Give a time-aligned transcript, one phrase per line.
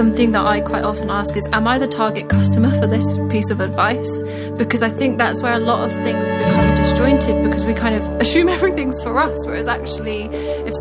[0.00, 3.50] something that I quite often ask is, Am I the target customer for this piece
[3.50, 4.10] of advice?
[4.56, 8.02] Because I think that's where a lot of things become disjointed because we kind of
[8.18, 10.22] assume everything's for us, whereas actually,
[10.70, 10.72] if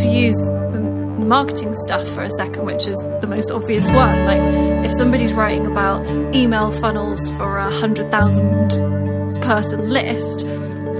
[0.00, 0.40] to use
[0.72, 4.42] the marketing stuff for a second, which is the most obvious one, like
[4.84, 6.04] if somebody's writing about
[6.34, 8.70] email funnels for a hundred thousand
[9.40, 10.42] person list,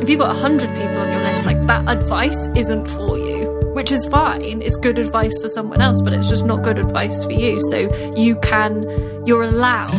[0.00, 3.63] if you've got a hundred people on your list, like that advice isn't for you
[3.74, 4.62] which is fine.
[4.62, 7.60] It's good advice for someone else, but it's just not good advice for you.
[7.70, 8.84] So you can,
[9.26, 9.90] you're allowed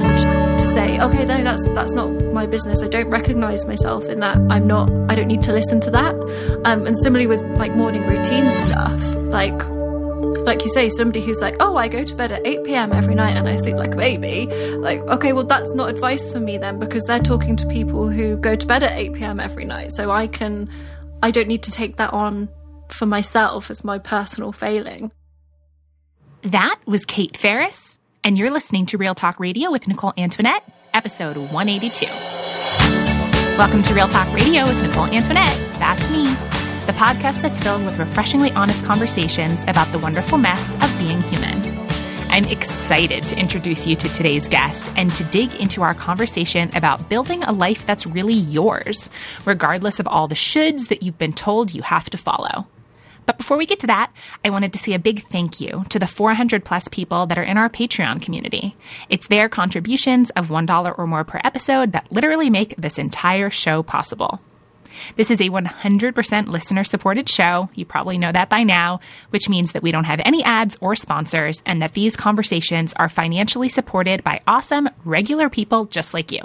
[0.58, 2.82] to say, okay, no, that's that's not my business.
[2.82, 4.38] I don't recognize myself in that.
[4.50, 4.90] I'm not.
[5.10, 6.16] I don't need to listen to that.
[6.66, 9.62] Um, and similarly with like morning routine stuff, like
[10.46, 12.94] like you say, somebody who's like, oh, I go to bed at 8 p.m.
[12.94, 14.46] every night and I sleep like a baby.
[14.78, 18.38] Like, okay, well, that's not advice for me then because they're talking to people who
[18.38, 19.40] go to bed at 8 p.m.
[19.40, 19.92] every night.
[19.92, 20.70] So I can,
[21.24, 22.50] I don't need to take that on
[22.92, 25.12] for myself as my personal failing.
[26.44, 31.38] That was Kate Ferris, and you're listening to Real Talk Radio with Nicole Antoinette, episode
[31.38, 32.06] 182.
[33.58, 35.56] Welcome to Real Talk Radio with Nicole Antoinette.
[35.80, 36.26] That's me,
[36.86, 41.76] the podcast that's filled with refreshingly honest conversations about the wonderful mess of being human.
[42.30, 47.08] I'm excited to introduce you to today's guest and to dig into our conversation about
[47.08, 49.10] building a life that's really yours,
[49.46, 52.68] regardless of all the shoulds that you've been told you have to follow.
[53.26, 54.12] But before we get to that,
[54.44, 57.44] I wanted to say a big thank you to the 400 plus people that are
[57.44, 58.76] in our Patreon community.
[59.10, 63.84] It's their contributions of $1 or more per episode that literally make this entire show
[63.84, 64.40] possible.
[65.16, 67.70] This is a 100% listener supported show.
[67.76, 69.00] You probably know that by now,
[69.30, 73.10] which means that we don't have any ads or sponsors and that these conversations are
[73.10, 76.44] financially supported by awesome, regular people just like you.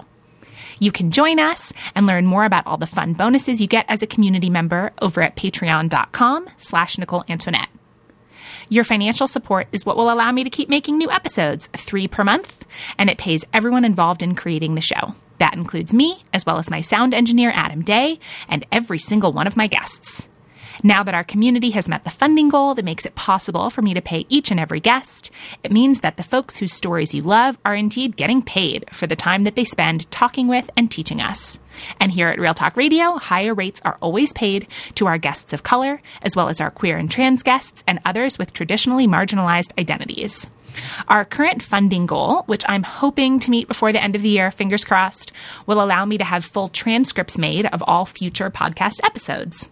[0.81, 4.03] You can join us and learn more about all the fun bonuses you get as
[4.03, 7.69] a community member over at patreon.com slash Nicole Antoinette.
[8.70, 12.25] Your financial support is what will allow me to keep making new episodes, three per
[12.25, 12.64] month,
[12.97, 15.14] and it pays everyone involved in creating the show.
[15.39, 19.46] That includes me, as well as my sound engineer, Adam Day, and every single one
[19.46, 20.29] of my guests.
[20.83, 23.92] Now that our community has met the funding goal that makes it possible for me
[23.92, 25.30] to pay each and every guest,
[25.63, 29.17] it means that the folks whose stories you love are indeed getting paid for the
[29.17, 31.58] time that they spend talking with and teaching us.
[31.98, 35.63] And here at Real Talk Radio, higher rates are always paid to our guests of
[35.63, 40.48] color, as well as our queer and trans guests and others with traditionally marginalized identities.
[41.08, 44.51] Our current funding goal, which I'm hoping to meet before the end of the year,
[44.51, 45.33] fingers crossed,
[45.67, 49.69] will allow me to have full transcripts made of all future podcast episodes.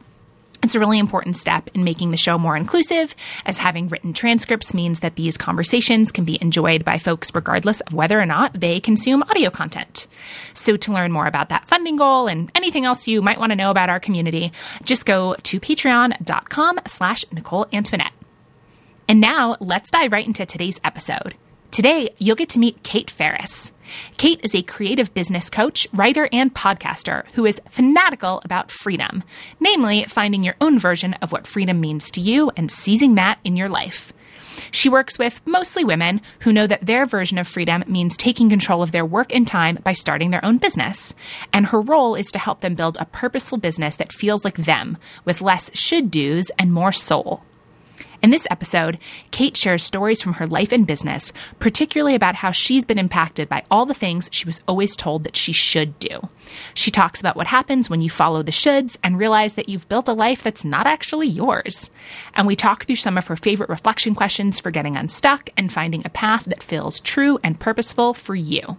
[0.63, 3.15] It's a really important step in making the show more inclusive,
[3.47, 7.95] as having written transcripts means that these conversations can be enjoyed by folks regardless of
[7.95, 10.09] whether or not they consume audio content.
[10.55, 13.57] So to learn more about that funding goal and anything else you might want to
[13.57, 14.51] know about our community,
[14.83, 18.13] just go to patreon.com slash Nicole Antoinette.
[19.09, 21.35] And now let's dive right into today's episode.
[21.71, 23.73] Today, you'll get to meet Kate Ferris.
[24.17, 29.23] Kate is a creative business coach, writer, and podcaster who is fanatical about freedom,
[29.61, 33.57] namely finding your own version of what freedom means to you and seizing that in
[33.57, 34.13] your life.
[34.71, 38.83] She works with mostly women who know that their version of freedom means taking control
[38.83, 41.15] of their work and time by starting their own business.
[41.53, 44.99] And her role is to help them build a purposeful business that feels like them,
[45.25, 47.43] with less should do's and more soul.
[48.21, 48.99] In this episode,
[49.31, 53.63] Kate shares stories from her life and business, particularly about how she's been impacted by
[53.71, 56.21] all the things she was always told that she should do.
[56.75, 60.09] She talks about what happens when you follow the shoulds and realize that you've built
[60.09, 61.91] a life that's not actually yours.
[62.35, 66.03] And we talk through some of her favorite reflection questions for getting unstuck and finding
[66.05, 68.79] a path that feels true and purposeful for you.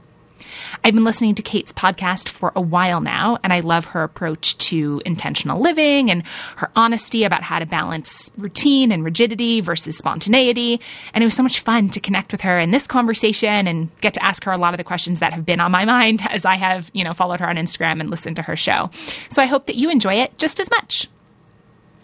[0.84, 4.58] I've been listening to Kate's podcast for a while now, and I love her approach
[4.70, 6.26] to intentional living and
[6.58, 10.80] her honesty about how to balance routine and rigidity versus spontaneity.
[11.14, 14.14] And it was so much fun to connect with her in this conversation and get
[14.16, 16.46] to ask her a lot of the questions that have been on my mind as
[16.46, 18.90] I have, you know, followed her on Instagram and listened to her show.
[19.30, 21.08] So I hope that you enjoy it just as much.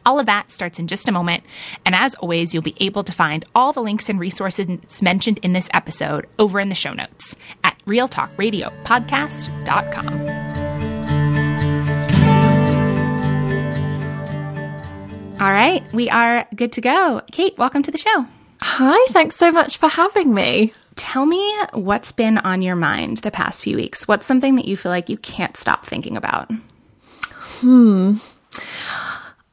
[0.05, 1.43] All of that starts in just a moment.
[1.85, 5.53] And as always, you'll be able to find all the links and resources mentioned in
[5.53, 10.45] this episode over in the show notes at realtalkradiopodcast.com.
[15.37, 17.21] All right, we are good to go.
[17.31, 18.25] Kate, welcome to the show.
[18.61, 20.71] Hi, thanks so much for having me.
[20.95, 24.07] Tell me what's been on your mind the past few weeks.
[24.07, 26.49] What's something that you feel like you can't stop thinking about?
[27.59, 28.15] Hmm.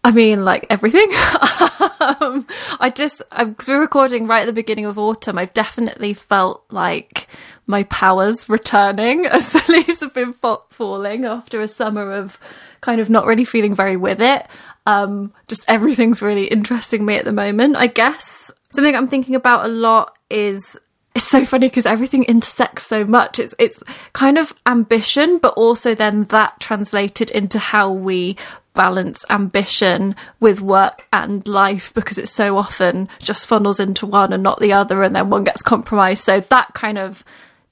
[0.04, 1.08] I mean, like everything.
[2.20, 2.46] um,
[2.80, 7.28] I just, because we're recording right at the beginning of autumn, I've definitely felt like
[7.66, 12.38] my powers returning as the leaves have been fa- falling after a summer of
[12.80, 14.46] kind of not really feeling very with it.
[14.86, 18.52] Um, just everything's really interesting me at the moment, I guess.
[18.72, 20.76] Something I'm thinking about a lot is
[21.14, 23.38] it's so funny because everything intersects so much.
[23.38, 23.82] It's it's
[24.14, 28.36] kind of ambition, but also then that translated into how we
[28.74, 34.42] balance ambition with work and life because it so often just funnels into one and
[34.42, 36.24] not the other, and then one gets compromised.
[36.24, 37.24] So that kind of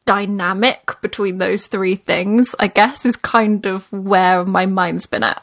[0.06, 5.42] dynamic between those three things, I guess, is kind of where my mind's been at.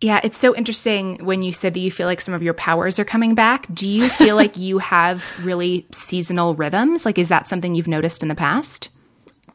[0.00, 3.00] Yeah, it's so interesting when you said that you feel like some of your powers
[3.00, 3.66] are coming back.
[3.72, 7.04] Do you feel like you have really seasonal rhythms?
[7.04, 8.90] Like, is that something you've noticed in the past?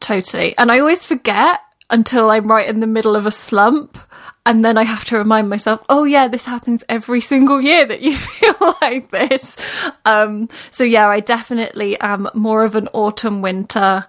[0.00, 0.56] Totally.
[0.58, 1.60] And I always forget
[1.90, 3.98] until I'm right in the middle of a slump.
[4.46, 8.02] And then I have to remind myself, oh yeah, this happens every single year that
[8.02, 9.56] you feel like this.
[10.04, 14.06] Um, so yeah, I definitely am more of an autumn winter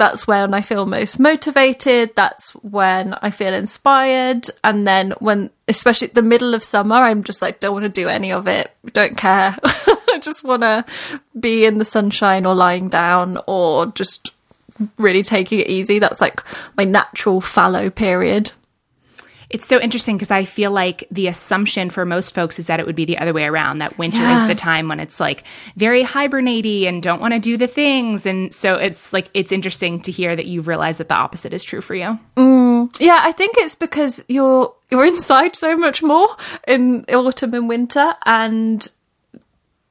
[0.00, 2.16] that's when I feel most motivated.
[2.16, 4.48] That's when I feel inspired.
[4.64, 8.08] And then when, especially the middle of summer, I'm just like, don't want to do
[8.08, 8.74] any of it.
[8.94, 9.54] Don't care.
[9.62, 10.86] I just want to
[11.38, 14.32] be in the sunshine or lying down or just
[14.98, 15.98] really taking it easy.
[15.98, 16.42] That's like
[16.76, 18.52] my natural fallow period.
[19.50, 22.86] It's so interesting because I feel like the assumption for most folks is that it
[22.86, 24.34] would be the other way around, that winter yeah.
[24.34, 25.42] is the time when it's like
[25.74, 28.26] very hibernatey and don't want to do the things.
[28.26, 31.64] And so it's like, it's interesting to hear that you've realized that the opposite is
[31.64, 32.16] true for you.
[32.36, 36.28] Mm, yeah, I think it's because you're, you're inside so much more
[36.68, 38.88] in autumn and winter and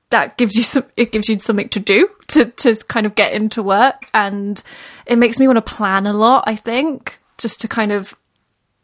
[0.10, 3.34] that gives you some it gives you something to do to to kind of get
[3.34, 4.64] into work and
[5.06, 8.16] it makes me want to plan a lot i think just to kind of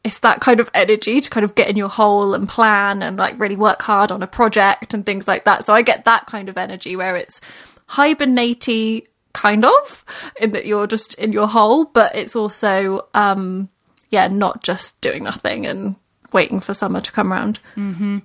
[0.05, 3.17] it's that kind of energy to kind of get in your hole and plan and
[3.17, 5.65] like really work hard on a project and things like that.
[5.65, 7.41] So I get that kind of energy where it's
[7.89, 10.05] hibernatey kind of
[10.39, 13.67] in that you're just in your hole, but it's also um
[14.11, 15.95] yeah, not just doing nothing and
[16.35, 17.59] waiting for summer to come around.
[17.75, 18.19] Mm-hmm.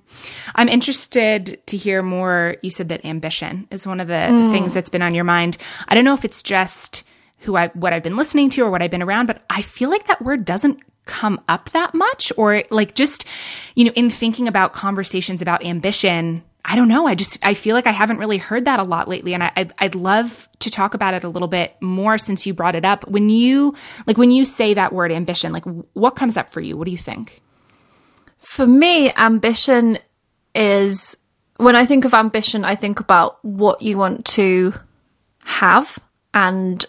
[0.53, 2.57] I'm interested to hear more.
[2.61, 4.51] You said that ambition is one of the mm.
[4.51, 5.57] things that's been on your mind.
[5.87, 7.03] I don't know if it's just
[7.39, 9.89] who I what I've been listening to or what I've been around, but I feel
[9.89, 13.25] like that word doesn't come up that much or like just
[13.75, 17.73] you know in thinking about conversations about ambition i don't know i just i feel
[17.73, 20.69] like i haven't really heard that a lot lately and I, I'd, I'd love to
[20.69, 23.73] talk about it a little bit more since you brought it up when you
[24.05, 26.91] like when you say that word ambition like what comes up for you what do
[26.91, 27.41] you think
[28.41, 29.97] for me ambition
[30.53, 31.17] is
[31.57, 34.73] when i think of ambition i think about what you want to
[35.43, 35.97] have
[36.33, 36.85] and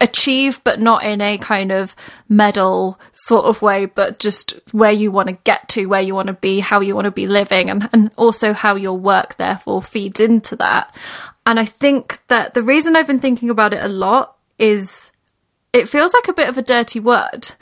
[0.00, 1.94] achieve, but not in a kind of
[2.28, 6.28] medal sort of way, but just where you want to get to, where you want
[6.28, 9.82] to be, how you want to be living, and, and also how your work therefore
[9.82, 10.94] feeds into that.
[11.44, 15.12] And I think that the reason I've been thinking about it a lot is
[15.72, 17.52] it feels like a bit of a dirty word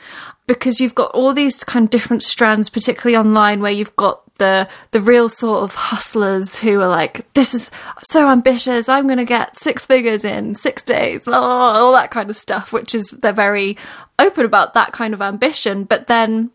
[0.46, 4.68] because you've got all these kind of different strands, particularly online, where you've got the
[4.90, 7.70] the real sort of hustlers who are like, "This is
[8.08, 8.88] so ambitious.
[8.88, 12.30] I'm going to get six figures in six days," blah, blah, blah, all that kind
[12.30, 12.72] of stuff.
[12.72, 13.76] Which is they're very
[14.18, 15.84] open about that kind of ambition.
[15.84, 16.50] But then,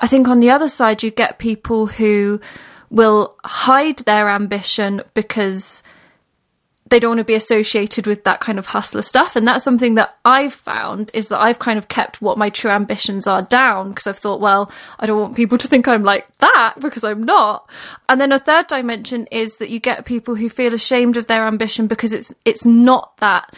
[0.00, 2.40] I think on the other side, you get people who
[2.88, 5.82] will hide their ambition because
[6.88, 9.34] they don't want to be associated with that kind of hustler stuff.
[9.34, 12.70] And that's something that I've found is that I've kind of kept what my true
[12.70, 16.26] ambitions are down because I've thought, well, I don't want people to think I'm like
[16.38, 17.68] that because I'm not.
[18.08, 21.46] And then a third dimension is that you get people who feel ashamed of their
[21.46, 23.52] ambition because it's, it's not that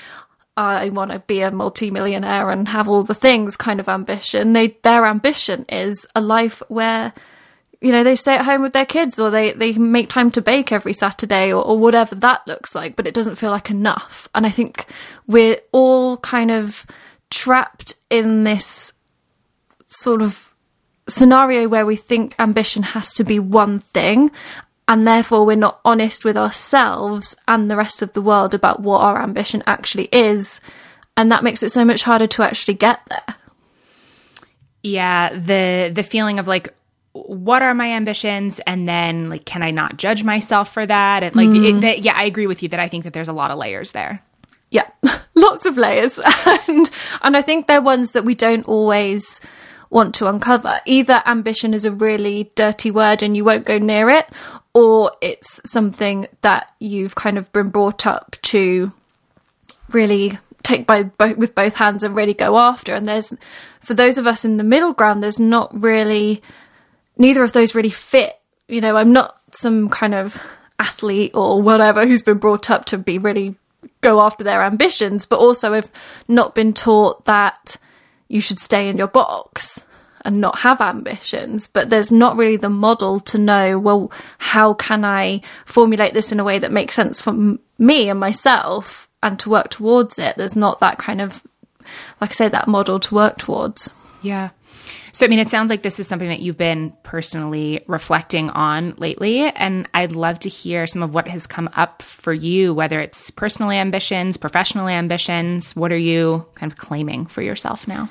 [0.56, 4.54] I want to be a multimillionaire and have all the things kind of ambition.
[4.54, 7.12] They, their ambition is a life where
[7.80, 10.42] you know, they stay at home with their kids or they, they make time to
[10.42, 14.28] bake every Saturday or, or whatever that looks like, but it doesn't feel like enough.
[14.34, 14.86] And I think
[15.26, 16.84] we're all kind of
[17.30, 18.92] trapped in this
[19.86, 20.52] sort of
[21.08, 24.30] scenario where we think ambition has to be one thing
[24.86, 29.00] and therefore we're not honest with ourselves and the rest of the world about what
[29.00, 30.60] our ambition actually is
[31.16, 33.36] and that makes it so much harder to actually get there
[34.82, 36.74] yeah the the feeling of like
[37.26, 38.60] what are my ambitions?
[38.66, 41.22] And then like can i not judge myself for that?
[41.22, 41.82] And like mm.
[41.84, 43.92] it, yeah i agree with you that i think that there's a lot of layers
[43.92, 44.22] there.
[44.70, 44.88] Yeah
[45.34, 46.20] lots of layers.
[46.68, 46.90] And
[47.22, 49.40] and i think they're ones that we don't always
[49.90, 50.80] want to uncover.
[50.84, 54.26] Either ambition is a really dirty word and you won't go near it
[54.74, 58.92] or it's something that you've kind of been brought up to
[59.90, 62.94] really take by both with both hands and really go after.
[62.94, 63.32] And there's
[63.80, 66.42] for those of us in the middle ground there's not really
[67.18, 68.34] neither of those really fit.
[68.68, 70.40] You know, I'm not some kind of
[70.78, 73.56] athlete or whatever who's been brought up to be really
[74.00, 75.90] go after their ambitions, but also have
[76.28, 77.76] not been taught that
[78.28, 79.84] you should stay in your box
[80.24, 81.66] and not have ambitions.
[81.66, 86.40] But there's not really the model to know, well, how can I formulate this in
[86.40, 90.36] a way that makes sense for m- me and myself and to work towards it.
[90.36, 91.42] There's not that kind of,
[92.20, 93.92] like I say, that model to work towards.
[94.22, 94.50] Yeah.
[95.12, 98.94] So, I mean, it sounds like this is something that you've been personally reflecting on
[98.98, 99.42] lately.
[99.42, 103.30] And I'd love to hear some of what has come up for you, whether it's
[103.30, 105.74] personal ambitions, professional ambitions.
[105.74, 108.08] What are you kind of claiming for yourself now?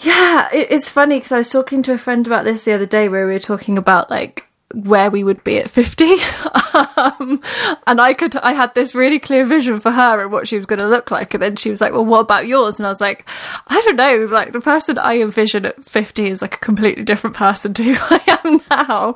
[0.00, 3.08] Yeah, it's funny because I was talking to a friend about this the other day
[3.08, 6.04] where we were talking about like where we would be at 50
[6.74, 7.40] um,
[7.86, 10.66] and i could i had this really clear vision for her and what she was
[10.66, 11.34] going to look like.
[11.34, 12.78] And then she was like well what about yours?
[12.78, 13.28] And i was like
[13.68, 14.26] i don't know.
[14.30, 18.16] Like the person i envision at 50 is like a completely different person to who
[18.16, 19.14] i am now.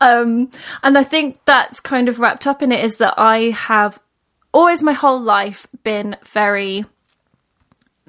[0.00, 0.50] Um,
[0.82, 3.98] and i think that's kind of wrapped up in it is that i have
[4.52, 6.84] always my whole life been very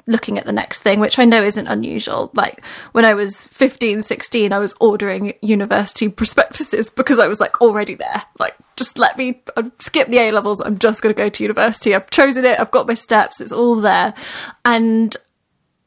[0.09, 2.31] looking at the next thing, which I know isn't unusual.
[2.33, 7.61] Like when I was 15, 16, I was ordering university prospectuses because I was like
[7.61, 8.23] already there.
[8.39, 10.61] Like, just let me I've skip the A levels.
[10.61, 11.93] I'm just going to go to university.
[11.93, 12.59] I've chosen it.
[12.59, 13.39] I've got my steps.
[13.39, 14.13] It's all there.
[14.65, 15.15] And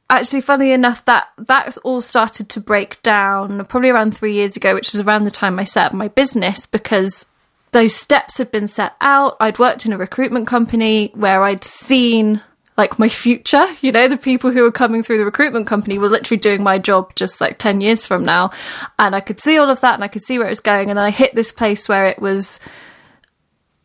[0.09, 4.75] actually, funny enough, that that's all started to break down probably around three years ago,
[4.75, 7.27] which is around the time I set up my business because
[7.73, 9.37] those steps had been set out.
[9.41, 12.43] I'd worked in a recruitment company where I'd seen
[12.77, 13.67] like my future.
[13.81, 16.79] You know, the people who were coming through the recruitment company were literally doing my
[16.79, 18.51] job just like 10 years from now.
[18.99, 20.91] And I could see all of that and I could see where it was going.
[20.91, 22.61] And then I hit this place where it was,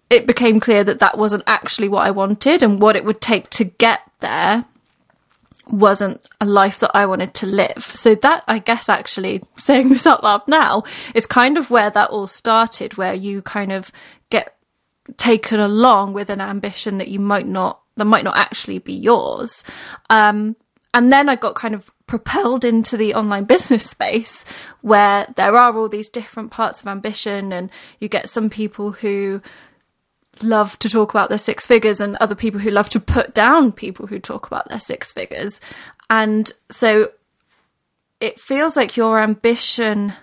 [0.09, 3.49] it became clear that that wasn't actually what I wanted and what it would take
[3.51, 4.65] to get there
[5.69, 7.91] wasn't a life that I wanted to live.
[7.93, 12.09] So that, I guess, actually saying this out loud now is kind of where that
[12.09, 13.91] all started, where you kind of
[14.29, 14.55] get
[15.17, 19.63] taken along with an ambition that you might not that might not actually be yours.
[20.09, 20.55] Um,
[20.93, 24.45] and then I got kind of propelled into the online business space
[24.81, 29.41] where there are all these different parts of ambition, and you get some people who
[30.41, 33.71] love to talk about their six figures and other people who love to put down
[33.71, 35.59] people who talk about their six figures.
[36.09, 37.09] And so
[38.19, 40.13] it feels like your ambition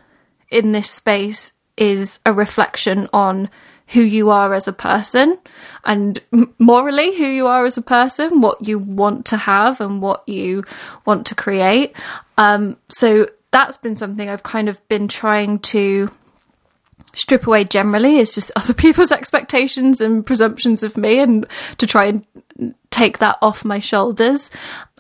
[0.51, 3.51] in this space is a reflection on
[3.89, 5.39] who you are as a person
[5.85, 6.21] and
[6.59, 10.65] morally who you are as a person, what you want to have and what you
[11.05, 11.95] want to create.
[12.39, 16.11] Um, so that's been something I've kind of been trying to
[17.15, 21.47] strip away generally is just other people's expectations and presumptions of me and
[21.79, 24.51] to try and take that off my shoulders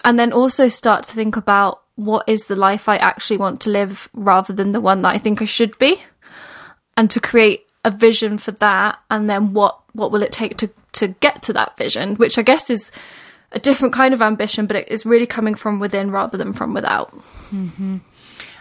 [0.05, 3.71] and then also start to think about what is the life I actually want to
[3.71, 6.03] live rather than the one that I think I should be
[6.97, 10.71] and to create a vision for that and then what what will it take to
[10.93, 12.91] to get to that vision which i guess is
[13.53, 16.75] a different kind of ambition but it is really coming from within rather than from
[16.75, 17.15] without
[17.51, 17.99] mm-hmm.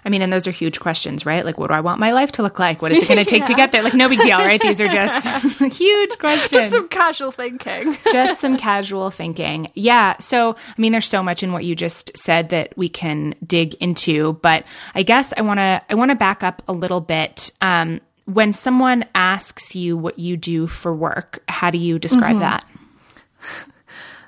[0.06, 1.46] I mean, and those are huge questions, right?
[1.46, 2.82] Like, what do I want my life to look like?
[2.82, 3.48] What is it going to take yeah.
[3.48, 3.82] to get there?
[3.82, 4.62] Like, no big deal, right?
[4.62, 6.52] These are just huge questions.
[6.52, 7.98] Just some casual thinking.
[8.12, 9.72] just some casual thinking.
[9.76, 10.18] Yeah.
[10.20, 13.76] So, I mean, there's so much in what you just said that we can dig
[13.76, 17.52] into, but I guess I want to, I want to back up a little bit.
[17.62, 22.40] Um, when someone asks you what you do for work, how do you describe mm-hmm.
[22.40, 22.66] that?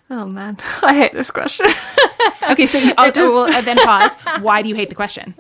[0.07, 1.65] Oh man, I hate this question.
[2.51, 4.15] okay, so I'll, well, then pause.
[4.39, 5.33] Why do you hate the question?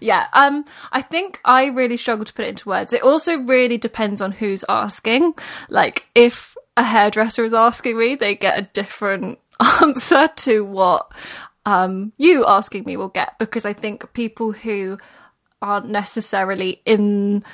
[0.00, 2.92] Yeah, um, I think I really struggle to put it into words.
[2.92, 5.34] It also really depends on who's asking.
[5.68, 9.38] Like, if a hairdresser is asking me, they get a different
[9.80, 11.12] answer to what
[11.64, 14.98] um, you asking me will get because I think people who
[15.60, 17.44] aren't necessarily in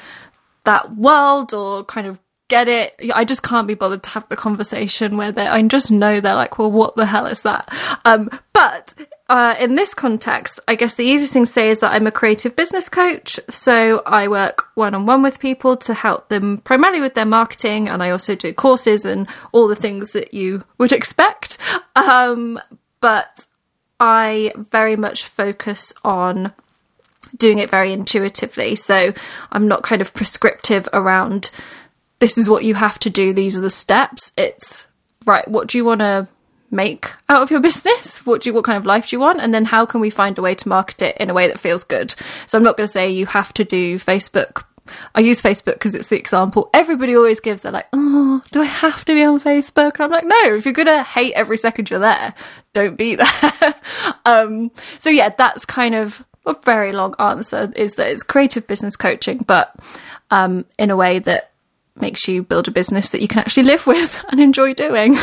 [0.69, 2.95] that world or kind of get it.
[3.15, 6.35] I just can't be bothered to have the conversation where they I just know they're
[6.35, 7.71] like, well, what the hell is that?
[8.05, 8.95] Um, but
[9.31, 12.11] uh, in this context, I guess the easiest thing to say is that I'm a
[12.11, 13.41] creative business coach.
[13.49, 17.89] So I work one on one with people to help them primarily with their marketing,
[17.89, 21.57] and I also do courses and all the things that you would expect.
[21.97, 22.61] Um,
[23.01, 23.47] but
[23.99, 26.53] I very much focus on
[27.37, 28.75] doing it very intuitively.
[28.77, 29.13] So
[29.53, 31.51] I'm not kind of prescriptive around
[32.21, 34.33] this is what you have to do, these are the steps.
[34.37, 34.89] It's
[35.25, 36.27] right, what do you want to
[36.71, 38.27] make out of your business?
[38.27, 39.41] What do you what kind of life do you want?
[39.41, 41.61] And then how can we find a way to market it in a way that
[41.61, 42.15] feels good?
[42.47, 44.65] So I'm not going to say you have to do Facebook
[45.15, 47.63] I use Facebook because it's the example everybody always gives.
[47.63, 49.95] They're like, oh, do I have to be on Facebook?
[49.95, 52.35] And I'm like, no, if you're going to hate every second you're there,
[52.73, 53.75] don't be there.
[54.25, 58.97] um, so yeah, that's kind of a very long answer is that it's creative business
[58.97, 59.75] coaching, but
[60.31, 61.53] um, in a way that
[61.97, 65.17] makes you build a business that you can actually live with and enjoy doing.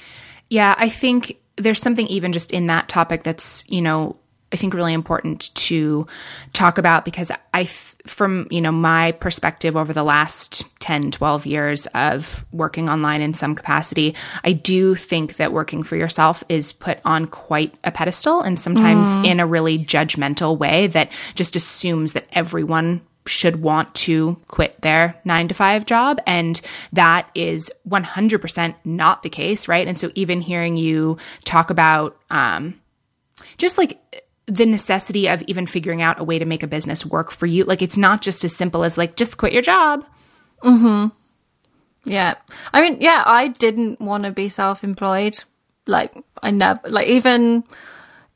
[0.50, 4.16] yeah, I think there's something even just in that topic that's, you know,
[4.52, 6.06] I think really important to
[6.52, 11.86] talk about because I, from, you know, my perspective over the last 10, 12 years
[11.94, 16.98] of working online in some capacity, I do think that working for yourself is put
[17.04, 19.24] on quite a pedestal and sometimes mm.
[19.24, 25.14] in a really judgmental way that just assumes that everyone should want to quit their
[25.24, 26.20] nine to five job.
[26.26, 26.60] And
[26.92, 29.86] that is 100% not the case, right?
[29.86, 32.80] And so even hearing you talk about um,
[33.58, 34.19] just like
[34.50, 37.64] the necessity of even figuring out a way to make a business work for you,
[37.64, 40.04] like it's not just as simple as like, just quit your job.
[40.60, 41.06] hmm.
[42.04, 42.34] Yeah.
[42.72, 45.44] I mean, yeah, I didn't want to be self employed.
[45.86, 47.64] Like, I never, like, even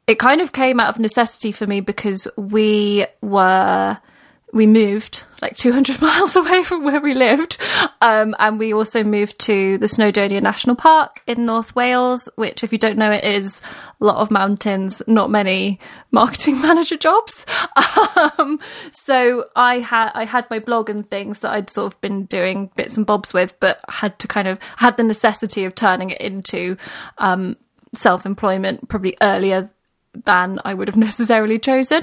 [0.06, 3.98] it kind of came out of necessity for me because we were
[4.54, 7.58] we moved like 200 miles away from where we lived.
[8.00, 12.72] Um, and we also moved to the Snowdonia National Park in North Wales, which, if
[12.72, 13.60] you don't know, it is
[14.00, 15.80] a lot of mountains, not many
[16.12, 17.44] marketing manager jobs.
[18.38, 18.60] Um,
[18.92, 22.70] so I had, I had my blog and things that I'd sort of been doing
[22.76, 26.20] bits and bobs with, but had to kind of, had the necessity of turning it
[26.20, 26.76] into,
[27.18, 27.56] um,
[27.92, 29.70] self-employment probably earlier
[30.24, 32.02] than I would have necessarily chosen.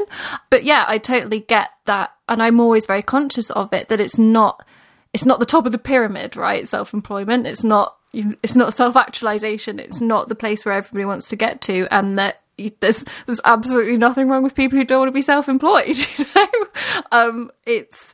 [0.49, 2.11] But yeah, I totally get that.
[2.27, 4.65] And I'm always very conscious of it that it's not,
[5.13, 6.67] it's not the top of the pyramid, right?
[6.67, 7.47] Self employment.
[7.47, 9.79] It's not, it's not self actualization.
[9.79, 11.87] It's not the place where everybody wants to get to.
[11.91, 12.41] And that
[12.79, 15.97] there's, there's absolutely nothing wrong with people who don't want to be self employed.
[16.17, 16.47] You know,
[17.11, 18.13] um, it's,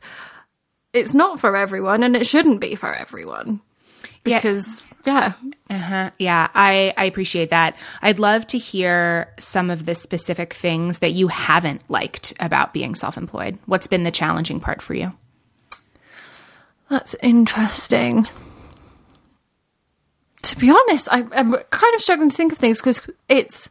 [0.92, 3.60] it's not for everyone and it shouldn't be for everyone
[4.24, 4.88] because yeah.
[5.08, 5.34] Yeah.
[5.70, 6.10] Uh-huh.
[6.18, 7.76] Yeah, I, I appreciate that.
[8.02, 12.94] I'd love to hear some of the specific things that you haven't liked about being
[12.94, 13.58] self employed.
[13.66, 15.12] What's been the challenging part for you?
[16.88, 18.26] That's interesting.
[20.42, 23.68] To be honest, I, am kind of struggling to think of things because it's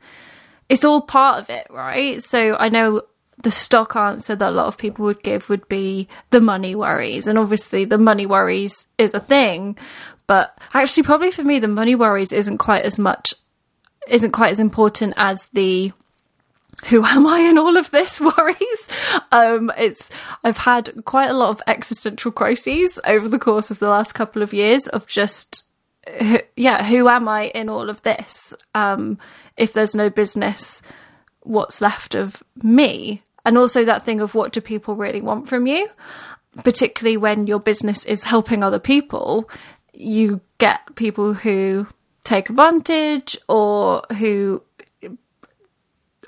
[0.70, 2.22] it's all part of it, right?
[2.22, 3.02] So I know
[3.42, 7.26] the stock answer that a lot of people would give would be the money worries,
[7.26, 9.78] and obviously the money worries is a thing,
[10.28, 13.34] but actually, probably for me, the money worries isn't quite as much,
[14.08, 15.92] isn't quite as important as the
[16.86, 18.90] who am I in all of this worries.
[19.32, 20.10] Um, it's
[20.44, 24.42] I've had quite a lot of existential crises over the course of the last couple
[24.42, 25.64] of years of just
[26.56, 28.54] yeah, who am I in all of this?
[28.74, 29.18] Um,
[29.56, 30.82] if there's no business,
[31.42, 33.24] what's left of me?
[33.46, 35.90] And also that thing of what do people really want from you?
[36.64, 39.50] Particularly when your business is helping other people,
[39.98, 41.88] you get people who
[42.24, 44.62] take advantage or who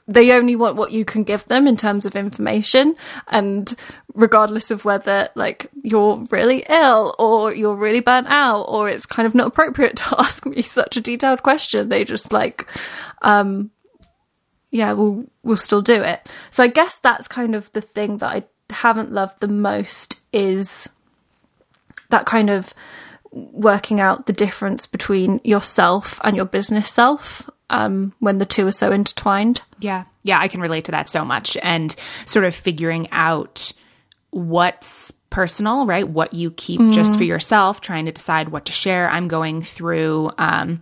[0.08, 2.95] they only want what you can give them in terms of information
[3.27, 3.75] and
[4.15, 9.27] regardless of whether like you're really ill or you're really burnt out or it's kind
[9.27, 11.89] of not appropriate to ask me such a detailed question.
[11.89, 12.67] They just like
[13.21, 13.69] um
[14.71, 16.27] yeah we'll we'll still do it.
[16.49, 20.89] So i guess that's kind of the thing that i haven't loved the most is
[22.10, 22.73] that kind of
[23.31, 28.71] working out the difference between yourself and your business self um, when the two are
[28.71, 29.61] so intertwined.
[29.79, 30.05] Yeah.
[30.23, 31.57] Yeah, I can relate to that so much.
[31.57, 33.71] And sort of figuring out
[34.31, 36.07] what's personal, right?
[36.07, 36.93] What you keep mm.
[36.93, 39.09] just for yourself, trying to decide what to share.
[39.09, 40.81] I'm going through um,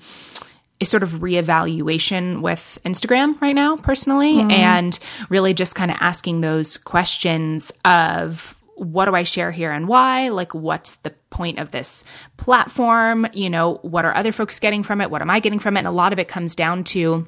[0.79, 4.51] a sort of reevaluation with Instagram right now, personally, mm.
[4.51, 4.97] and
[5.29, 10.29] really just kind of asking those questions of what do I share here and why?
[10.29, 12.03] Like, what's the point of this
[12.37, 13.27] platform?
[13.33, 15.09] You know, what are other folks getting from it?
[15.09, 15.81] What am I getting from it?
[15.81, 17.27] And a lot of it comes down to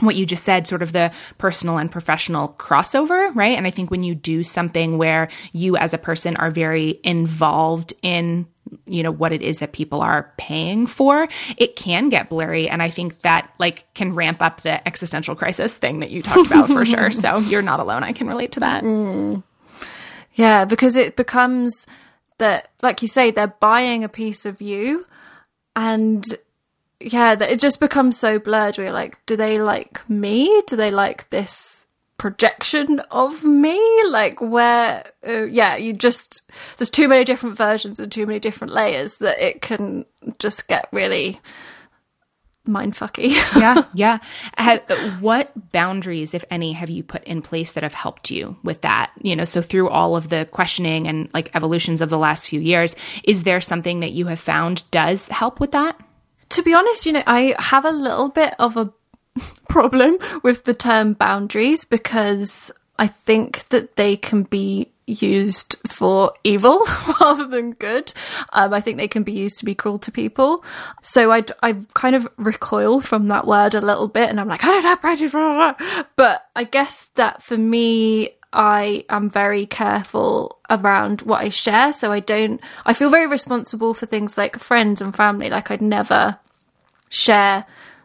[0.00, 3.56] what you just said, sort of the personal and professional crossover, right?
[3.56, 7.92] And I think when you do something where you as a person are very involved
[8.02, 8.46] in
[8.86, 12.82] you know what it is that people are paying for it can get blurry and
[12.82, 16.66] i think that like can ramp up the existential crisis thing that you talked about
[16.66, 19.40] for sure so you're not alone i can relate to that mm.
[20.36, 21.86] Yeah, because it becomes
[22.38, 25.06] that, like you say, they're buying a piece of you,
[25.74, 26.24] and
[27.00, 28.76] yeah, that it just becomes so blurred.
[28.76, 30.62] You're like, do they like me?
[30.66, 31.86] Do they like this
[32.18, 33.80] projection of me?
[34.04, 35.10] Like, where?
[35.26, 36.42] Uh, yeah, you just
[36.76, 40.04] there's too many different versions and too many different layers that it can
[40.38, 41.40] just get really
[42.66, 43.30] mindfucky.
[43.56, 44.18] yeah, yeah.
[44.56, 44.82] Have,
[45.20, 49.10] what boundaries, if any, have you put in place that have helped you with that?
[49.22, 52.60] You know, so through all of the questioning and like evolutions of the last few
[52.60, 56.00] years, is there something that you have found does help with that?
[56.50, 58.92] To be honest, you know, I have a little bit of a
[59.68, 66.82] problem with the term boundaries because I think that they can be used for evil
[67.20, 68.12] rather than good.
[68.52, 70.64] Um, I think they can be used to be cruel to people.
[71.02, 74.64] So I, I kind of recoil from that word a little bit and I'm like,
[74.64, 76.06] I don't have prejudice.
[76.16, 81.92] But I guess that for me, I am very careful around what I share.
[81.92, 85.50] So I don't, I feel very responsible for things like friends and family.
[85.50, 86.38] Like I'd never
[87.08, 87.64] share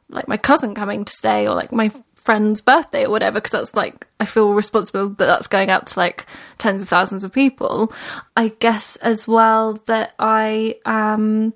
[0.09, 1.91] like my cousin coming to stay or like my
[2.23, 5.99] friend's birthday or whatever because that's like I feel responsible but that's going out to
[5.99, 6.25] like
[6.57, 7.91] tens of thousands of people.
[8.35, 11.53] I guess as well that I um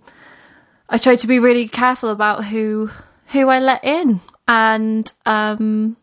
[0.89, 2.89] I try to be really careful about who
[3.27, 5.97] who I let in and um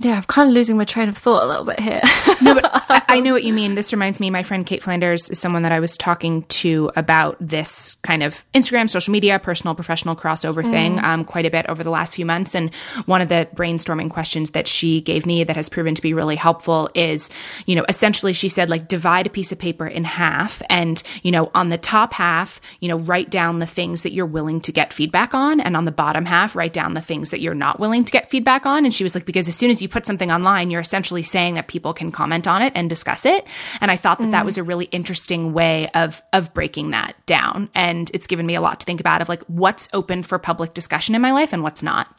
[0.00, 2.00] yeah, I'm kind of losing my train of thought a little bit here.
[2.40, 3.74] no, but I, I, know what you mean.
[3.74, 7.36] This reminds me, my friend Kate Flanders is someone that I was talking to about
[7.38, 10.70] this kind of Instagram, social media, personal, professional crossover mm.
[10.70, 12.54] thing um, quite a bit over the last few months.
[12.54, 16.14] And one of the brainstorming questions that she gave me that has proven to be
[16.14, 17.28] really helpful is,
[17.66, 21.30] you know, essentially she said, like, divide a piece of paper in half and, you
[21.30, 24.72] know, on the top half, you know, write down the things that you're willing to
[24.72, 25.60] get feedback on.
[25.60, 28.30] And on the bottom half, write down the things that you're not willing to get
[28.30, 28.86] feedback on.
[28.86, 31.54] And she was like, because as soon as you put something online, you're essentially saying
[31.54, 33.46] that people can comment on it and discuss it.
[33.80, 34.32] And I thought that mm.
[34.32, 37.68] that was a really interesting way of of breaking that down.
[37.74, 40.74] And it's given me a lot to think about of like what's open for public
[40.74, 42.14] discussion in my life and what's not.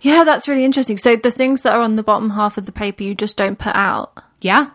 [0.00, 0.96] Yeah, that's really interesting.
[0.96, 3.58] So the things that are on the bottom half of the paper you just don't
[3.58, 4.18] put out.
[4.40, 4.70] Yeah.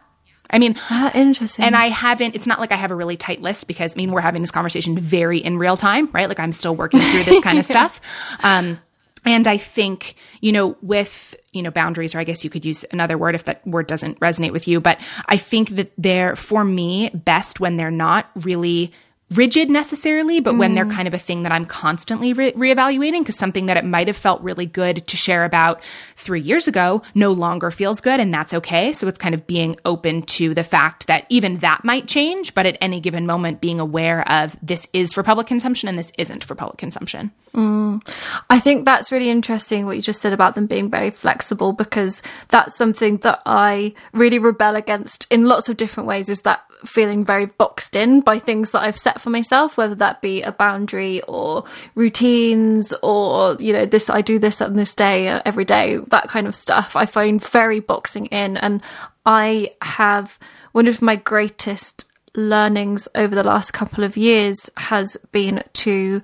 [0.49, 1.65] I mean, ah, interesting.
[1.65, 4.11] And I haven't, it's not like I have a really tight list because I mean,
[4.11, 6.29] we're having this conversation very in real time, right?
[6.29, 7.99] Like I'm still working through this kind of stuff.
[8.41, 8.79] Um,
[9.25, 12.83] and I think, you know, with, you know, boundaries, or I guess you could use
[12.91, 16.63] another word if that word doesn't resonate with you, but I think that they're, for
[16.63, 18.91] me, best when they're not really
[19.31, 20.59] rigid necessarily, but mm.
[20.59, 20.93] when they're mm.
[20.93, 24.17] kind of a thing that I'm constantly re- reevaluating because something that it might have
[24.17, 25.81] felt really good to share about
[26.15, 28.93] three years ago no longer feels good, and that's okay.
[28.93, 32.65] So it's kind of being open to the fact that even that might change, but
[32.65, 36.43] at any given moment, being aware of this is for public consumption and this isn't
[36.43, 37.31] for public consumption.
[37.55, 38.01] Mm.
[38.49, 42.23] I think that's really interesting what you just said about them being very flexible because
[42.49, 47.23] that's something that I really rebel against in lots of different ways is that feeling
[47.23, 51.21] very boxed in by things that I've set for myself, whether that be a boundary
[51.27, 51.63] or
[51.95, 56.29] routines or, you know, this, I do this on this day uh, every day, that
[56.29, 56.95] kind of stuff.
[56.95, 58.57] I find very boxing in.
[58.57, 58.81] And
[59.25, 60.39] I have
[60.71, 66.21] one of my greatest learnings over the last couple of years has been to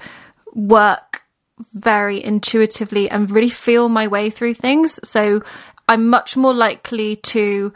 [0.53, 1.23] work
[1.73, 4.99] very intuitively and really feel my way through things.
[5.07, 5.41] So
[5.87, 7.73] I'm much more likely to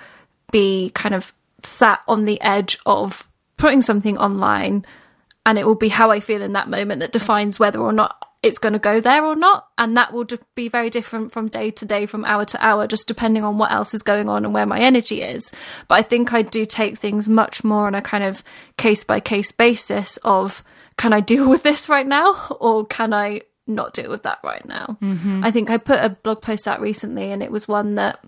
[0.51, 1.33] be kind of
[1.63, 4.85] sat on the edge of putting something online
[5.45, 8.29] and it will be how I feel in that moment that defines whether or not
[8.43, 9.67] it's going to go there or not.
[9.77, 13.07] And that will be very different from day to day, from hour to hour, just
[13.07, 15.51] depending on what else is going on and where my energy is.
[15.87, 18.43] But I think I do take things much more on a kind of
[18.77, 20.63] case by case basis of
[20.97, 24.65] can I deal with this right now or can I not deal with that right
[24.65, 24.97] now?
[25.01, 25.43] Mm-hmm.
[25.43, 28.23] I think I put a blog post out recently and it was one that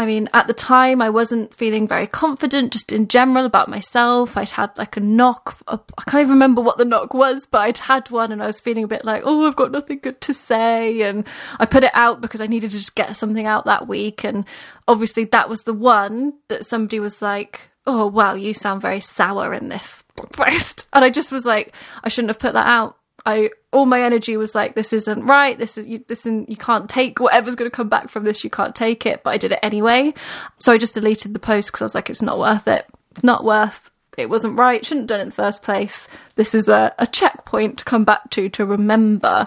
[0.00, 4.34] I mean, at the time, I wasn't feeling very confident just in general about myself.
[4.34, 5.58] I'd had like a knock.
[5.68, 5.76] I
[6.08, 8.84] can't even remember what the knock was, but I'd had one and I was feeling
[8.84, 11.02] a bit like, oh, I've got nothing good to say.
[11.02, 11.26] And
[11.58, 14.24] I put it out because I needed to just get something out that week.
[14.24, 14.46] And
[14.88, 19.52] obviously, that was the one that somebody was like, oh, wow, you sound very sour
[19.52, 20.86] in this post.
[20.92, 21.72] And I just was like,
[22.02, 22.96] I shouldn't have put that out.
[23.24, 25.56] I all my energy was like, this isn't right.
[25.56, 28.42] This is you, this isn't, you can't take whatever's going to come back from this.
[28.42, 29.22] You can't take it.
[29.22, 30.14] But I did it anyway.
[30.58, 32.86] So I just deleted the post because I was like, it's not worth it.
[33.12, 33.90] It's not worth.
[34.16, 34.84] It wasn't right.
[34.84, 36.08] Shouldn't have done it in the first place.
[36.34, 39.46] This is a, a checkpoint to come back to to remember.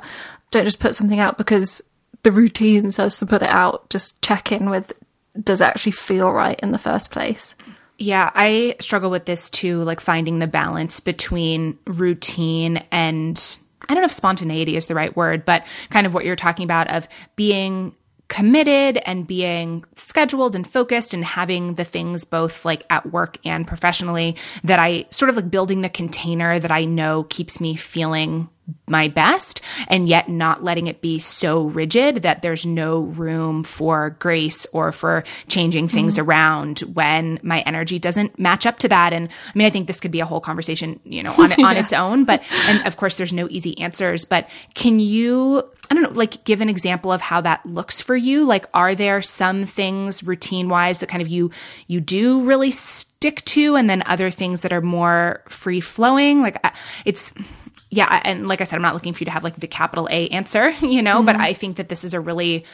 [0.51, 1.81] Don't just put something out because
[2.23, 3.89] the routine says to put it out.
[3.89, 4.93] Just check in with
[5.41, 7.55] does it actually feel right in the first place.
[8.03, 14.01] Yeah, I struggle with this too, like finding the balance between routine and I don't
[14.01, 17.07] know if spontaneity is the right word, but kind of what you're talking about of
[17.37, 17.95] being
[18.27, 23.65] committed and being scheduled and focused and having the things both like at work and
[23.65, 24.35] professionally
[24.65, 28.49] that I sort of like building the container that I know keeps me feeling
[28.87, 34.11] my best and yet not letting it be so rigid that there's no room for
[34.11, 36.29] grace or for changing things mm-hmm.
[36.29, 39.99] around when my energy doesn't match up to that and i mean i think this
[39.99, 41.65] could be a whole conversation you know on, yeah.
[41.65, 45.93] on its own but and of course there's no easy answers but can you i
[45.93, 49.21] don't know like give an example of how that looks for you like are there
[49.21, 51.51] some things routine wise that kind of you
[51.87, 56.63] you do really stick to and then other things that are more free flowing like
[57.05, 57.33] it's
[57.93, 60.07] yeah, and like I said, I'm not looking for you to have like the capital
[60.09, 61.25] A answer, you know, mm-hmm.
[61.27, 62.65] but I think that this is a really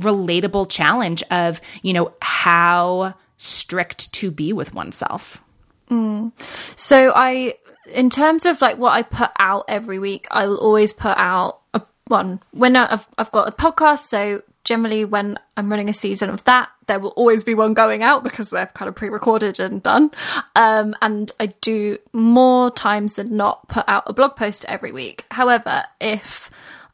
[0.00, 5.42] relatable challenge of, you know, how strict to be with oneself.
[5.90, 6.32] Mm.
[6.76, 7.54] So I,
[7.92, 11.82] in terms of like what I put out every week, I'll always put out a
[12.06, 14.00] one when I've I've got a podcast.
[14.00, 18.02] So generally, when I'm running a season of that, there will always be one going
[18.02, 20.10] out because they're kind of pre-recorded and done.
[20.54, 25.24] Um, and I do more times than not put out a blog post every week.
[25.30, 26.50] However, if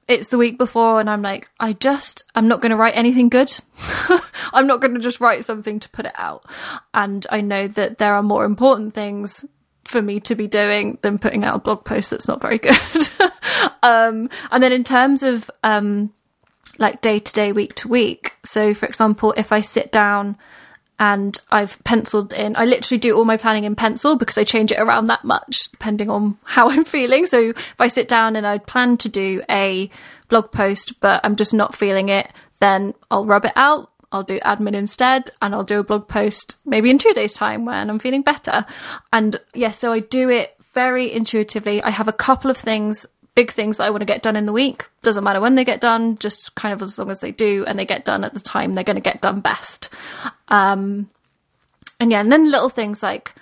[0.09, 3.28] it's the week before and I'm like, I just, I'm not going to write anything
[3.28, 3.52] good.
[4.52, 6.46] I'm not going to just write something to put it out.
[6.94, 9.44] And I know that there are more important things
[9.85, 12.76] for me to be doing than putting out a blog post that's not very good.
[13.83, 16.12] um, and then in terms of, um,
[16.78, 18.34] like day to day, week to week.
[18.44, 20.36] So for example, if I sit down
[20.98, 22.56] and I've penciled in.
[22.56, 25.70] I literally do all my planning in pencil because I change it around that much
[25.70, 27.26] depending on how I'm feeling.
[27.26, 29.90] So if I sit down and I plan to do a
[30.28, 33.90] blog post, but I'm just not feeling it, then I'll rub it out.
[34.10, 37.66] I'll do admin instead and I'll do a blog post maybe in two days' time
[37.66, 38.64] when I'm feeling better.
[39.12, 41.82] And yes, yeah, so I do it very intuitively.
[41.82, 43.06] I have a couple of things
[43.38, 44.88] big things I want to get done in the week.
[45.03, 47.79] Doesn't matter when they get done, just kind of as long as they do and
[47.79, 49.90] they get done at the time they're going to get done best.
[50.48, 51.09] Um,
[52.01, 53.37] and yeah, and then little things like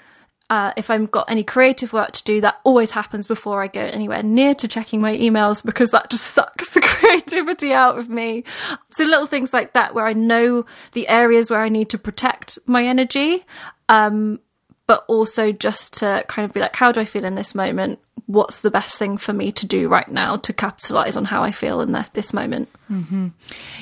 [0.51, 3.81] uh, if I've got any creative work to do, that always happens before I go
[3.81, 8.45] anywhere near to checking my emails because that just sucks the creativity out of me.
[8.91, 12.59] So little things like that where I know the areas where I need to protect
[12.67, 13.47] my energy.
[13.89, 14.41] Um,
[14.87, 17.99] but also just to kind of be like, how do I feel in this moment?
[18.27, 21.53] What's the best thing for me to do right now to capitalize on how I
[21.53, 22.69] feel in the, this moment?
[22.91, 23.29] Mm-hmm.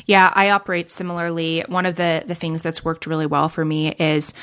[0.06, 1.64] Yeah, I operate similarly.
[1.66, 4.34] One of the the things that's worked really well for me is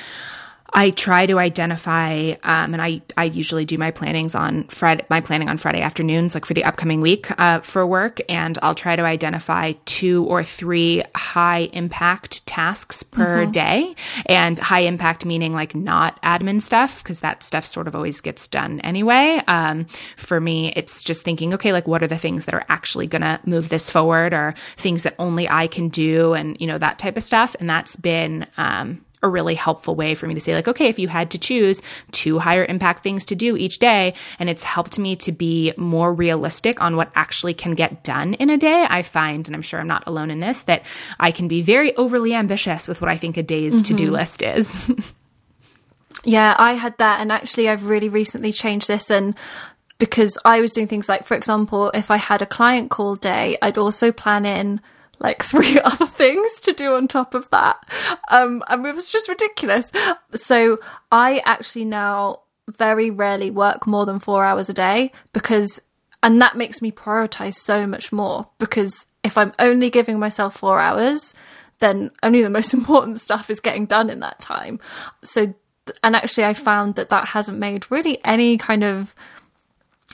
[0.73, 5.19] I try to identify, um, and I, I usually do my plannings on Friday, my
[5.19, 8.19] planning on Friday afternoons, like for the upcoming week uh, for work.
[8.29, 13.51] And I'll try to identify two or three high impact tasks per mm-hmm.
[13.51, 13.95] day.
[14.27, 18.47] And high impact meaning like not admin stuff, because that stuff sort of always gets
[18.47, 19.41] done anyway.
[19.47, 23.07] Um, for me, it's just thinking, okay, like what are the things that are actually
[23.07, 26.77] going to move this forward or things that only I can do and, you know,
[26.77, 27.55] that type of stuff.
[27.59, 30.99] And that's been, um, a really helpful way for me to say, like, okay, if
[30.99, 31.81] you had to choose
[32.11, 36.13] two higher impact things to do each day, and it's helped me to be more
[36.13, 39.79] realistic on what actually can get done in a day, I find, and I'm sure
[39.79, 40.83] I'm not alone in this, that
[41.19, 43.95] I can be very overly ambitious with what I think a day's mm-hmm.
[43.95, 44.91] to do list is.
[46.23, 49.35] yeah, I had that, and actually, I've really recently changed this and
[50.01, 53.55] because I was doing things like, for example, if I had a client call day,
[53.61, 54.81] I'd also plan in
[55.21, 57.77] like three other things to do on top of that.
[58.29, 59.91] Um, and it was just ridiculous.
[60.35, 60.79] So
[61.11, 65.81] I actually now very rarely work more than four hours a day because,
[66.23, 70.79] and that makes me prioritize so much more because if I'm only giving myself four
[70.79, 71.33] hours,
[71.79, 74.79] then only the most important stuff is getting done in that time.
[75.23, 75.53] So,
[76.03, 79.15] and actually, I found that that hasn't made really any kind of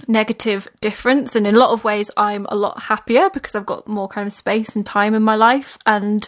[0.07, 3.87] negative difference and in a lot of ways I'm a lot happier because I've got
[3.87, 6.27] more kind of space and time in my life and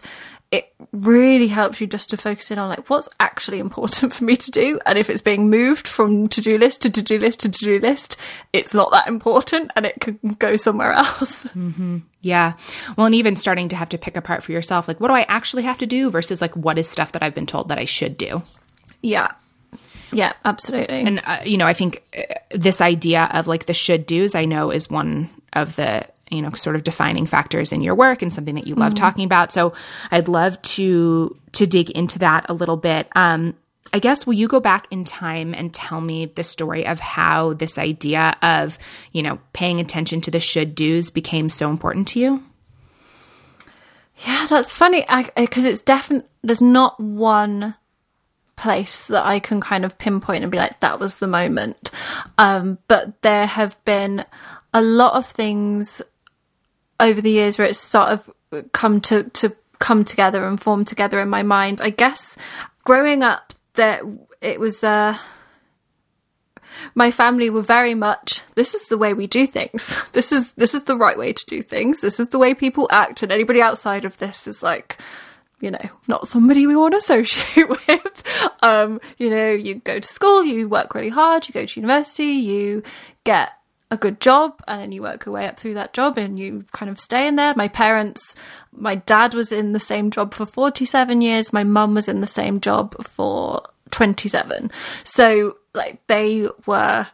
[0.52, 4.36] it really helps you just to focus in on like what's actually important for me
[4.36, 7.80] to do and if it's being moved from to-do list to to-do list to to-do
[7.80, 8.18] list
[8.54, 11.44] it's not that important and it can go somewhere else.
[11.44, 12.00] Mm-hmm.
[12.22, 12.54] yeah.
[12.98, 15.24] Well and even starting to have to pick apart for yourself like what do i
[15.24, 17.86] actually have to do versus like what is stuff that i've been told that i
[17.86, 18.42] should do?
[19.02, 19.32] Yeah
[20.12, 21.02] yeah, absolutely.
[21.02, 24.46] And, uh, you know, I think uh, this idea of like the should do's, I
[24.46, 28.32] know is one of the, you know, sort of defining factors in your work and
[28.32, 29.52] something that you love mm talking about.
[29.52, 29.74] So
[30.12, 33.08] I'd love to, to dig into that a little bit.
[33.16, 33.56] Um,
[33.92, 37.54] I guess will you go back in time and tell me the story of how
[37.54, 38.78] this idea of,
[39.12, 42.44] you know, paying attention to the should do's became so important to you?
[44.26, 47.76] Yeah, that's funny because it's definitely there's not one
[48.60, 51.92] place that I can kind of pinpoint and be like, that was the moment.
[52.38, 54.26] Um, but there have been
[54.74, 56.02] a lot of things
[57.00, 58.30] over the years where it's sort of
[58.74, 61.80] come to, to come together and form together in my mind.
[61.82, 62.38] I guess
[62.84, 64.02] growing up, that
[64.42, 65.18] it was, uh,
[66.96, 70.74] my family were very much this is the way we do things this is this
[70.74, 73.62] is the right way to do things this is the way people act and anybody
[73.62, 74.98] outside of this is like
[75.60, 78.24] you know, not somebody we want to associate with.
[78.62, 82.26] Um, you know, you go to school, you work really hard, you go to university,
[82.26, 82.84] you
[83.24, 83.52] get
[83.92, 86.64] a good job, and then you work your way up through that job and you
[86.72, 87.54] kind of stay in there.
[87.56, 88.36] My parents,
[88.72, 92.28] my dad was in the same job for 47 years, my mum was in the
[92.28, 94.72] same job for 27.
[95.04, 97.08] So, like, they were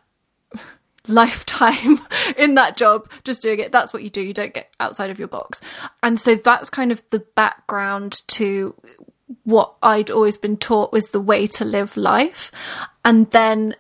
[1.08, 2.00] lifetime
[2.38, 3.72] in that job, just doing it.
[3.72, 4.22] That's what you do.
[4.22, 5.62] You don't get outside of your box.
[6.04, 8.76] And so that's kind of the background to
[9.44, 12.52] what I'd always been taught was the way to live life.
[13.04, 13.76] And then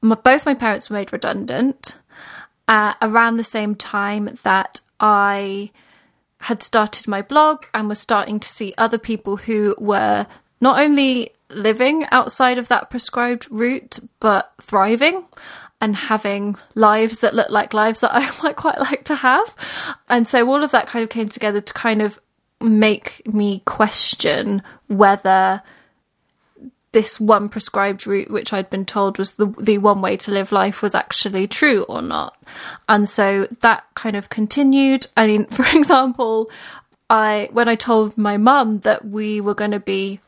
[0.00, 1.96] my, both my parents were made redundant
[2.66, 5.70] uh, around the same time that I
[6.42, 10.26] had started my blog and was starting to see other people who were
[10.60, 15.24] not only living outside of that prescribed route, but thriving
[15.80, 19.54] and having lives that look like lives that I might quite like to have.
[20.08, 22.18] And so all of that kind of came together to kind of
[22.60, 25.62] make me question whether
[26.92, 30.52] this one prescribed route, which I'd been told was the the one way to live
[30.52, 32.36] life, was actually true or not.
[32.88, 35.06] And so that kind of continued.
[35.16, 36.50] I mean, for example,
[37.10, 40.20] I when I told my mum that we were going to be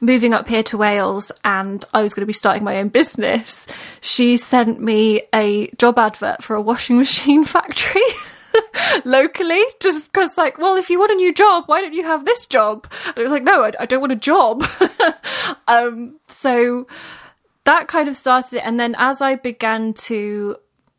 [0.00, 3.66] moving up here to Wales and I was going to be starting my own business,
[4.00, 8.02] she sent me a job advert for a washing machine factory.
[9.04, 12.24] locally just because like well if you want a new job why don't you have
[12.24, 14.64] this job and it was like no i, I don't want a job
[15.68, 16.86] um, so
[17.64, 20.56] that kind of started it and then as i began to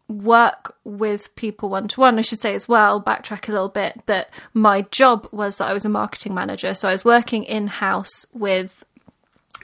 [0.10, 2.18] work with people one to one.
[2.20, 5.74] I should say as well, backtrack a little bit, that my job was that I
[5.74, 6.74] was a marketing manager.
[6.74, 8.84] So I was working in house with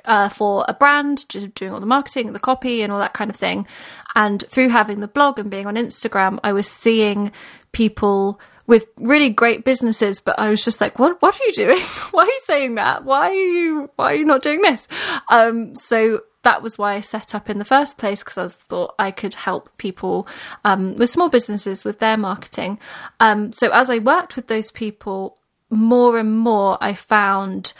[0.05, 3.35] uh, for a brand, doing all the marketing, the copy, and all that kind of
[3.35, 3.67] thing.
[4.13, 7.31] And through having the blog and being on Instagram, I was seeing
[7.71, 11.79] people with really great businesses, but I was just like, what, what are you doing?
[12.11, 13.03] why are you saying that?
[13.03, 14.87] Why are you, why are you not doing this?
[15.29, 18.93] Um, so that was why I set up in the first place because I thought
[18.97, 20.27] I could help people
[20.63, 22.79] um, with small businesses with their marketing.
[23.19, 25.37] Um, so as I worked with those people,
[25.71, 27.73] more and more I found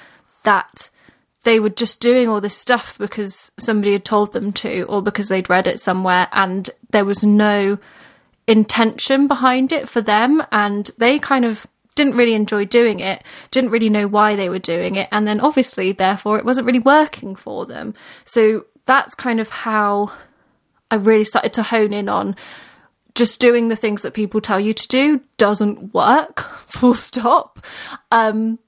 [0.44, 0.90] that
[1.44, 5.30] they were just doing all this stuff because somebody had told them to or because
[5.30, 7.78] they'd read it somewhere and there was no
[8.48, 13.72] intention behind it for them and they kind of didn't really enjoy doing it, didn't
[13.72, 17.36] really know why they were doing it, and then obviously, therefore, it wasn't really working
[17.36, 17.94] for them.
[18.24, 20.12] So that's kind of how
[20.92, 22.36] I really started to hone in on
[23.16, 27.66] just doing the things that people tell you to do doesn't work, full stop.
[28.12, 28.60] Um,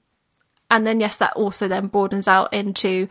[0.70, 3.08] and then, yes, that also then broadens out into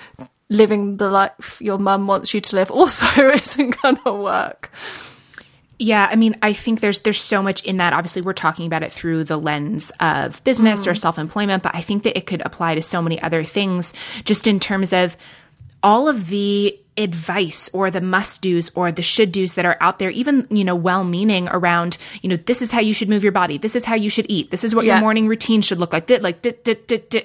[0.50, 4.72] living the life your mum wants you to live also isn't going to work.
[5.80, 7.94] Yeah, I mean, I think there's there's so much in that.
[7.94, 10.92] Obviously, we're talking about it through the lens of business mm.
[10.92, 14.48] or self-employment, but I think that it could apply to so many other things just
[14.48, 15.16] in terms of
[15.84, 20.00] all of the advice or the must do's or the should do's that are out
[20.00, 23.24] there, even, you know, well meaning around, you know, this is how you should move
[23.24, 23.58] your body.
[23.58, 24.50] This is how you should eat.
[24.50, 24.94] This is what yeah.
[24.94, 26.10] your morning routine should look like.
[26.10, 26.44] Like,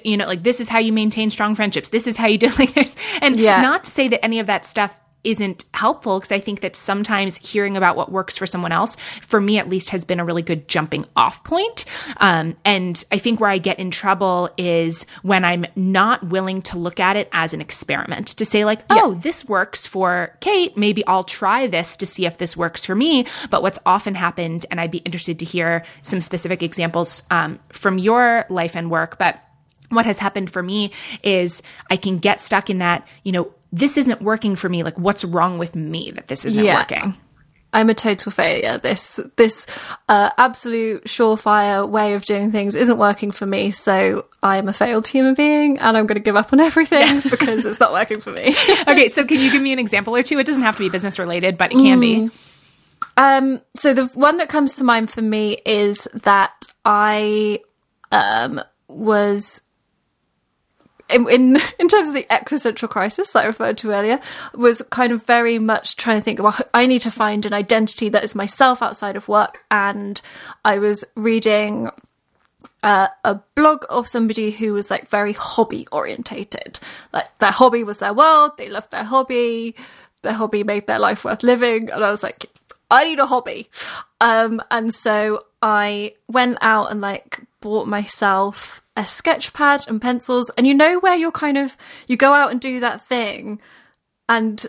[0.05, 1.89] you know, like this is how you maintain strong friendships.
[1.89, 2.77] This is how you do like,
[3.21, 3.61] and yeah.
[3.61, 7.37] not to say that any of that stuff isn't helpful because I think that sometimes
[7.37, 10.41] hearing about what works for someone else, for me at least, has been a really
[10.41, 11.85] good jumping off point.
[12.17, 16.77] Um, and I think where I get in trouble is when I'm not willing to
[16.77, 19.19] look at it as an experiment to say, like, oh, yeah.
[19.19, 20.77] this works for Kate.
[20.77, 23.25] Maybe I'll try this to see if this works for me.
[23.49, 27.97] But what's often happened, and I'd be interested to hear some specific examples um, from
[27.97, 29.39] your life and work, but
[29.89, 30.91] what has happened for me
[31.23, 34.83] is I can get stuck in that, you know, this isn't working for me.
[34.83, 36.81] Like, what's wrong with me that this isn't yeah.
[36.81, 37.15] working?
[37.73, 38.77] I'm a total failure.
[38.77, 39.65] This this
[40.07, 43.71] uh, absolute surefire way of doing things isn't working for me.
[43.71, 47.07] So I am a failed human being, and I'm going to give up on everything
[47.07, 47.21] yeah.
[47.31, 48.49] because it's not working for me.
[48.87, 50.37] okay, so can you give me an example or two?
[50.37, 52.01] It doesn't have to be business related, but it can mm.
[52.01, 52.29] be.
[53.17, 57.59] Um, so the one that comes to mind for me is that I
[58.11, 59.61] um, was
[61.09, 64.19] in, in, in terms of the existential crisis that I referred to earlier,
[64.53, 68.09] was kind of very much trying to think, well, I need to find an identity
[68.09, 69.63] that is myself outside of work.
[69.69, 70.21] And
[70.65, 71.89] I was reading
[72.83, 76.79] uh, a blog of somebody who was like very hobby orientated.
[77.11, 79.75] Like their hobby was their world, they loved their hobby,
[80.21, 81.89] their hobby made their life worth living.
[81.89, 82.47] And I was like,
[82.91, 83.69] I need a hobby.
[84.21, 90.51] Um, and so I went out and like bought myself a sketch pad and pencils
[90.57, 93.57] and you know where you're kind of you go out and do that thing
[94.27, 94.67] and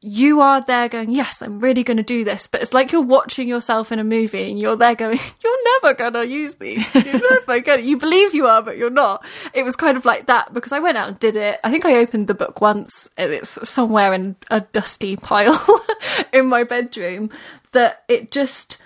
[0.00, 3.00] you are there going yes i'm really going to do this but it's like you're
[3.00, 6.92] watching yourself in a movie and you're there going you're never going to use these.
[6.94, 9.24] You're never going to, you believe you are but you're not.
[9.54, 11.60] It was kind of like that because i went out and did it.
[11.62, 15.64] I think i opened the book once and it's somewhere in a dusty pile
[16.32, 17.30] in my bedroom
[17.70, 18.78] that it just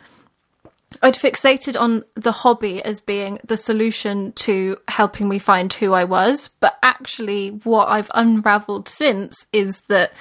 [1.02, 6.04] I'd fixated on the hobby as being the solution to helping me find who I
[6.04, 10.12] was, but actually, what I've unraveled since is that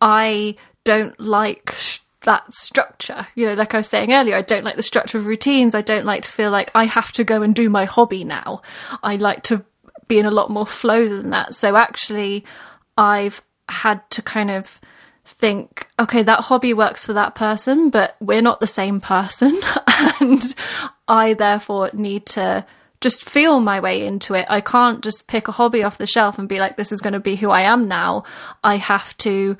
[0.00, 3.28] I don't like sh- that structure.
[3.34, 5.74] You know, like I was saying earlier, I don't like the structure of routines.
[5.74, 8.62] I don't like to feel like I have to go and do my hobby now.
[9.02, 9.64] I like to
[10.08, 11.54] be in a lot more flow than that.
[11.54, 12.44] So actually,
[12.98, 14.80] I've had to kind of
[15.34, 19.58] think, okay, that hobby works for that person, but we're not the same person.
[20.20, 20.54] and
[21.08, 22.66] I therefore need to
[23.00, 24.46] just feel my way into it.
[24.48, 27.14] I can't just pick a hobby off the shelf and be like, this is going
[27.14, 28.24] to be who I am now.
[28.62, 29.56] I have to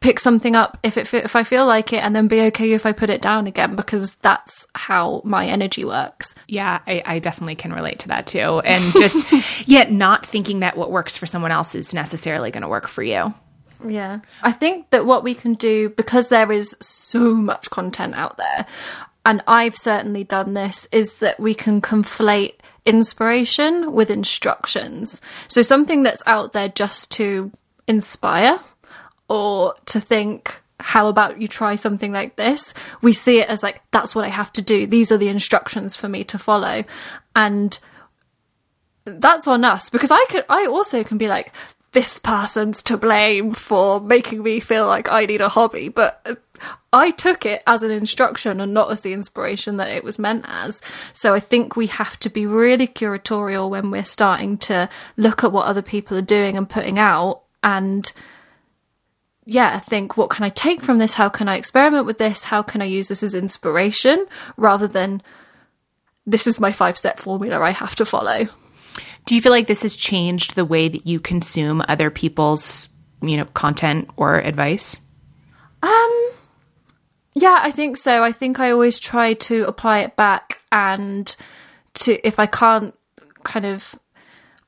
[0.00, 2.86] pick something up if it if I feel like it and then be okay if
[2.86, 6.34] I put it down again because that's how my energy works.
[6.48, 8.60] Yeah, I, I definitely can relate to that too.
[8.60, 12.68] And just yet not thinking that what works for someone else is necessarily going to
[12.68, 13.34] work for you.
[13.84, 14.20] Yeah.
[14.42, 18.66] I think that what we can do because there is so much content out there
[19.26, 22.54] and I've certainly done this is that we can conflate
[22.86, 25.20] inspiration with instructions.
[25.48, 27.50] So something that's out there just to
[27.88, 28.60] inspire
[29.28, 32.72] or to think, how about you try something like this?
[33.02, 34.86] We see it as like, that's what I have to do.
[34.86, 36.84] These are the instructions for me to follow.
[37.34, 37.76] And
[39.04, 41.52] that's on us because I could, I also can be like,
[41.96, 45.88] this person's to blame for making me feel like I need a hobby.
[45.88, 46.44] But
[46.92, 50.44] I took it as an instruction and not as the inspiration that it was meant
[50.46, 50.82] as.
[51.14, 55.52] So I think we have to be really curatorial when we're starting to look at
[55.52, 58.12] what other people are doing and putting out and
[59.46, 61.14] yeah, think what can I take from this?
[61.14, 62.44] How can I experiment with this?
[62.44, 64.26] How can I use this as inspiration
[64.58, 65.22] rather than
[66.26, 68.48] this is my five step formula I have to follow.
[69.26, 72.88] Do you feel like this has changed the way that you consume other people's,
[73.20, 75.00] you know, content or advice?
[75.82, 76.30] Um
[77.34, 78.24] yeah, I think so.
[78.24, 81.36] I think I always try to apply it back and
[81.94, 82.94] to if I can't
[83.44, 83.94] kind of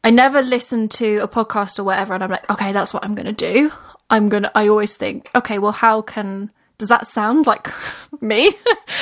[0.04, 3.14] I never listen to a podcast or whatever and I'm like, okay, that's what I'm
[3.14, 3.72] going to do.
[4.10, 7.68] I'm going to, I always think, okay, well, how can, does that sound like
[8.20, 8.52] me?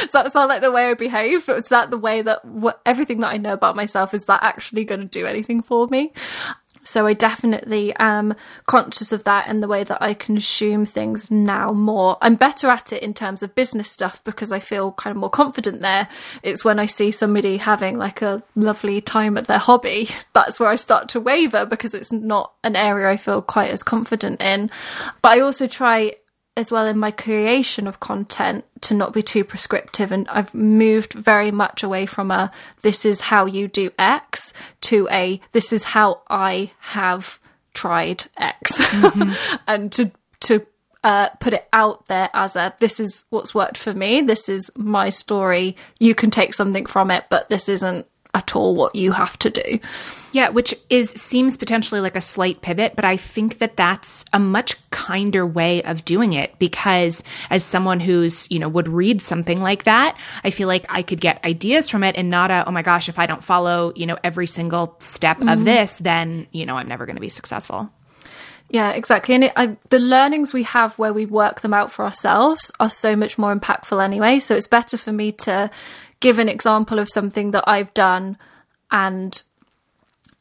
[0.01, 1.49] does that sound like the way I behave?
[1.49, 2.41] Is that the way that
[2.85, 6.13] everything that I know about myself, is that actually going to do anything for me?
[6.87, 8.35] So I definitely am
[8.67, 12.17] conscious of that and the way that I consume things now more.
[12.23, 15.29] I'm better at it in terms of business stuff because I feel kind of more
[15.29, 16.09] confident there.
[16.45, 20.69] It's when I see somebody having like a lovely time at their hobby, that's where
[20.69, 24.71] I start to waver because it's not an area I feel quite as confident in.
[25.23, 26.15] But I also try
[26.57, 31.13] as well in my creation of content to not be too prescriptive and I've moved
[31.13, 32.51] very much away from a
[32.83, 37.39] this is how you do X to a this is how I have
[37.75, 38.81] tried X.
[38.81, 39.57] Mm-hmm.
[39.67, 40.67] and to to
[41.05, 44.23] uh, put it out there as a this is what's worked for me.
[44.23, 45.77] This is my story.
[46.01, 49.51] You can take something from it but this isn't at all what you have to
[49.51, 49.81] do.
[50.33, 54.39] Yeah, which is seems potentially like a slight pivot, but I think that that's a
[54.39, 59.63] much kinder way of doing it because as someone who's, you know, would read something
[59.63, 62.71] like that, I feel like I could get ideas from it and not a, oh
[62.71, 65.49] my gosh, if I don't follow, you know, every single step mm-hmm.
[65.49, 67.91] of this, then, you know, I'm never going to be successful.
[68.69, 69.35] Yeah, exactly.
[69.37, 72.91] And it, I, the learnings we have where we work them out for ourselves are
[72.91, 74.41] so much more impactful anyway.
[74.41, 75.71] So it's better for me to
[76.21, 78.39] give an example of something that I've done
[78.91, 79.43] and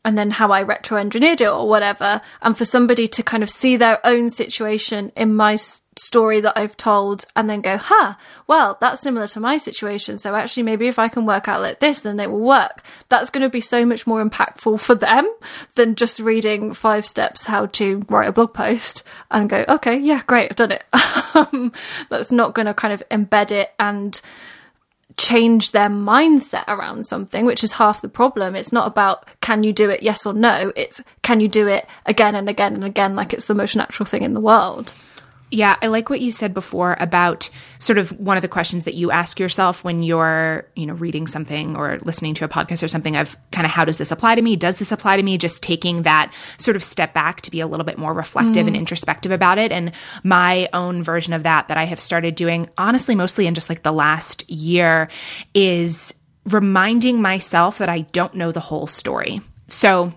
[0.05, 3.49] and then how I retro engineered it or whatever, and for somebody to kind of
[3.49, 5.57] see their own situation in my
[5.97, 8.13] story that I've told and then go, huh,
[8.45, 10.19] well, that's similar to my situation.
[10.19, 12.84] So actually, maybe if I can work out like this, then it will work.
[13.09, 15.28] That's going to be so much more impactful for them
[15.73, 20.21] than just reading five steps how to write a blog post and go, okay, yeah,
[20.28, 20.84] great, I've done it.
[21.36, 21.73] Um,
[22.07, 24.21] that's not going to kind of embed it and
[25.18, 28.55] change their mindset around something, which is half the problem.
[28.55, 30.74] It's not about can you do it, yes or no.
[30.76, 34.05] It's can you do it again and again and again, like it's the most natural
[34.05, 34.93] thing in the world.
[35.56, 37.49] Yeah, I like what you said before about
[37.80, 41.28] sort of one of the questions that you ask yourself when you're, you know, reading
[41.28, 44.36] something or listening to a podcast or something of kind of how does this apply
[44.36, 44.58] to me?
[44.58, 45.38] Does this apply to me?
[45.38, 48.68] Just taking that sort of step back to be a little bit more reflective mm.
[48.68, 49.72] and introspective about it.
[49.72, 49.93] And
[50.24, 53.84] my own version of that that I have started doing, honestly, mostly in just like
[53.84, 55.08] the last year,
[55.53, 59.39] is reminding myself that I don't know the whole story.
[59.68, 60.14] So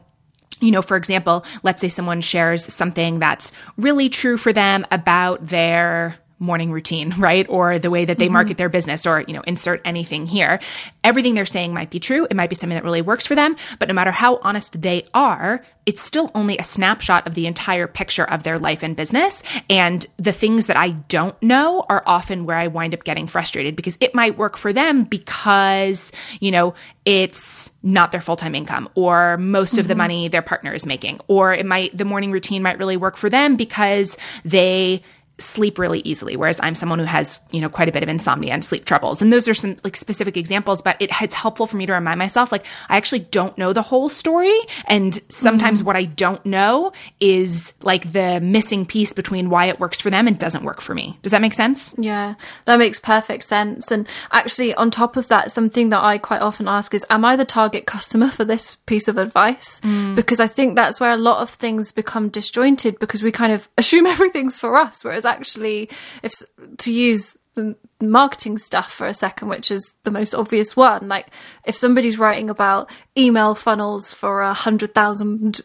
[0.61, 5.47] you know, for example, let's say someone shares something that's really true for them about
[5.47, 7.47] their morning routine, right?
[7.49, 8.35] Or the way that they mm-hmm.
[8.35, 10.61] market their business or, you know, insert anything here.
[11.05, 12.27] Everything they're saying might be true.
[12.31, 15.05] It might be something that really works for them, but no matter how honest they
[15.15, 19.43] are, it's still only a snapshot of the entire picture of their life and business.
[19.71, 23.75] And the things that I don't know are often where I wind up getting frustrated
[23.75, 26.75] because it might work for them because, you know,
[27.07, 29.81] it's not their full time income or most mm-hmm.
[29.81, 29.99] of the mm-hmm.
[29.99, 31.21] money their partner is making.
[31.27, 35.01] Or it might, the morning routine might really work for them because they,
[35.39, 38.53] sleep really easily, whereas I'm someone who has, you know, quite a bit of insomnia
[38.53, 39.23] and sleep troubles.
[39.23, 42.19] And those are some like specific examples, but it, it's helpful for me to remind
[42.19, 44.59] myself, like, I actually don't know the whole story.
[44.87, 45.87] And sometimes mm.
[45.87, 50.27] what I don't know is like the missing piece between why it works for them
[50.27, 51.19] and doesn't work for me.
[51.23, 51.95] Does that make sense?
[51.99, 52.35] Yeah,
[52.65, 53.91] that makes perfect sense.
[53.91, 57.37] And actually, on top of that, something that I quite often ask is, am I
[57.37, 59.81] the target customer for this piece of advice?
[59.81, 60.08] Mm.
[60.19, 63.69] Because I think that's where a lot of things become disjointed because we kind of
[63.79, 65.89] assume everything's for us, whereas actually,
[66.25, 66.33] if
[66.79, 71.29] to use the marketing stuff for a second, which is the most obvious one, like
[71.65, 75.61] if somebody's writing about email funnels for a hundred thousand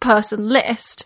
[0.00, 1.04] person list,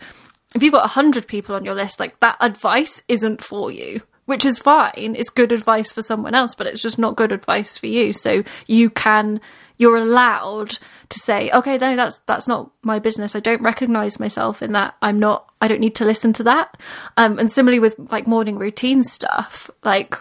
[0.55, 4.01] if you've got a hundred people on your list, like that advice isn't for you
[4.29, 5.17] which is fine.
[5.17, 8.13] It's good advice for someone else, but it's just not good advice for you.
[8.13, 9.41] So you can,
[9.79, 13.35] you're allowed to say, okay, no, that's, that's not my business.
[13.35, 14.95] I don't recognize myself in that.
[15.01, 16.77] I'm not, I don't need to listen to that.
[17.17, 20.17] Um, and similarly with like morning routine stuff, like,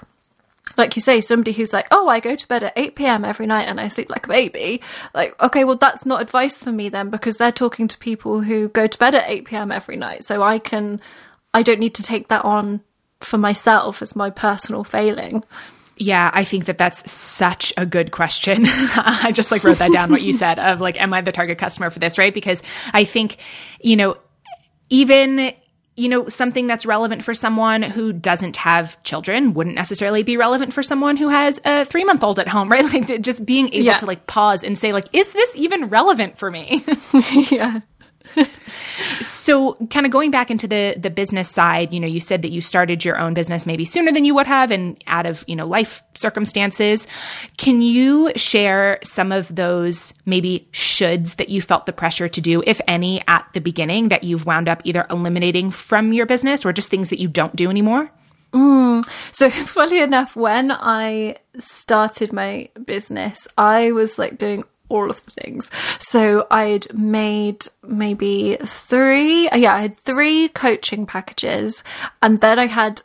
[0.77, 3.25] like you say, somebody who's like, oh, I go to bed at 8 p.m.
[3.25, 4.81] every night and I sleep like a baby.
[5.13, 8.69] Like, okay, well, that's not advice for me then because they're talking to people who
[8.69, 9.71] go to bed at 8 p.m.
[9.71, 10.23] every night.
[10.23, 11.01] So I can,
[11.53, 12.81] I don't need to take that on
[13.21, 15.43] for myself as my personal failing?
[15.97, 18.63] Yeah, I think that that's such a good question.
[18.67, 21.57] I just like wrote that down what you said of like, am I the target
[21.57, 22.17] customer for this?
[22.17, 22.33] Right.
[22.33, 23.37] Because I think,
[23.81, 24.17] you know,
[24.89, 25.53] even
[25.97, 30.71] you know, something that's relevant for someone who doesn't have children wouldn't necessarily be relevant
[30.71, 32.83] for someone who has a three month old at home, right?
[32.83, 33.97] Like just being able yeah.
[33.97, 36.85] to like pause and say, like, is this even relevant for me?
[37.49, 37.81] yeah
[39.21, 42.51] so kind of going back into the the business side, you know, you said that
[42.51, 45.55] you started your own business maybe sooner than you would have and out of, you
[45.55, 47.07] know, life circumstances.
[47.57, 52.63] Can you share some of those maybe shoulds that you felt the pressure to do,
[52.65, 56.73] if any, at the beginning that you've wound up either eliminating from your business or
[56.73, 58.11] just things that you don't do anymore?
[58.53, 59.07] Mm.
[59.31, 65.31] So, funny enough, when I started my business, I was like doing all of the
[65.31, 65.69] things.
[65.99, 71.83] So I'd made maybe three, uh, yeah, I had three coaching packages,
[72.21, 73.01] and then I had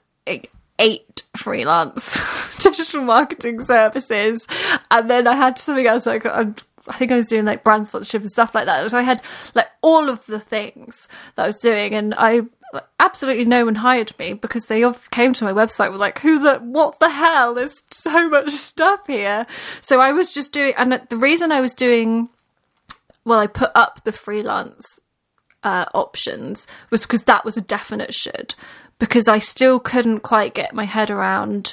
[0.78, 2.18] eight freelance
[2.58, 4.46] digital marketing services,
[4.90, 6.26] and then I had something else like.
[6.26, 6.54] Um,
[6.88, 8.90] I think I was doing like brand sponsorship and stuff like that.
[8.90, 9.22] So I had
[9.54, 11.06] like all of the things
[11.36, 12.42] that I was doing, and I
[12.98, 16.42] absolutely no one hired me because they all came to my website with like who
[16.42, 17.54] the what the hell?
[17.54, 19.46] There's so much stuff here.
[19.80, 22.28] So i was just doing and the reason i was doing
[23.24, 25.00] well i put up the freelance
[25.64, 28.56] uh, options was because that was a definite should
[28.98, 31.72] because i still couldn't quite get my head around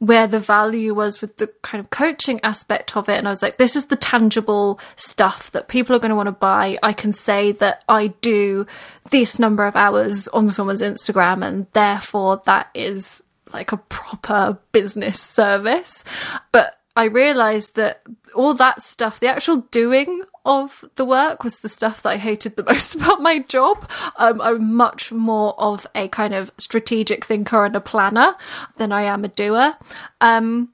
[0.00, 3.18] where the value was with the kind of coaching aspect of it.
[3.18, 6.28] And I was like, this is the tangible stuff that people are going to want
[6.28, 6.78] to buy.
[6.82, 8.66] I can say that I do
[9.10, 13.22] this number of hours on someone's Instagram, and therefore that is
[13.52, 16.02] like a proper business service.
[16.50, 18.02] But I realized that
[18.34, 22.56] all that stuff, the actual doing of the work was the stuff that I hated
[22.56, 23.88] the most about my job.
[24.16, 28.34] Um, I'm much more of a kind of strategic thinker and a planner
[28.76, 29.76] than I am a doer.
[30.20, 30.70] Um,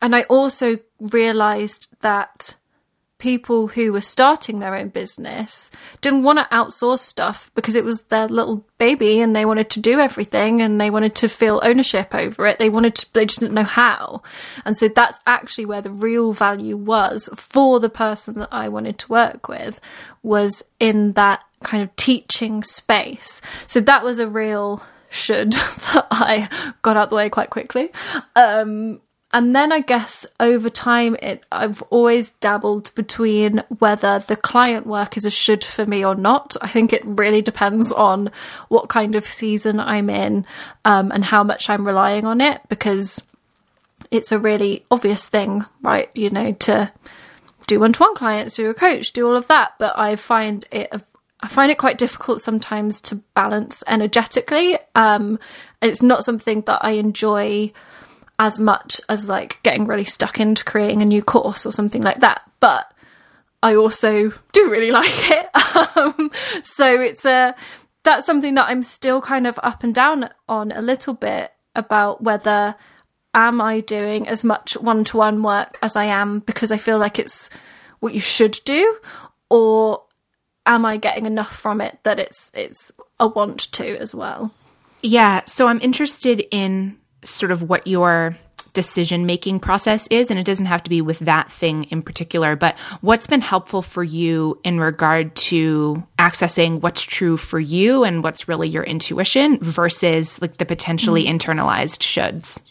[0.00, 2.56] and I also realized that
[3.18, 8.02] people who were starting their own business didn't want to outsource stuff because it was
[8.02, 12.14] their little baby and they wanted to do everything and they wanted to feel ownership
[12.14, 12.58] over it.
[12.58, 14.22] They wanted to, they just didn't know how.
[14.64, 18.98] And so that's actually where the real value was for the person that I wanted
[19.00, 19.80] to work with
[20.22, 23.42] was in that kind of teaching space.
[23.66, 26.48] So that was a real should that I
[26.82, 27.90] got out the way quite quickly.
[28.36, 29.00] Um,
[29.32, 35.18] and then I guess over time, it I've always dabbled between whether the client work
[35.18, 36.56] is a should for me or not.
[36.62, 38.30] I think it really depends on
[38.68, 40.46] what kind of season I'm in
[40.86, 43.22] um, and how much I'm relying on it because
[44.10, 46.08] it's a really obvious thing, right?
[46.14, 46.90] You know, to
[47.66, 49.74] do one-to-one clients, do a coach, do all of that.
[49.78, 50.90] But I find it
[51.40, 54.78] I find it quite difficult sometimes to balance energetically.
[54.94, 55.38] Um,
[55.82, 57.72] it's not something that I enjoy
[58.38, 62.20] as much as like getting really stuck into creating a new course or something like
[62.20, 62.42] that.
[62.60, 62.92] But
[63.62, 65.48] I also do really like it.
[65.96, 66.30] Um,
[66.62, 67.54] so it's a
[68.02, 72.22] that's something that I'm still kind of up and down on a little bit about
[72.22, 72.74] whether
[73.34, 77.50] am I doing as much one-to-one work as I am because I feel like it's
[78.00, 78.98] what you should do
[79.50, 80.02] or
[80.66, 84.52] am I getting enough from it that it's it's a want to as well.
[85.02, 88.36] Yeah, so I'm interested in sort of what your
[88.72, 90.30] decision making process is.
[90.30, 93.82] And it doesn't have to be with that thing in particular, but what's been helpful
[93.82, 99.58] for you in regard to accessing what's true for you and what's really your intuition
[99.58, 101.36] versus like the potentially mm-hmm.
[101.36, 102.62] internalized shoulds?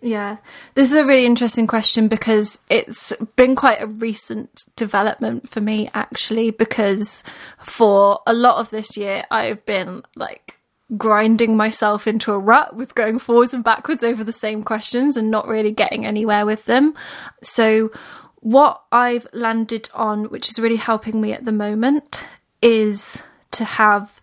[0.00, 0.36] Yeah,
[0.74, 5.90] this is a really interesting question because it's been quite a recent development for me,
[5.92, 7.24] actually, because
[7.58, 10.57] for a lot of this year, I've been like
[10.96, 15.30] grinding myself into a rut with going forwards and backwards over the same questions and
[15.30, 16.94] not really getting anywhere with them.
[17.42, 17.90] So,
[18.36, 22.22] what I've landed on, which is really helping me at the moment,
[22.62, 23.20] is
[23.50, 24.20] to have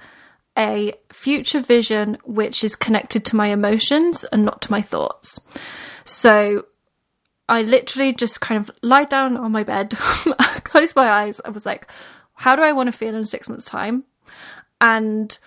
[0.58, 5.40] a future vision which is connected to my emotions and not to my thoughts.
[6.06, 6.66] So
[7.50, 9.92] I literally just kind of lie down on my bed,
[10.64, 11.42] close my eyes.
[11.44, 11.88] I was like,
[12.34, 14.06] how do I want to feel in six months' time?
[14.80, 15.38] And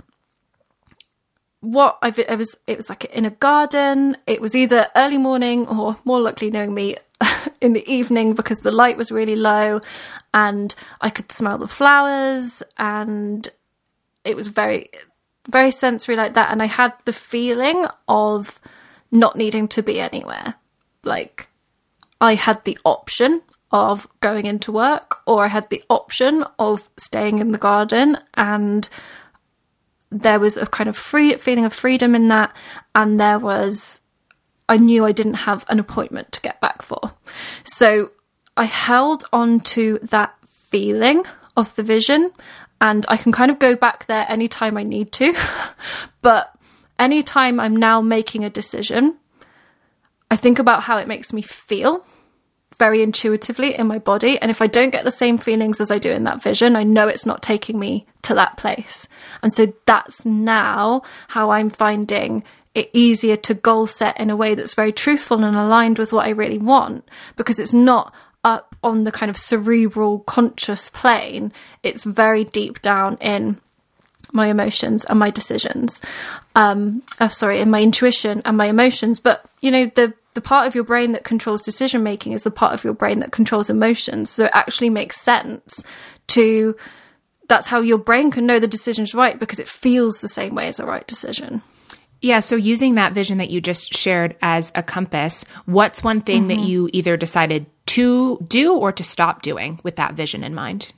[1.61, 4.17] what it was, it was like in a garden.
[4.27, 6.97] It was either early morning or more likely knowing me
[7.61, 9.81] in the evening because the light was really low
[10.33, 13.49] and I could smell the flowers and
[14.25, 14.91] it was very
[15.49, 18.61] very sensory like that and I had the feeling of
[19.11, 20.55] not needing to be anywhere.
[21.03, 21.49] Like
[22.21, 27.39] I had the option of going into work or I had the option of staying
[27.39, 28.89] in the garden and
[30.11, 32.55] there was a kind of free feeling of freedom in that
[32.95, 34.01] and there was
[34.69, 37.13] I knew I didn't have an appointment to get back for.
[37.65, 38.11] So
[38.57, 41.25] I held on to that feeling
[41.57, 42.33] of the vision
[42.81, 45.35] and I can kind of go back there anytime I need to.
[46.23, 46.53] but
[46.99, 49.17] anytime I'm now making a decision,
[50.31, 52.05] I think about how it makes me feel
[52.79, 54.39] very intuitively in my body.
[54.39, 56.85] And if I don't get the same feelings as I do in that vision, I
[56.85, 59.09] know it's not taking me to that place.
[59.43, 64.55] And so that's now how I'm finding it easier to goal set in a way
[64.55, 68.15] that's very truthful and aligned with what I really want because it's not
[68.45, 71.53] up on the kind of cerebral conscious plane.
[71.83, 73.61] It's very deep down in
[74.33, 76.01] my emotions and my decisions.
[76.55, 79.19] Um, oh, sorry, in my intuition and my emotions.
[79.19, 82.51] But you know, the the part of your brain that controls decision making is the
[82.53, 84.31] part of your brain that controls emotions.
[84.31, 85.83] So it actually makes sense
[86.29, 86.77] to.
[87.49, 90.69] That's how your brain can know the decision's right because it feels the same way
[90.69, 91.63] as a right decision.
[92.21, 96.47] Yeah, so using that vision that you just shared as a compass, what's one thing
[96.47, 96.61] mm-hmm.
[96.61, 100.93] that you either decided to do or to stop doing with that vision in mind?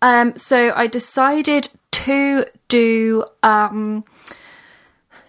[0.00, 4.04] Um, so I decided to do um,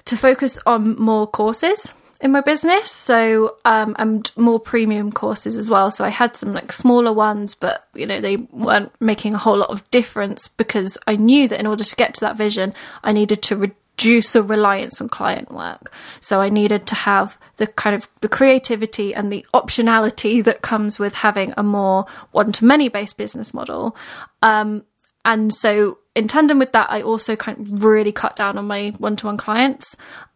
[0.06, 1.92] to focus on more courses
[2.24, 6.54] in my business so um, and more premium courses as well so i had some
[6.54, 10.98] like smaller ones but you know they weren't making a whole lot of difference because
[11.06, 14.42] i knew that in order to get to that vision i needed to reduce a
[14.42, 15.94] reliance on client work.
[16.20, 20.98] So I needed to have the kind of the creativity and the optionality that comes
[20.98, 23.96] with having a more one to many based business model.
[24.42, 24.84] Um,
[25.26, 28.90] and so in tandem with that, I also kind of really cut down on my
[28.98, 29.96] one to one clients.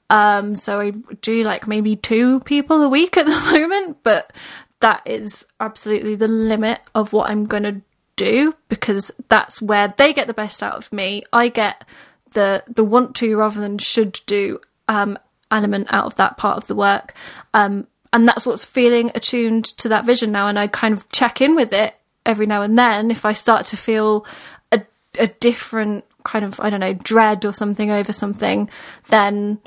[0.09, 0.91] Um, so I
[1.21, 4.31] do like maybe two people a week at the moment, but
[4.79, 7.81] that is absolutely the limit of what I'm going to
[8.15, 11.23] do because that's where they get the best out of me.
[11.31, 11.85] I get
[12.31, 15.17] the the want to rather than should do um,
[15.49, 17.13] element out of that part of the work.
[17.53, 20.47] Um, and that's what's feeling attuned to that vision now.
[20.47, 21.95] And I kind of check in with it
[22.25, 24.25] every now and then if I start to feel
[24.71, 24.81] a,
[25.17, 28.69] a different kind of I don't know dread or something over something,
[29.09, 29.59] then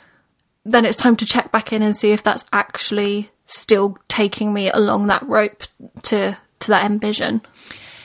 [0.64, 4.70] then it's time to check back in and see if that's actually still taking me
[4.70, 5.64] along that rope
[6.02, 7.40] to to that vision.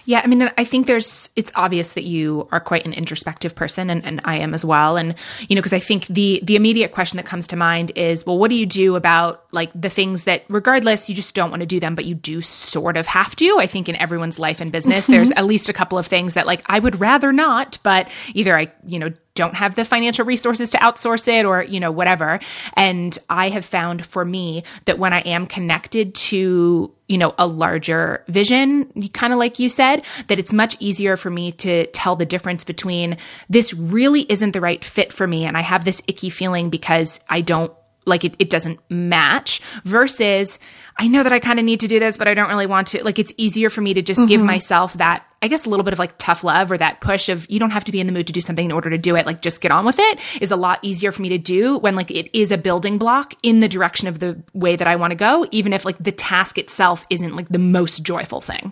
[0.06, 3.89] Yeah, I mean, I think there's, it's obvious that you are quite an introspective person
[3.89, 4.97] and, and I am as well.
[4.97, 5.16] And,
[5.47, 8.38] you know, because I think the, the immediate question that comes to mind is, well,
[8.38, 11.66] what do you do about like the things that regardless, you just don't want to
[11.66, 13.58] do them, but you do sort of have to?
[13.60, 15.39] I think in everyone's life and business, there's mm-hmm.
[15.39, 18.72] at least a couple of things that like I would rather not, but either I,
[18.86, 22.39] you know, don't have the financial resources to outsource it or, you know, whatever.
[22.74, 27.45] And I have found for me that when I am connected to, you know, a
[27.45, 32.16] larger vision, kind of like you said, that it's much easier for me to tell
[32.16, 33.18] the difference between
[33.49, 35.45] this really isn't the right fit for me.
[35.45, 37.72] And I have this icky feeling because I don't
[38.06, 40.60] like it, it doesn't match versus
[40.97, 42.88] I know that I kind of need to do this, but I don't really want
[42.89, 43.03] to.
[43.03, 44.28] Like, it's easier for me to just mm-hmm.
[44.28, 47.28] give myself that, I guess, a little bit of like tough love or that push
[47.28, 48.97] of you don't have to be in the mood to do something in order to
[48.97, 49.26] do it.
[49.26, 51.95] Like, just get on with it is a lot easier for me to do when
[51.95, 55.12] like it is a building block in the direction of the way that I want
[55.12, 58.72] to go, even if like the task itself isn't like the most joyful thing.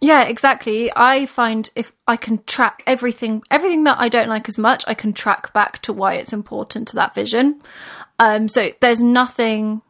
[0.00, 0.90] Yeah, exactly.
[0.94, 4.94] I find if I can track everything, everything that I don't like as much, I
[4.94, 7.62] can track back to why it's important to that vision.
[8.18, 9.82] Um, so there's nothing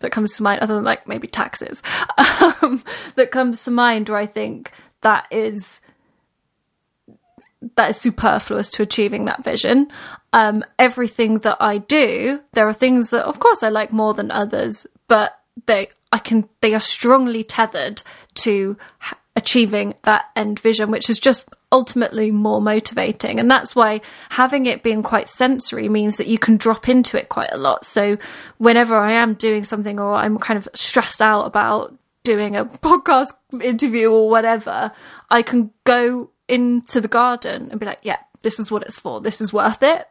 [0.00, 1.82] that comes to mind other than like maybe taxes
[2.62, 2.82] um,
[3.14, 4.70] that comes to mind where I think
[5.00, 5.80] that is
[7.76, 9.88] that is superfluous to achieving that vision.
[10.32, 14.30] Um, everything that I do, there are things that, of course, I like more than
[14.30, 18.02] others, but they I can they are strongly tethered
[18.34, 18.76] to
[19.34, 23.38] achieving that end vision, which is just ultimately more motivating.
[23.38, 24.00] And that's why
[24.30, 27.84] having it being quite sensory means that you can drop into it quite a lot.
[27.84, 28.16] So
[28.56, 33.34] whenever I am doing something or I'm kind of stressed out about doing a podcast
[33.62, 34.90] interview or whatever,
[35.28, 39.20] I can go into the garden and be like, yeah, this is what it's for.
[39.20, 40.08] This is worth it.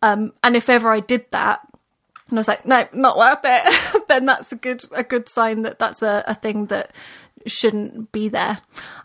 [0.00, 1.60] Um, and if ever I did that,
[2.28, 5.62] and I was like, no, not worth it, then that's a good a good sign
[5.62, 6.94] that that's a, a thing that
[7.46, 8.58] shouldn't be there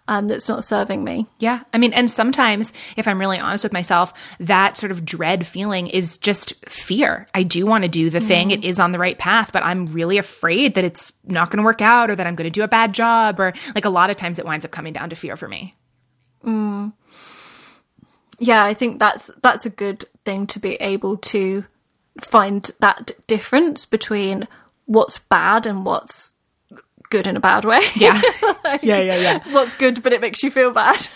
[0.08, 1.28] um, that's not serving me.
[1.40, 1.64] Yeah.
[1.74, 5.88] I mean, and sometimes, if I'm really honest with myself, that sort of dread feeling
[5.88, 7.28] is just fear.
[7.34, 8.28] I do want to do the mm.
[8.28, 11.58] thing, it is on the right path, but I'm really afraid that it's not going
[11.58, 13.40] to work out or that I'm going to do a bad job.
[13.40, 15.76] Or like a lot of times it winds up coming down to fear for me.
[16.44, 16.94] Mm.
[18.40, 21.66] Yeah, I think that's that's a good thing to be able to
[22.22, 24.48] find that difference between
[24.86, 26.34] what's bad and what's
[27.10, 27.82] good in a bad way.
[27.96, 28.20] Yeah.
[28.64, 29.44] like, yeah, yeah, yeah.
[29.52, 31.08] What's good, but it makes you feel bad.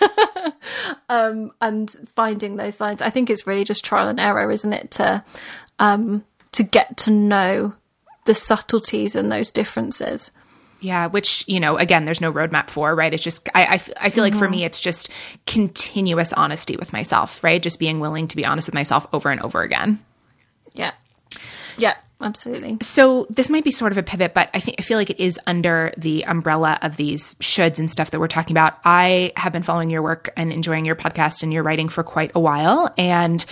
[1.10, 3.02] um, and finding those lines.
[3.02, 4.92] I think it's really just trial and error, isn't it?
[4.92, 5.24] To,
[5.80, 7.74] um, to get to know
[8.26, 10.32] the subtleties and those differences.
[10.80, 13.14] Yeah, which, you know, again, there's no roadmap for, right?
[13.14, 14.20] It's just, I, I, I feel mm-hmm.
[14.22, 14.52] like for mm-hmm.
[14.52, 15.10] me, it's just
[15.46, 17.62] continuous honesty with myself, right?
[17.62, 20.00] Just being willing to be honest with myself over and over again.
[20.74, 20.94] Yeah.
[21.78, 22.78] Yeah absolutely.
[22.82, 25.20] So this might be sort of a pivot, but I think I feel like it
[25.20, 28.78] is under the umbrella of these shoulds and stuff that we're talking about.
[28.84, 32.32] I have been following your work and enjoying your podcast and your writing for quite
[32.36, 33.44] a while, and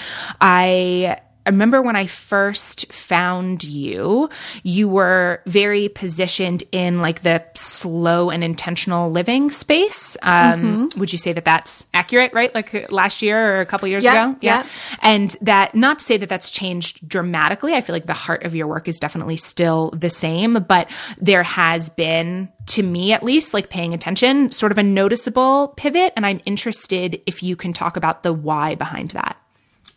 [0.42, 1.20] I
[1.50, 4.30] I remember when I first found you,
[4.62, 10.16] you were very positioned in like the slow and intentional living space.
[10.22, 11.00] Um, mm-hmm.
[11.00, 12.54] Would you say that that's accurate, right?
[12.54, 14.38] Like last year or a couple years yeah, ago?
[14.42, 14.68] Yeah.
[15.02, 17.74] And that, not to say that that's changed dramatically.
[17.74, 20.88] I feel like the heart of your work is definitely still the same, but
[21.20, 26.14] there has been to me at least, like paying attention, sort of a noticeable pivot.
[26.16, 29.36] And I'm interested if you can talk about the why behind that.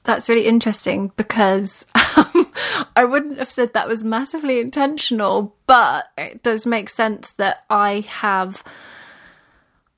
[0.05, 1.87] That's really interesting because
[2.17, 2.53] um,
[2.97, 8.05] I wouldn't have said that was massively intentional, but it does make sense that I
[8.09, 8.65] have.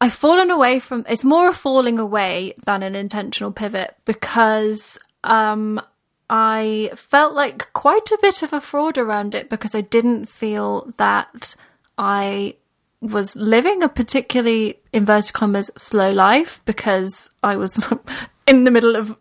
[0.00, 1.06] I've fallen away from.
[1.08, 5.80] It's more a falling away than an intentional pivot because um,
[6.28, 10.92] I felt like quite a bit of a fraud around it because I didn't feel
[10.98, 11.54] that
[11.96, 12.56] I
[13.00, 17.92] was living a particularly inverted commas slow life because I was
[18.46, 19.16] in the middle of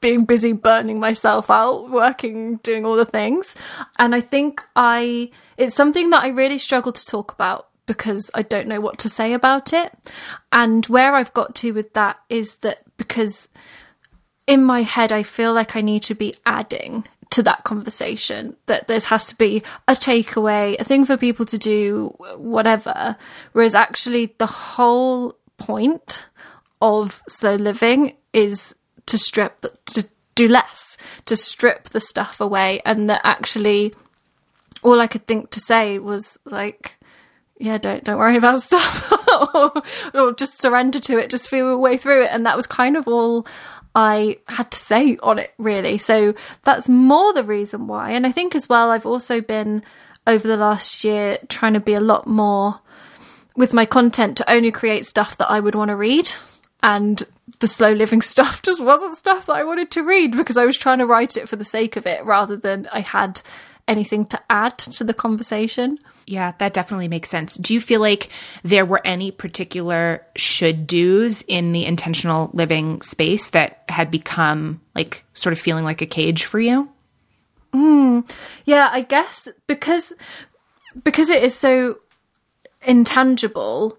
[0.00, 3.56] being busy burning myself out, working, doing all the things.
[3.98, 8.42] And I think I, it's something that I really struggle to talk about because I
[8.42, 9.92] don't know what to say about it.
[10.52, 13.48] And where I've got to with that is that because
[14.46, 18.86] in my head, I feel like I need to be adding to that conversation that
[18.86, 23.16] there has to be a takeaway, a thing for people to do, whatever.
[23.52, 26.26] Whereas actually, the whole point
[26.80, 28.74] of slow living is
[29.08, 33.92] to strip to do less to strip the stuff away and that actually
[34.82, 36.96] all i could think to say was like
[37.58, 39.12] yeah don't don't worry about stuff
[39.54, 39.82] or,
[40.14, 42.96] or just surrender to it just feel your way through it and that was kind
[42.96, 43.46] of all
[43.94, 45.98] I had to say on it, really.
[45.98, 48.12] So that's more the reason why.
[48.12, 49.82] And I think as well, I've also been
[50.24, 52.80] over the last year trying to be a lot more
[53.56, 56.30] with my content to only create stuff that I would want to read
[56.82, 57.24] and
[57.60, 60.76] the slow living stuff just wasn't stuff that I wanted to read because I was
[60.76, 63.40] trying to write it for the sake of it rather than I had
[63.86, 65.98] anything to add to the conversation.
[66.26, 67.56] Yeah, that definitely makes sense.
[67.56, 68.28] Do you feel like
[68.62, 75.24] there were any particular should do's in the intentional living space that had become like
[75.32, 76.90] sort of feeling like a cage for you?
[77.72, 78.30] Mm,
[78.66, 80.12] yeah, I guess because
[81.02, 81.98] because it is so
[82.82, 83.98] intangible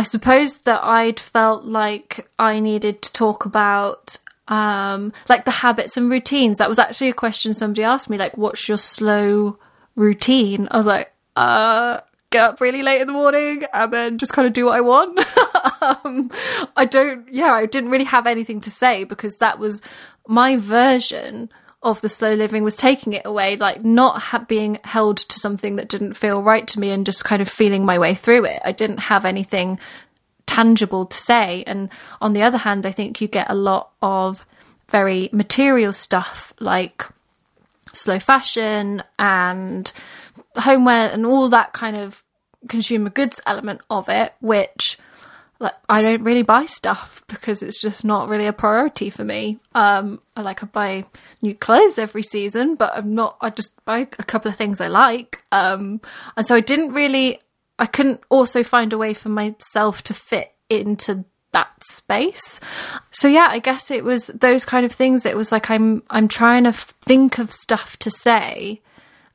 [0.00, 4.16] I suppose that I'd felt like I needed to talk about
[4.48, 6.56] um, like the habits and routines.
[6.56, 9.58] That was actually a question somebody asked me, like, what's your slow
[9.96, 10.68] routine?
[10.70, 14.48] I was like, uh, get up really late in the morning and then just kind
[14.48, 15.20] of do what I want.
[15.82, 16.30] um,
[16.78, 19.82] I don't, yeah, I didn't really have anything to say because that was
[20.26, 21.50] my version
[21.82, 25.76] of the slow living was taking it away, like not ha- being held to something
[25.76, 28.60] that didn't feel right to me and just kind of feeling my way through it.
[28.64, 29.78] I didn't have anything
[30.46, 31.64] tangible to say.
[31.66, 31.88] And
[32.20, 34.44] on the other hand, I think you get a lot of
[34.90, 37.06] very material stuff like
[37.92, 39.90] slow fashion and
[40.56, 42.24] homeware and all that kind of
[42.68, 44.98] consumer goods element of it, which
[45.60, 49.58] like I don't really buy stuff because it's just not really a priority for me.
[49.74, 51.04] Um, I like I buy
[51.42, 53.36] new clothes every season, but I'm not.
[53.40, 56.00] I just buy a couple of things I like, um,
[56.36, 57.40] and so I didn't really.
[57.78, 62.60] I couldn't also find a way for myself to fit into that space.
[63.10, 65.26] So yeah, I guess it was those kind of things.
[65.26, 68.80] It was like I'm I'm trying to think of stuff to say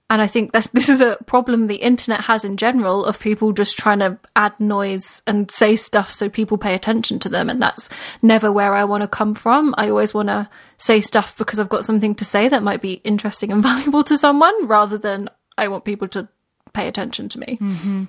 [0.08, 3.54] and I think that's, this is a problem the internet has in general of people
[3.54, 7.50] just trying to add noise and say stuff so people pay attention to them.
[7.50, 7.90] And that's
[8.22, 9.74] never where I want to come from.
[9.80, 10.48] I always want to
[10.78, 14.16] say stuff because I've got something to say that might be interesting and valuable to
[14.16, 15.28] someone rather than
[15.58, 16.28] I want people to
[16.74, 17.58] pay attention to me.
[17.60, 18.04] Mm-hmm.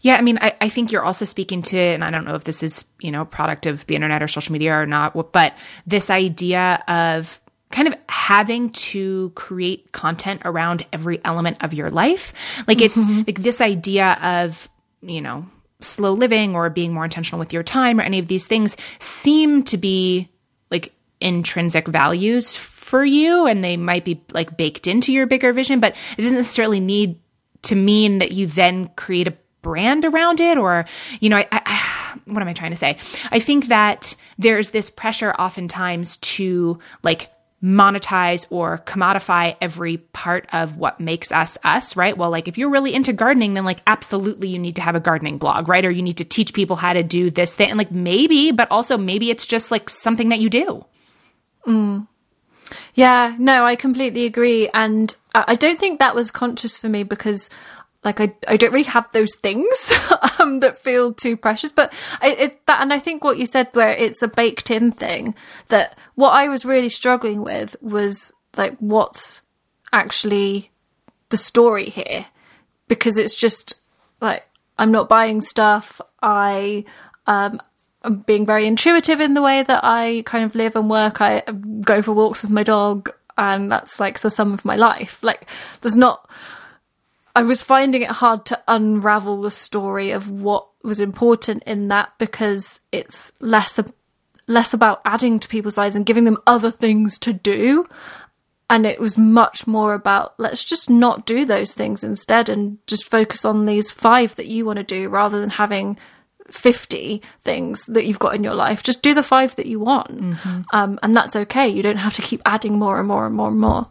[0.00, 2.44] Yeah, I mean, I, I think you're also speaking to, and I don't know if
[2.44, 5.54] this is, you know, a product of the internet or social media or not, but
[5.86, 12.32] this idea of kind of having to create content around every element of your life.
[12.66, 13.22] Like it's mm-hmm.
[13.26, 14.70] like this idea of,
[15.02, 15.46] you know,
[15.80, 19.62] slow living or being more intentional with your time or any of these things seem
[19.64, 20.28] to be
[20.70, 25.78] like intrinsic values for you and they might be like baked into your bigger vision,
[25.78, 27.18] but it doesn't necessarily need
[27.62, 30.86] to mean that you then create a brand around it or
[31.20, 32.96] you know I, I, what am i trying to say
[33.32, 37.28] i think that there's this pressure oftentimes to like
[37.62, 42.16] monetize or commodify every part of what makes us us, right?
[42.16, 45.00] Well, like if you're really into gardening, then like absolutely you need to have a
[45.00, 45.84] gardening blog, right?
[45.84, 47.70] Or you need to teach people how to do this thing.
[47.70, 50.84] And like maybe, but also maybe it's just like something that you do.
[51.66, 52.06] Mm.
[52.94, 54.68] Yeah, no, I completely agree.
[54.72, 57.50] And I don't think that was conscious for me because
[58.04, 59.92] like I, I don't really have those things
[60.38, 63.68] um, that feel too precious but I, it, that and i think what you said
[63.72, 65.34] where it's a baked in thing
[65.68, 69.42] that what i was really struggling with was like what's
[69.92, 70.70] actually
[71.30, 72.26] the story here
[72.86, 73.80] because it's just
[74.20, 74.44] like
[74.78, 76.00] i'm not buying stuff.
[76.22, 76.84] I
[77.26, 77.60] um
[78.02, 81.20] i'm being very intuitive in the way that i kind of live and work.
[81.20, 81.42] I
[81.80, 85.22] go for walks with my dog and that's like the sum of my life.
[85.22, 85.48] Like
[85.80, 86.28] there's not
[87.34, 92.12] I was finding it hard to unravel the story of what was important in that
[92.18, 93.78] because it's less
[94.46, 97.86] less about adding to people's lives and giving them other things to do.
[98.70, 103.10] And it was much more about let's just not do those things instead and just
[103.10, 105.98] focus on these five that you want to do rather than having
[106.50, 108.82] 50 things that you've got in your life.
[108.82, 110.20] Just do the five that you want.
[110.20, 110.60] Mm-hmm.
[110.72, 111.68] um, and that's okay.
[111.68, 113.88] You don't have to keep adding more and more and more and more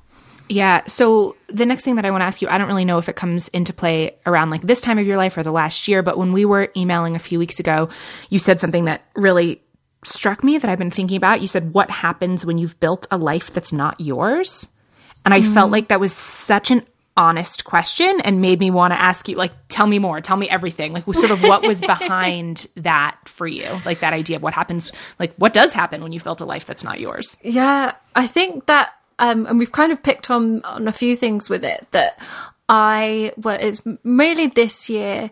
[0.50, 0.84] yeah.
[0.86, 3.10] So the next thing that I want to ask you, I don't really know if
[3.10, 6.04] it comes into play around like this time of your life or the last year,
[6.04, 7.90] but when we were emailing a few weeks ago,
[8.30, 9.62] you said something that really
[10.04, 11.42] struck me that I've been thinking about.
[11.42, 14.68] You said, What happens when you've built a life that's not yours?
[15.26, 15.54] And I mm.
[15.54, 16.86] felt like that was such an
[17.18, 20.48] honest question and made me want to ask you, like, tell me more, tell me
[20.50, 20.94] everything.
[20.94, 23.68] Like, sort of what was behind that for you?
[23.84, 26.66] Like, that idea of what happens, like, what does happen when you've built a life
[26.66, 27.38] that's not yours?
[27.42, 27.94] Yeah.
[28.16, 31.64] I think that um, and we've kind of picked on on a few things with
[31.64, 32.20] it that
[32.70, 35.32] I well, it's mainly this year.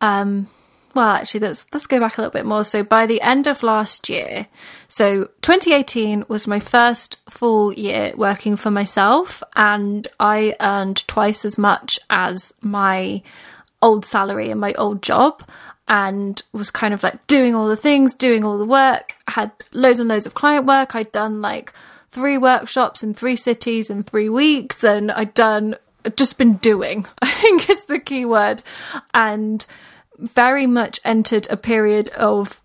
[0.00, 0.48] Um,
[0.94, 2.64] well, actually, let's let's go back a little bit more.
[2.64, 4.46] So by the end of last year,
[4.88, 11.58] so 2018 was my first full year working for myself, and I earned twice as
[11.58, 13.22] much as my
[13.80, 15.44] old salary in my old job
[15.86, 20.00] and was kind of like doing all the things, doing all the work, had loads
[20.00, 20.94] and loads of client work.
[20.94, 21.72] I'd done like
[22.10, 25.76] three workshops in three cities in three weeks, and I'd done
[26.16, 28.62] just been doing, I think is the key word,
[29.12, 29.64] and
[30.18, 32.60] very much entered a period of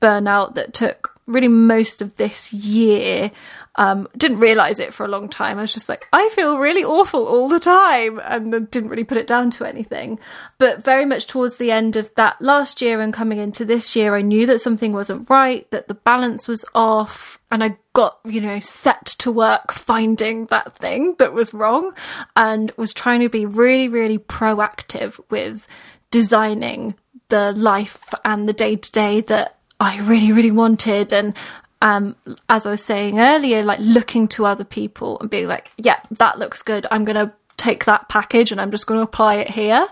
[0.00, 3.30] burnout that took really most of this year
[3.76, 5.58] um, didn't realize it for a long time.
[5.58, 9.16] I was just like, I feel really awful all the time, and didn't really put
[9.16, 10.18] it down to anything.
[10.58, 14.14] But very much towards the end of that last year and coming into this year,
[14.14, 18.40] I knew that something wasn't right, that the balance was off, and I got, you
[18.40, 21.94] know, set to work finding that thing that was wrong
[22.36, 25.66] and was trying to be really, really proactive with
[26.10, 26.94] designing
[27.28, 31.12] the life and the day to day that I really, really wanted.
[31.12, 31.36] And
[31.80, 32.16] um,
[32.48, 36.38] as I was saying earlier, like looking to other people and being like, yeah, that
[36.38, 36.86] looks good.
[36.90, 39.86] I'm going to take that package and I'm just going to apply it here.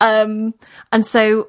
[0.00, 0.54] Um,
[0.92, 1.48] and so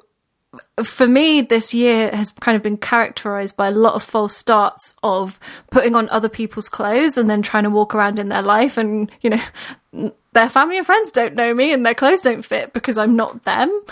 [0.82, 4.94] for me, this year has kind of been characterized by a lot of false starts
[5.02, 5.40] of
[5.70, 9.10] putting on other people's clothes and then trying to walk around in their life and,
[9.22, 12.98] you know, their family and friends don't know me and their clothes don't fit because
[12.98, 13.82] I'm not them.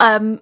[0.00, 0.40] Um,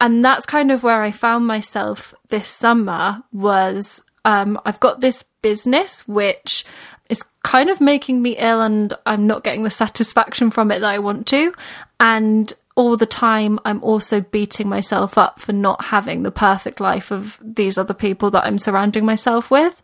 [0.00, 5.22] and that's kind of where I found myself this summer was um, I've got this
[5.40, 6.64] business which
[7.08, 10.90] is kind of making me ill and I'm not getting the satisfaction from it that
[10.90, 11.54] I want to.
[12.00, 17.10] And all the time, I'm also beating myself up for not having the perfect life
[17.10, 19.80] of these other people that I'm surrounding myself with.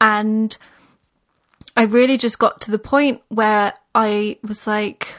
[0.00, 0.56] And
[1.76, 5.14] I really just got to the point where I was like,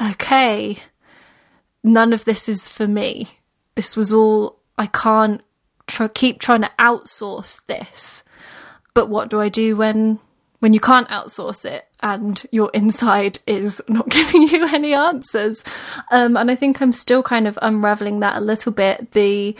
[0.00, 0.78] okay,
[1.82, 3.38] none of this is for me.
[3.74, 5.40] This was all, I can't
[5.86, 8.22] try, keep trying to outsource this.
[8.92, 10.20] But what do I do when
[10.60, 15.64] when you can't outsource it and your inside is not giving you any answers.
[16.10, 19.12] Um, and I think I'm still kind of unraveling that a little bit.
[19.12, 19.56] The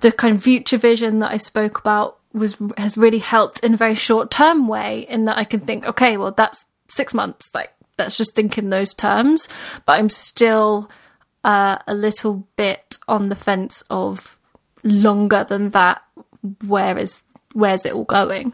[0.00, 3.78] the kind of future vision that I spoke about was has really helped in a
[3.78, 7.72] very short term way in that I can think, okay, well that's six months, like
[7.98, 9.48] let's just think in those terms.
[9.86, 10.90] But I'm still
[11.44, 14.36] uh, a little bit on the fence of
[14.82, 16.02] longer than that.
[16.66, 17.22] Where is
[17.52, 18.52] where's it all going?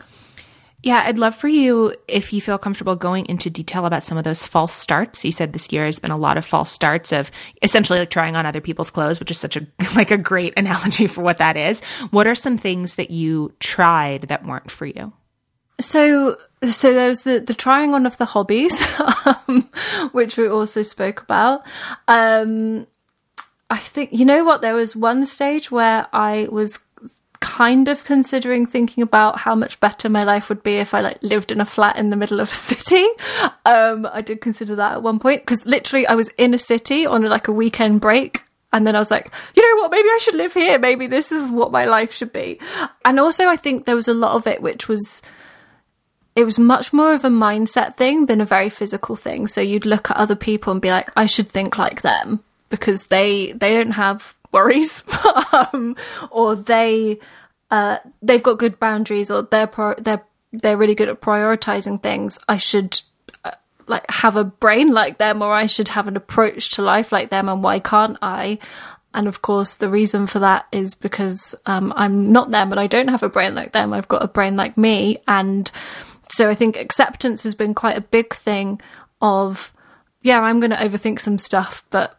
[0.82, 4.24] Yeah, I'd love for you if you feel comfortable going into detail about some of
[4.24, 5.24] those false starts.
[5.24, 7.30] You said this year has been a lot of false starts of
[7.62, 11.06] essentially like trying on other people's clothes, which is such a like a great analogy
[11.06, 11.82] for what that is.
[12.10, 15.12] What are some things that you tried that weren't for you?
[15.80, 16.36] So,
[16.68, 18.80] so there's the the trying on of the hobbies,
[19.24, 19.70] um,
[20.10, 21.62] which we also spoke about.
[22.08, 22.88] Um,
[23.70, 26.80] I think you know what there was one stage where I was
[27.42, 31.18] kind of considering thinking about how much better my life would be if I like
[31.22, 33.04] lived in a flat in the middle of a city.
[33.66, 37.04] Um, I did consider that at one point because literally I was in a city
[37.04, 38.44] on like a weekend break.
[38.72, 39.90] And then I was like, you know what?
[39.90, 40.78] Maybe I should live here.
[40.78, 42.58] Maybe this is what my life should be.
[43.04, 45.20] And also, I think there was a lot of it which was,
[46.34, 49.46] it was much more of a mindset thing than a very physical thing.
[49.46, 53.08] So you'd look at other people and be like, I should think like them because
[53.08, 55.02] they they don't have worries,
[55.52, 55.96] um,
[56.30, 57.18] or they
[57.70, 60.22] uh, they've got good boundaries, or they're pro- they're
[60.52, 62.38] they're really good at prioritizing things.
[62.48, 63.00] I should
[63.44, 63.52] uh,
[63.86, 67.30] like have a brain like them, or I should have an approach to life like
[67.30, 68.58] them, and why can't I?
[69.14, 72.86] And of course, the reason for that is because um, I'm not them, and I
[72.86, 73.92] don't have a brain like them.
[73.92, 75.70] I've got a brain like me, and
[76.30, 78.80] so I think acceptance has been quite a big thing.
[79.20, 79.72] Of
[80.22, 82.18] yeah, I'm going to overthink some stuff, but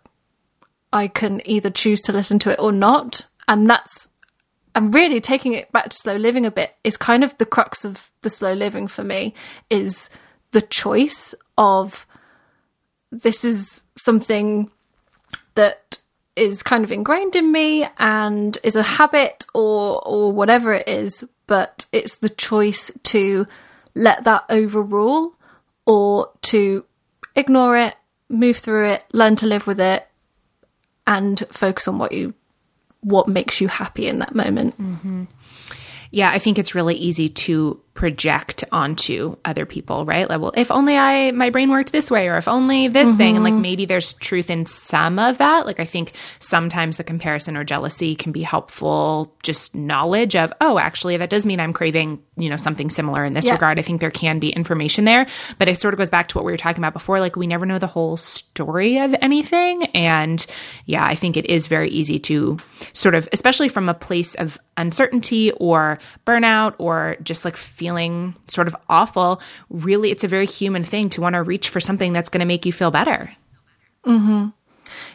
[0.94, 3.28] I can either choose to listen to it or not.
[3.48, 4.10] And that's,
[4.76, 7.84] and really taking it back to slow living a bit is kind of the crux
[7.84, 9.34] of the slow living for me
[9.70, 10.10] is
[10.52, 12.06] the choice of
[13.12, 14.72] this is something
[15.56, 16.00] that
[16.36, 21.24] is kind of ingrained in me and is a habit or or whatever it is
[21.46, 23.46] but it's the choice to
[23.94, 25.36] let that overrule
[25.86, 26.86] or to
[27.36, 27.96] ignore it
[28.30, 30.08] move through it learn to live with it
[31.06, 32.34] and focus on what you
[33.02, 34.80] what makes you happy in that moment.
[34.82, 35.24] Mm-hmm.
[36.12, 40.28] Yeah, I think it's really easy to project onto other people, right?
[40.28, 43.18] Like, well, if only I my brain worked this way, or if only this mm-hmm.
[43.18, 45.66] thing, and like maybe there's truth in some of that.
[45.68, 50.80] Like I think sometimes the comparison or jealousy can be helpful, just knowledge of, oh,
[50.80, 53.54] actually that does mean I'm craving, you know, something similar in this yeah.
[53.54, 53.78] regard.
[53.78, 55.28] I think there can be information there,
[55.60, 57.20] but it sort of goes back to what we were talking about before.
[57.20, 60.46] Like we never know the whole story of anything, and
[60.86, 62.58] yeah, I think it is very easy to
[62.94, 68.68] sort of, especially from a place of uncertainty or burnout or just like feeling sort
[68.68, 72.30] of awful, really, it's a very human thing to want to reach for something that's
[72.30, 73.36] going to make you feel better.
[74.06, 74.48] Hmm.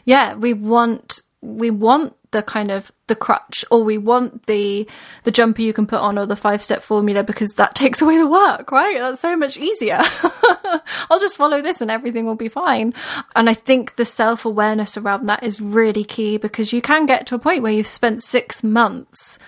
[0.05, 4.87] Yeah, we want we want the kind of the crutch or we want the
[5.25, 8.19] the jumper you can put on or the five step formula because that takes away
[8.19, 10.01] the work right that's so much easier
[11.11, 12.93] i'll just follow this and everything will be fine
[13.37, 17.25] and i think the self awareness around that is really key because you can get
[17.25, 19.39] to a point where you've spent 6 months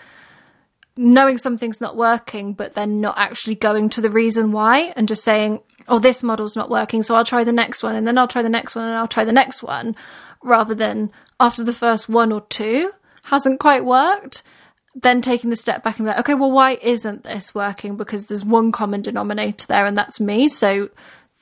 [1.00, 5.24] knowing something's not working, but then not actually going to the reason why and just
[5.24, 8.28] saying, oh, this model's not working, so I'll try the next one, and then I'll
[8.28, 9.96] try the next one, and I'll try the next one,
[10.42, 12.92] rather than after the first one or two
[13.24, 14.42] hasn't quite worked,
[14.94, 17.96] then taking the step back and be like, okay, well, why isn't this working?
[17.96, 20.48] Because there's one common denominator there, and that's me.
[20.48, 20.90] So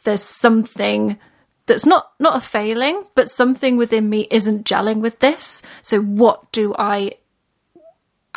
[0.04, 1.18] there's something
[1.66, 5.62] that's not not a failing, but something within me isn't gelling with this.
[5.82, 7.12] So what do I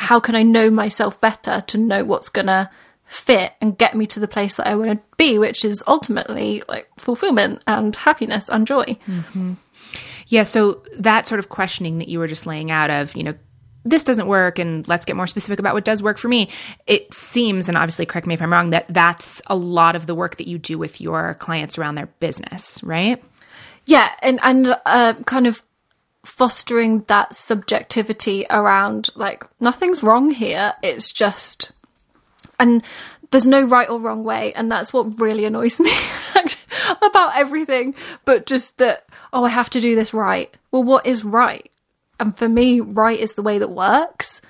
[0.02, 2.70] how can I know myself better to know what's gonna
[3.04, 6.62] fit and get me to the place that I want to be, which is ultimately
[6.66, 8.84] like fulfillment and happiness and joy.
[9.06, 9.54] Mm-hmm.
[10.26, 10.44] Yeah.
[10.44, 13.34] So that sort of questioning that you were just laying out of, you know,
[13.84, 16.48] this doesn't work and let's get more specific about what does work for me.
[16.86, 20.14] It seems, and obviously correct me if I'm wrong, that that's a lot of the
[20.14, 23.22] work that you do with your clients around their business, right?
[23.84, 24.08] Yeah.
[24.22, 25.62] And, and, uh, kind of
[26.24, 30.74] fostering that subjectivity around like nothing's wrong here.
[30.82, 31.72] It's just
[32.58, 32.84] and
[33.32, 35.92] there's no right or wrong way and that's what really annoys me
[37.02, 37.94] about everything
[38.24, 41.70] but just that oh i have to do this right well what is right
[42.20, 44.40] and for me right is the way that works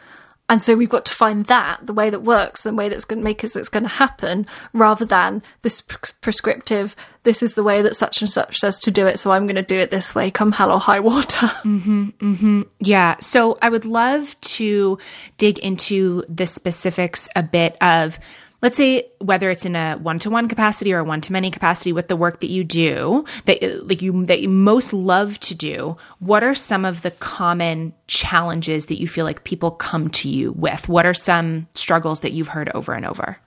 [0.48, 3.04] and so we've got to find that the way that works and the way that's
[3.04, 7.62] going to make us it's going to happen rather than this prescriptive this is the
[7.62, 9.90] way that such and such says to do it so i'm going to do it
[9.90, 12.62] this way come hell or high water mm-hmm, mm-hmm.
[12.80, 14.98] yeah so i would love to
[15.38, 18.18] dig into the specifics a bit of
[18.62, 22.40] let's say whether it's in a one-to-one capacity or a one-to-many capacity with the work
[22.40, 26.84] that you do that like you that you most love to do what are some
[26.84, 30.88] of the common challenges that you feel like people come to you with?
[30.88, 33.38] What are some struggles that you've heard over and over?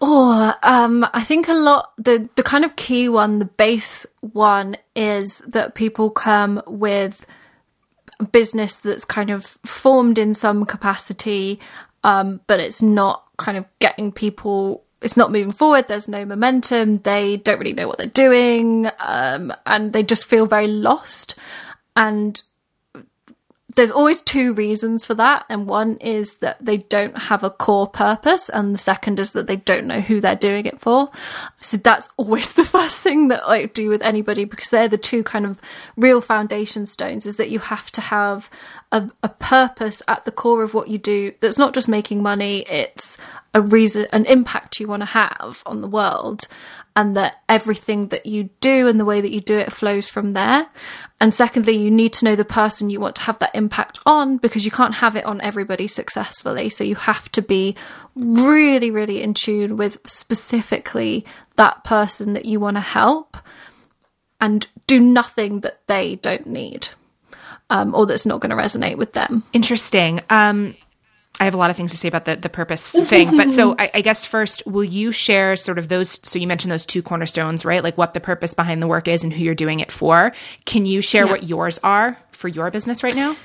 [0.00, 4.76] Oh, um, I think a lot the the kind of key one, the base one,
[4.96, 7.24] is that people come with
[8.18, 11.60] a business that's kind of formed in some capacity,
[12.02, 16.98] um, but it's not kind of getting people it's not moving forward there's no momentum
[16.98, 21.34] they don't really know what they're doing um, and they just feel very lost.
[21.96, 22.40] And
[23.74, 27.88] there's always two reasons for that and one is that they don't have a core
[27.88, 31.10] purpose and the second is that they don't know who they're doing it for.
[31.60, 35.22] So that's always the first thing that i do with anybody because they're the two
[35.22, 35.60] kind of
[35.96, 38.50] real foundation stones is that you have to have
[38.90, 42.60] a, a purpose at the core of what you do that's not just making money
[42.68, 43.18] it's
[43.54, 46.48] a reason an impact you want to have on the world
[46.94, 50.32] and that everything that you do and the way that you do it flows from
[50.32, 50.66] there.
[51.20, 54.36] And secondly, you need to know the person you want to have that impact on
[54.36, 56.68] because you can't have it on everybody successfully.
[56.68, 57.76] So you have to be
[58.14, 61.24] really, really in tune with specifically
[61.56, 63.36] that person that you want to help
[64.40, 66.88] and do nothing that they don't need.
[67.70, 69.44] Um, or that's not going to resonate with them.
[69.54, 70.20] Interesting.
[70.28, 70.74] Um,
[71.40, 73.36] I have a lot of things to say about the, the purpose thing.
[73.36, 76.20] But so I, I, guess first, will you share sort of those?
[76.22, 77.82] So you mentioned those two cornerstones, right?
[77.82, 80.32] Like what the purpose behind the work is and who you're doing it for.
[80.66, 81.30] Can you share yeah.
[81.32, 83.36] what yours are for your business right now?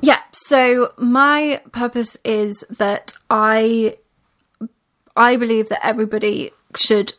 [0.00, 0.20] Yeah.
[0.32, 3.96] So my purpose is that I,
[5.16, 7.14] I believe that everybody should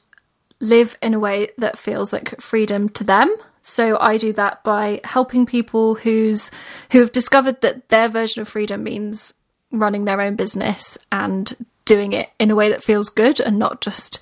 [0.60, 3.34] live in a way that feels like freedom to them.
[3.62, 6.52] So I do that by helping people who's
[6.92, 9.34] who have discovered that their version of freedom means
[9.80, 11.56] running their own business and
[11.86, 14.20] doing it in a way that feels good and not just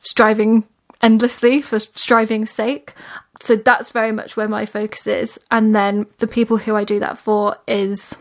[0.00, 0.64] striving
[1.00, 2.94] endlessly for striving's sake.
[3.40, 5.40] So that's very much where my focus is.
[5.50, 8.16] And then the people who I do that for is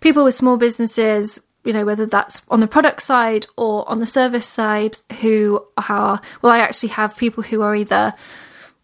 [0.00, 4.06] people with small businesses, you know, whether that's on the product side or on the
[4.06, 8.14] service side, who are, well, I actually have people who are either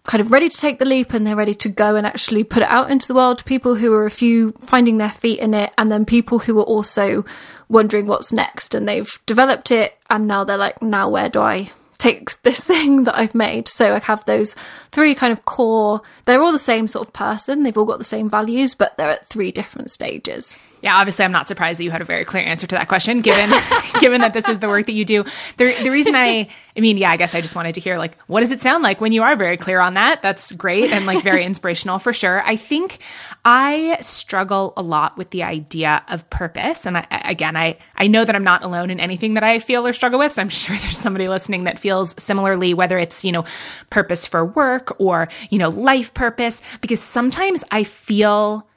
[0.08, 2.62] kind of ready to take the leap and they're ready to go and actually put
[2.62, 3.44] it out into the world.
[3.44, 6.64] People who are a few finding their feet in it, and then people who are
[6.64, 7.26] also
[7.68, 11.70] wondering what's next and they've developed it and now they're like, now where do I
[11.98, 13.68] take this thing that I've made?
[13.68, 14.56] So I have those
[14.92, 18.04] three kind of core, they're all the same sort of person, they've all got the
[18.04, 20.56] same values, but they're at three different stages.
[20.80, 23.20] Yeah, obviously, I'm not surprised that you had a very clear answer to that question,
[23.20, 23.50] given
[24.00, 25.24] given that this is the work that you do.
[25.56, 28.16] The the reason I, I mean, yeah, I guess I just wanted to hear like,
[28.26, 30.22] what does it sound like when you are very clear on that?
[30.22, 32.42] That's great and like very inspirational for sure.
[32.44, 32.98] I think
[33.44, 38.24] I struggle a lot with the idea of purpose, and I, again, I I know
[38.24, 40.32] that I'm not alone in anything that I feel or struggle with.
[40.32, 43.44] So I'm sure there's somebody listening that feels similarly, whether it's you know
[43.90, 48.67] purpose for work or you know life purpose, because sometimes I feel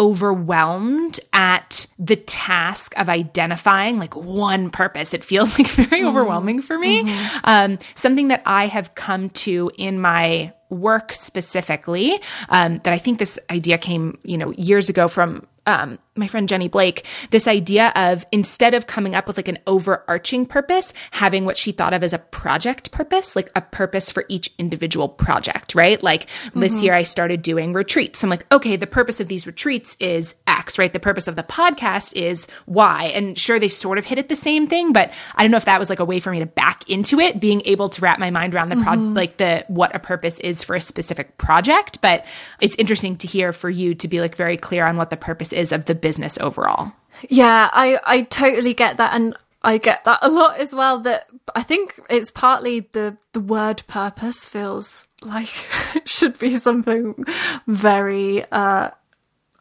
[0.00, 5.12] overwhelmed at the task of identifying like one purpose.
[5.12, 6.08] It feels like very mm-hmm.
[6.08, 7.04] overwhelming for me.
[7.04, 7.38] Mm-hmm.
[7.44, 13.18] Um, something that I have come to in my work specifically um, that I think
[13.18, 17.92] this idea came, you know, years ago from um, my friend Jenny Blake, this idea
[17.96, 22.02] of instead of coming up with like an overarching purpose, having what she thought of
[22.02, 26.02] as a project purpose, like a purpose for each individual project, right?
[26.02, 26.60] Like mm-hmm.
[26.60, 28.20] this year I started doing retreats.
[28.20, 30.92] So I'm like, okay, the purpose of these retreats is X, right?
[30.92, 33.04] The purpose of the podcast is Y.
[33.14, 35.64] And sure, they sort of hit at the same thing, but I don't know if
[35.64, 38.18] that was like a way for me to back into it, being able to wrap
[38.18, 39.14] my mind around the pro- mm-hmm.
[39.14, 42.00] like the what a purpose is for a specific project.
[42.00, 42.26] But
[42.60, 45.49] it's interesting to hear for you to be like very clear on what the purpose
[45.52, 46.92] is of the business overall.
[47.28, 51.26] Yeah, I I totally get that and I get that a lot as well that
[51.54, 55.52] I think it's partly the the word purpose feels like
[55.94, 57.24] it should be something
[57.66, 58.90] very uh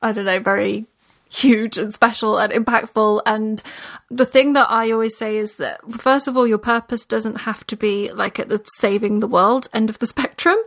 [0.01, 0.85] I don't know, very
[1.29, 3.21] huge and special and impactful.
[3.25, 3.61] And
[4.09, 7.65] the thing that I always say is that, first of all, your purpose doesn't have
[7.67, 10.57] to be like at the saving the world end of the spectrum.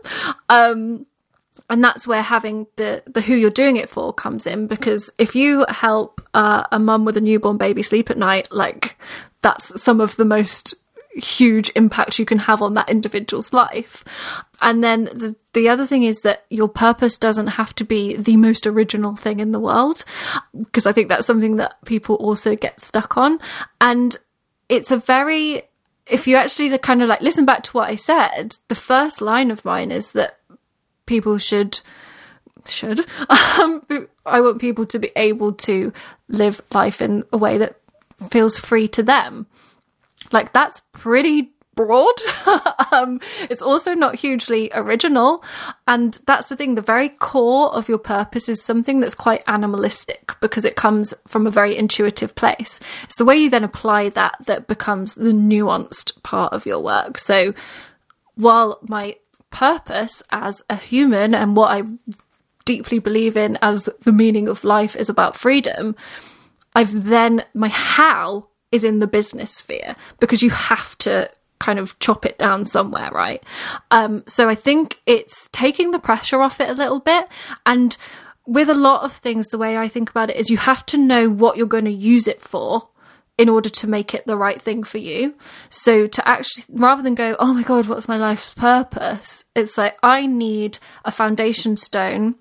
[0.49, 1.07] Um,
[1.69, 5.35] and that's where having the the who you're doing it for comes in because if
[5.35, 8.99] you help uh, a mum with a newborn baby sleep at night like
[9.43, 10.75] that's some of the most
[11.15, 14.05] huge impact you can have on that individual's life.
[14.61, 18.37] And then the the other thing is that your purpose doesn't have to be the
[18.37, 20.05] most original thing in the world
[20.57, 23.39] because i think that's something that people also get stuck on.
[23.81, 24.17] And
[24.69, 25.63] it's a very
[26.07, 29.53] if you actually kind of like listen back to what i said the first line
[29.53, 30.39] of mine is that
[31.13, 31.79] people should
[32.65, 33.01] should
[33.61, 33.83] um,
[34.25, 35.93] I want people to be able to
[36.29, 37.77] live life in a way that
[38.31, 39.47] feels free to them.
[40.31, 42.15] Like that's pretty broad.
[42.93, 43.21] um,
[43.51, 45.45] it's also not hugely original.
[45.87, 46.77] And that's the thing.
[46.77, 51.47] The very core of your purpose is something that's quite animalistic because it comes from
[51.47, 52.81] a very intuitive place.
[53.05, 57.19] It's the way you then apply that that becomes the nuanced part of your work.
[57.19, 57.53] So
[58.37, 59.17] while my
[59.53, 61.85] purpose as a human and what I
[62.65, 65.95] deeply believe in as the meaning of life is about freedom,
[66.75, 71.97] I've then, my how is in the business sphere because you have to kind of
[72.01, 73.43] chop it down somewhere, right?
[73.91, 77.29] Um, so I think it's taking the pressure off it a little bit.
[77.65, 77.97] And
[78.47, 80.97] with a lot of things, the way I think about it is you have to
[80.97, 82.89] know what you're going to use it for
[83.43, 85.35] in order to make it the right thing for you.
[85.69, 89.47] So to actually, rather than go, oh my God, what's my life's purpose?
[89.57, 92.37] It's like, I need a foundation stone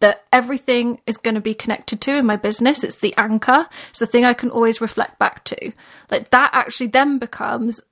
[0.00, 2.82] that everything is going to be connected to in my business.
[2.82, 3.68] It's the anchor.
[3.90, 5.72] It's the thing I can always reflect back to.
[6.10, 7.82] Like that actually then becomes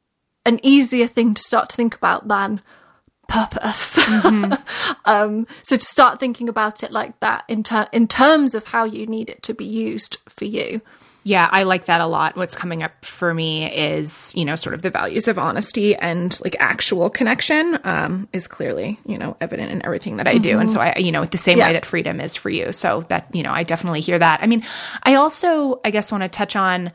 [0.47, 2.63] an easier thing to start to think about than
[3.29, 3.97] purpose.
[3.97, 4.55] Mm-hmm.
[5.05, 8.85] um, so to start thinking about it like that in ter- in terms of how
[8.85, 10.81] you need it to be used for you.
[11.25, 12.37] Yeah, I like that a lot.
[12.37, 16.37] What's coming up for me is, you know, sort of the values of honesty and
[16.43, 20.51] like actual connection um, is clearly, you know, evident in everything that I do.
[20.51, 20.61] Mm-hmm.
[20.63, 21.69] And so I, you know, the same yeah.
[21.69, 22.73] way that freedom is for you.
[22.73, 24.43] So that, you know, I definitely hear that.
[24.43, 24.65] I mean,
[25.05, 26.91] I also, I guess, want to touch on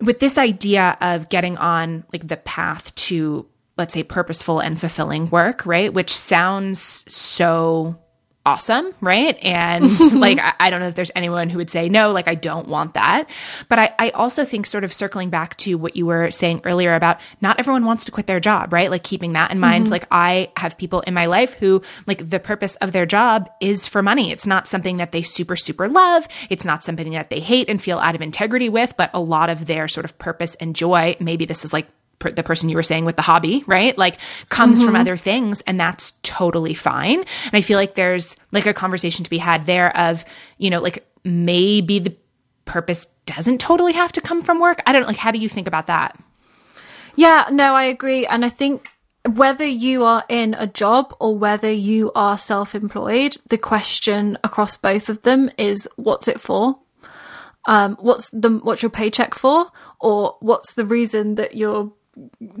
[0.00, 3.46] with this idea of getting on like the path to,
[3.76, 5.92] let's say, purposeful and fulfilling work, right?
[5.92, 6.80] Which sounds
[7.12, 7.98] so
[8.46, 9.38] awesome, right?
[9.42, 12.34] And like, I, I, don't know if there's anyone who would say, no, like, I
[12.34, 13.28] don't want that.
[13.68, 16.94] But I, I also think, sort of circling back to what you were saying earlier
[16.94, 18.90] about not everyone wants to quit their job, right?
[18.90, 19.86] Like, keeping that in mind.
[19.86, 19.92] Mm-hmm.
[19.92, 23.86] Like, I have people in my life who, like, the purpose of their job is
[23.86, 24.30] for money.
[24.30, 26.28] It's not something that they super, super love.
[26.50, 29.48] It's not something that they hate and feel out of integrity with, but a lot
[29.48, 31.88] of their sort of purpose and joy, maybe this is like
[32.24, 33.96] per- the person you were saying with the hobby, right?
[33.96, 34.18] Like
[34.48, 34.86] comes mm-hmm.
[34.86, 37.18] from other things and that's totally fine.
[37.18, 40.24] And I feel like there's like a conversation to be had there of,
[40.58, 42.16] you know, like maybe the
[42.64, 44.82] purpose doesn't totally have to come from work.
[44.86, 46.18] I don't like how do you think about that?
[47.14, 48.88] Yeah, no, I agree and I think
[49.26, 55.08] whether you are in a job or whether you are self-employed, the question across both
[55.08, 56.78] of them is what's it for?
[57.66, 61.92] Um, what's the what's your paycheck for, or what's the reason that you're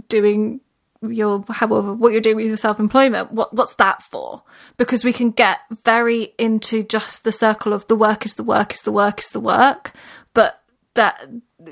[0.08, 0.60] doing
[1.10, 4.42] your however what you're doing with your self-employment what what's that for?
[4.76, 8.74] Because we can get very into just the circle of the work is the work
[8.74, 9.92] is the work is the work.
[10.32, 10.60] But
[10.94, 11.28] that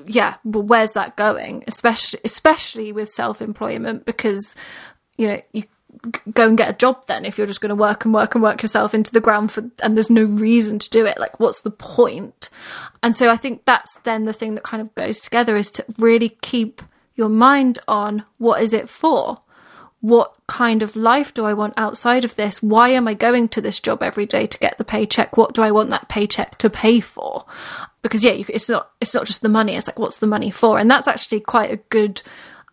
[0.07, 1.65] yeah well where's that going?
[1.67, 4.57] Especially especially with self-employment because
[5.17, 5.65] you know you
[6.33, 8.43] go and get a job then if you're just going to work and work and
[8.43, 11.19] work yourself into the ground for and there's no reason to do it.
[11.19, 12.49] Like what's the point?
[13.03, 15.85] And so i think that's then the thing that kind of goes together is to
[15.99, 16.83] really keep
[17.15, 19.41] your mind on what is it for?
[20.01, 22.63] What kind of life do I want outside of this?
[22.63, 25.37] Why am I going to this job every day to get the paycheck?
[25.37, 27.45] What do I want that paycheck to pay for?
[28.03, 29.77] Because yeah, it's not it's not just the money.
[29.77, 30.79] It's like what's the money for?
[30.79, 32.21] And that's actually quite a good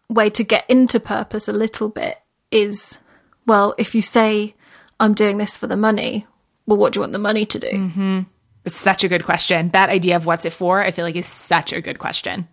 [0.09, 2.17] way to get into purpose a little bit.
[2.51, 2.97] Is
[3.45, 4.55] well, if you say
[4.99, 6.25] I'm doing this for the money,
[6.65, 7.71] well, what do you want the money to do?
[7.71, 8.19] Mm-hmm.
[8.65, 9.69] It's such a good question.
[9.69, 12.47] That idea of what's it for, I feel like is such a good question.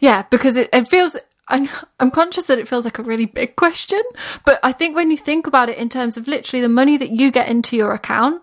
[0.00, 1.16] Yeah, because it, it feels
[1.50, 1.68] I'm,
[1.98, 4.00] I'm conscious that it feels like a really big question,
[4.44, 7.10] but I think when you think about it in terms of literally the money that
[7.10, 8.42] you get into your account,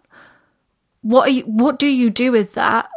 [1.01, 2.89] what you, what do you do with that,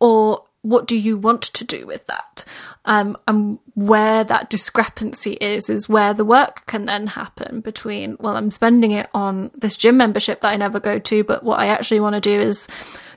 [0.00, 2.44] or what do you want to do with that?
[2.84, 8.36] Um, and where that discrepancy is, is where the work can then happen between, well,
[8.36, 11.68] I'm spending it on this gym membership that I never go to, but what I
[11.68, 12.68] actually want to do is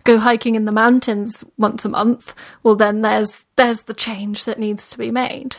[0.07, 2.33] go hiking in the mountains once a month.
[2.63, 5.57] Well, then there's, there's the change that needs to be made.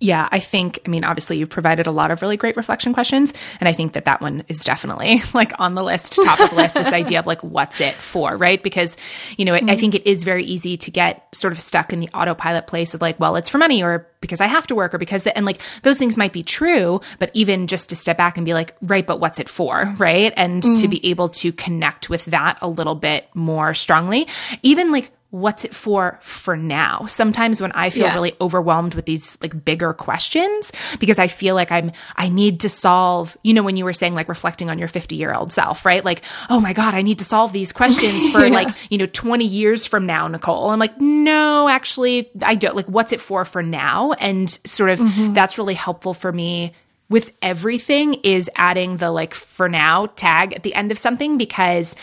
[0.00, 3.32] Yeah, I think, I mean, obviously you've provided a lot of really great reflection questions.
[3.58, 6.56] And I think that that one is definitely like on the list, top of the
[6.56, 8.62] list, this idea of like, what's it for, right?
[8.62, 8.96] Because,
[9.36, 9.70] you know, mm-hmm.
[9.70, 12.94] I think it is very easy to get sort of stuck in the autopilot place
[12.94, 15.36] of like, well, it's for money or because I have to work or because, the,
[15.36, 18.54] and like those things might be true, but even just to step back and be
[18.54, 20.32] like, right, but what's it for, right?
[20.36, 20.74] And mm-hmm.
[20.74, 24.28] to be able to connect with that a little bit more strongly,
[24.62, 28.14] even like what's it for for now sometimes when i feel yeah.
[28.14, 32.68] really overwhelmed with these like bigger questions because i feel like i'm i need to
[32.68, 35.84] solve you know when you were saying like reflecting on your 50 year old self
[35.84, 38.54] right like oh my god i need to solve these questions for yeah.
[38.54, 42.86] like you know 20 years from now nicole i'm like no actually i don't like
[42.86, 45.34] what's it for for now and sort of mm-hmm.
[45.34, 46.72] that's really helpful for me
[47.10, 51.96] with everything is adding the like for now tag at the end of something because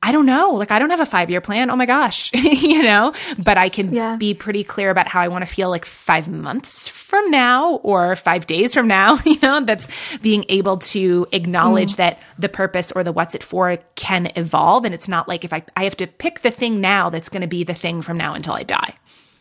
[0.00, 0.50] I don't know.
[0.50, 1.70] Like, I don't have a five year plan.
[1.70, 4.16] Oh my gosh, you know, but I can yeah.
[4.16, 8.14] be pretty clear about how I want to feel like five months from now or
[8.14, 9.88] five days from now, you know, that's
[10.18, 11.96] being able to acknowledge mm.
[11.96, 14.84] that the purpose or the what's it for can evolve.
[14.84, 17.40] And it's not like if I, I have to pick the thing now that's going
[17.40, 18.94] to be the thing from now until I die.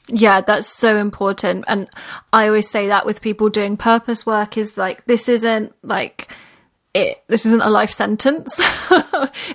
[0.07, 1.65] Yeah, that's so important.
[1.67, 1.89] And
[2.31, 6.31] I always say that with people doing purpose work is like, this isn't like,
[6.97, 8.59] it, this isn't a life sentence.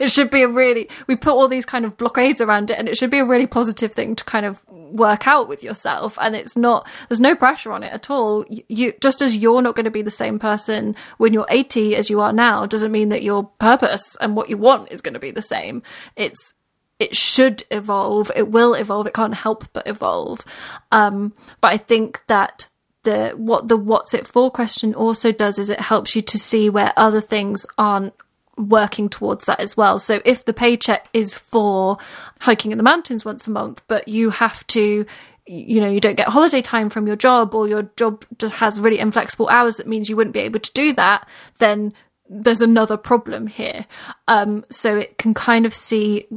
[0.01, 2.89] it should be a really, we put all these kind of blockades around it and
[2.89, 6.17] it should be a really positive thing to kind of work out with yourself.
[6.21, 8.47] And it's not, there's no pressure on it at all.
[8.49, 12.09] You, just as you're not going to be the same person when you're 80 as
[12.09, 15.21] you are now, doesn't mean that your purpose and what you want is going to
[15.21, 15.83] be the same.
[16.15, 16.55] It's,
[17.01, 18.31] it should evolve.
[18.37, 19.09] It will evolve.
[19.09, 20.45] It can't help but evolve.
[20.93, 22.69] Um, but I think that
[23.05, 26.71] the what the what's it for question also does is it helps you to see
[26.71, 28.15] where other things aren't
[28.57, 29.99] working towards that as well.
[29.99, 31.99] So if the paycheck is for
[32.41, 35.07] hiking in the mountains once a month, but you have to
[35.47, 38.81] you know you don't get holiday time from your job or your job just has
[38.81, 41.27] really inflexible hours that means you wouldn't be able to do that
[41.59, 41.93] then
[42.31, 43.85] there's another problem here
[44.29, 46.29] um, so it can kind of see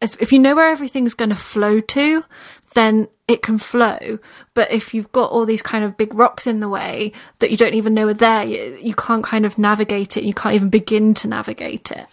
[0.00, 2.24] if you know where everything's going to flow to
[2.74, 4.18] then it can flow.
[4.54, 7.56] But if you've got all these kind of big rocks in the way that you
[7.56, 10.24] don't even know are there, you, you can't kind of navigate it.
[10.24, 12.06] You can't even begin to navigate it.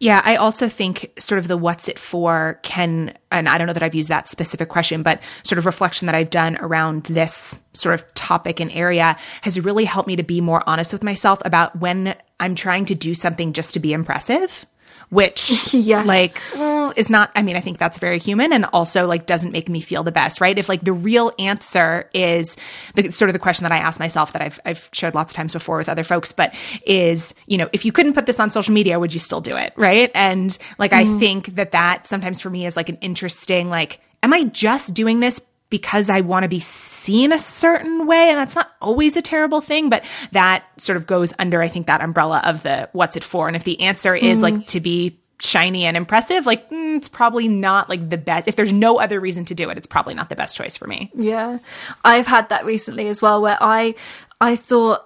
[0.00, 3.72] Yeah, I also think sort of the what's it for can, and I don't know
[3.72, 7.60] that I've used that specific question, but sort of reflection that I've done around this
[7.72, 11.42] sort of topic and area has really helped me to be more honest with myself
[11.44, 14.66] about when I'm trying to do something just to be impressive
[15.10, 16.06] which yes.
[16.06, 19.52] like well, is not i mean i think that's very human and also like doesn't
[19.52, 22.56] make me feel the best right if like the real answer is
[22.94, 25.36] the sort of the question that i ask myself that i've i've shared lots of
[25.36, 26.54] times before with other folks but
[26.84, 29.56] is you know if you couldn't put this on social media would you still do
[29.56, 31.16] it right and like mm-hmm.
[31.16, 34.94] i think that that sometimes for me is like an interesting like am i just
[34.94, 35.40] doing this
[35.70, 38.30] because I want to be seen a certain way.
[38.30, 41.86] And that's not always a terrible thing, but that sort of goes under, I think,
[41.86, 43.46] that umbrella of the what's it for.
[43.48, 44.56] And if the answer is mm-hmm.
[44.56, 48.48] like to be shiny and impressive, like mm, it's probably not like the best.
[48.48, 50.86] If there's no other reason to do it, it's probably not the best choice for
[50.86, 51.10] me.
[51.14, 51.58] Yeah.
[52.04, 53.94] I've had that recently as well where I,
[54.40, 55.04] I thought,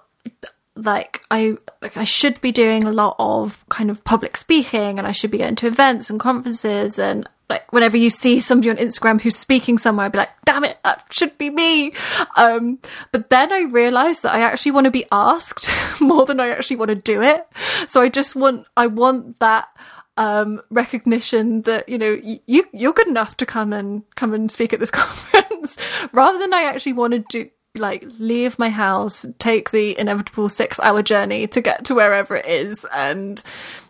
[0.75, 5.07] like I like I should be doing a lot of kind of public speaking and
[5.07, 8.77] I should be going to events and conferences and like whenever you see somebody on
[8.77, 11.93] Instagram who's speaking somewhere, I'd be like, damn it, that should be me.
[12.35, 12.79] Um,
[13.11, 15.69] but then I realized that I actually want to be asked
[16.01, 17.47] more than I actually want to do it.
[17.87, 19.67] So I just want, I want that,
[20.15, 24.71] um, recognition that, you know, you, you're good enough to come and come and speak
[24.73, 25.75] at this conference
[26.11, 30.79] rather than I actually want to do, like leave my house, take the inevitable six
[30.79, 33.41] hour journey to get to wherever it is and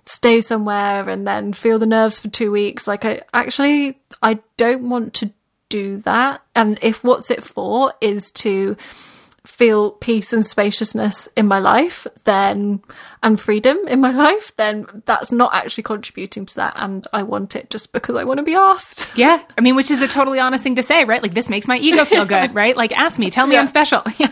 [0.05, 2.87] stay somewhere and then feel the nerves for two weeks.
[2.87, 5.31] Like I actually, I don't want to
[5.69, 6.41] do that.
[6.55, 8.77] And if what's it for is to
[9.45, 12.81] feel peace and spaciousness in my life, then
[13.23, 16.73] and freedom in my life, then that's not actually contributing to that.
[16.75, 19.07] And I want it just because I want to be asked.
[19.23, 19.41] Yeah.
[19.57, 21.21] I mean, which is a totally honest thing to say, right?
[21.21, 22.75] Like, this makes my ego feel good, right?
[22.75, 23.61] Like, ask me, tell me yeah.
[23.61, 24.01] I'm special.
[24.17, 24.27] yeah.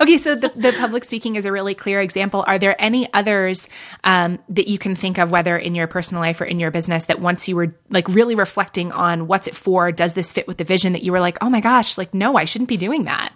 [0.00, 0.18] Okay.
[0.18, 2.44] So the, the public speaking is a really clear example.
[2.46, 3.68] Are there any others
[4.02, 7.06] um, that you can think of, whether in your personal life or in your business,
[7.06, 10.58] that once you were like really reflecting on what's it for, does this fit with
[10.58, 13.04] the vision that you were like, oh my gosh, like, no, I shouldn't be doing
[13.04, 13.32] that?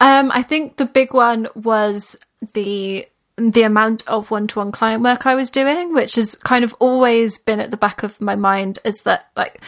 [0.00, 2.16] Um, I think the big one was
[2.52, 3.06] the
[3.36, 7.58] the amount of one-to-one client work I was doing, which has kind of always been
[7.58, 9.60] at the back of my mind, is that like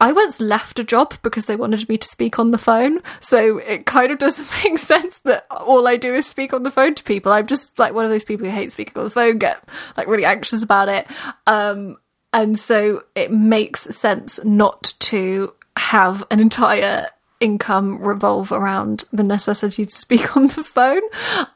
[0.00, 3.00] I once left a job because they wanted me to speak on the phone.
[3.20, 6.70] So it kind of doesn't make sense that all I do is speak on the
[6.70, 7.32] phone to people.
[7.32, 9.62] I'm just like one of those people who hate speaking on the phone, get
[9.96, 11.06] like really anxious about it.
[11.46, 11.98] Um,
[12.32, 17.06] and so it makes sense not to have an entire
[17.40, 21.02] income revolve around the necessity to speak on the phone.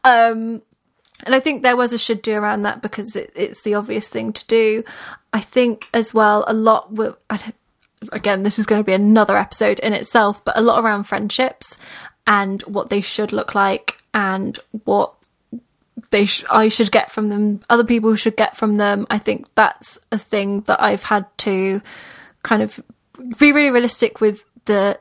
[0.02, 0.62] Um,
[1.24, 4.09] and I think there was a should do around that because it, it's the obvious
[4.09, 4.85] thing to do.
[5.32, 7.19] I think as well, a lot will,
[8.12, 11.78] again, this is going to be another episode in itself, but a lot around friendships
[12.27, 15.15] and what they should look like and what
[16.11, 19.06] they sh- I should get from them, other people should get from them.
[19.11, 21.81] I think that's a thing that I've had to
[22.43, 22.81] kind of
[23.39, 24.98] be really realistic with the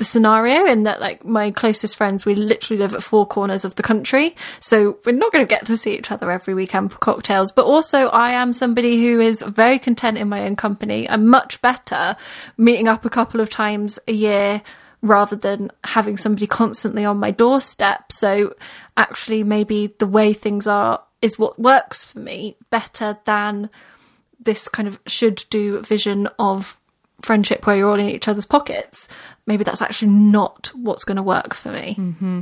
[0.00, 3.74] the scenario in that like my closest friends we literally live at four corners of
[3.74, 4.34] the country.
[4.58, 7.52] So we're not going to get to see each other every weekend for cocktails.
[7.52, 11.08] But also i am somebody who is very content in my own company.
[11.08, 12.16] I'm much better
[12.56, 14.62] meeting up a couple of times a year
[15.02, 18.10] rather than having somebody constantly on my doorstep.
[18.10, 18.54] So
[18.96, 23.68] actually maybe the way things are is what works for me better than
[24.42, 26.79] this kind of should do vision of
[27.22, 29.08] friendship where you're all in each other's pockets,
[29.46, 31.94] maybe that's actually not what's going to work for me.
[31.98, 32.40] Mm-hmm.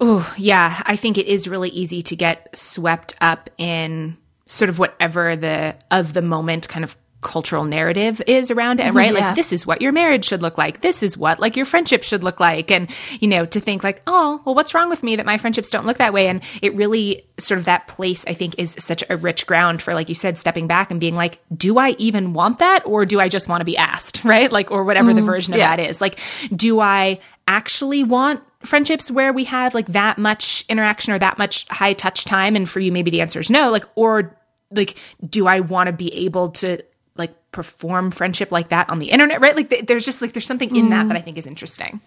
[0.00, 0.82] Oh, yeah.
[0.86, 4.16] I think it is really easy to get swept up in
[4.46, 8.96] sort of whatever the of the moment kind of cultural narrative is around it, mm-hmm,
[8.96, 9.12] right?
[9.12, 9.26] Yeah.
[9.26, 10.80] Like this is what your marriage should look like.
[10.80, 12.70] This is what like your friendship should look like.
[12.70, 12.88] And,
[13.20, 15.86] you know, to think like, oh, well, what's wrong with me that my friendships don't
[15.86, 16.28] look that way?
[16.28, 19.92] And it really sort of that place, I think, is such a rich ground for,
[19.92, 22.86] like you said, stepping back and being like, do I even want that?
[22.86, 24.20] Or do I just want to be asked?
[24.30, 24.52] Right.
[24.52, 25.74] Like, or whatever mm, the version of yeah.
[25.74, 26.00] that is.
[26.00, 26.20] Like,
[26.54, 27.18] do I
[27.48, 32.24] actually want friendships where we have like that much interaction or that much high touch
[32.24, 32.54] time?
[32.54, 33.70] And for you, maybe the answer is no.
[33.70, 34.38] Like, or
[34.70, 34.96] like,
[35.28, 36.80] do I want to be able to
[37.20, 39.54] like perform friendship like that on the internet, right?
[39.54, 40.90] Like there's just like there's something in mm.
[40.90, 42.00] that that I think is interesting.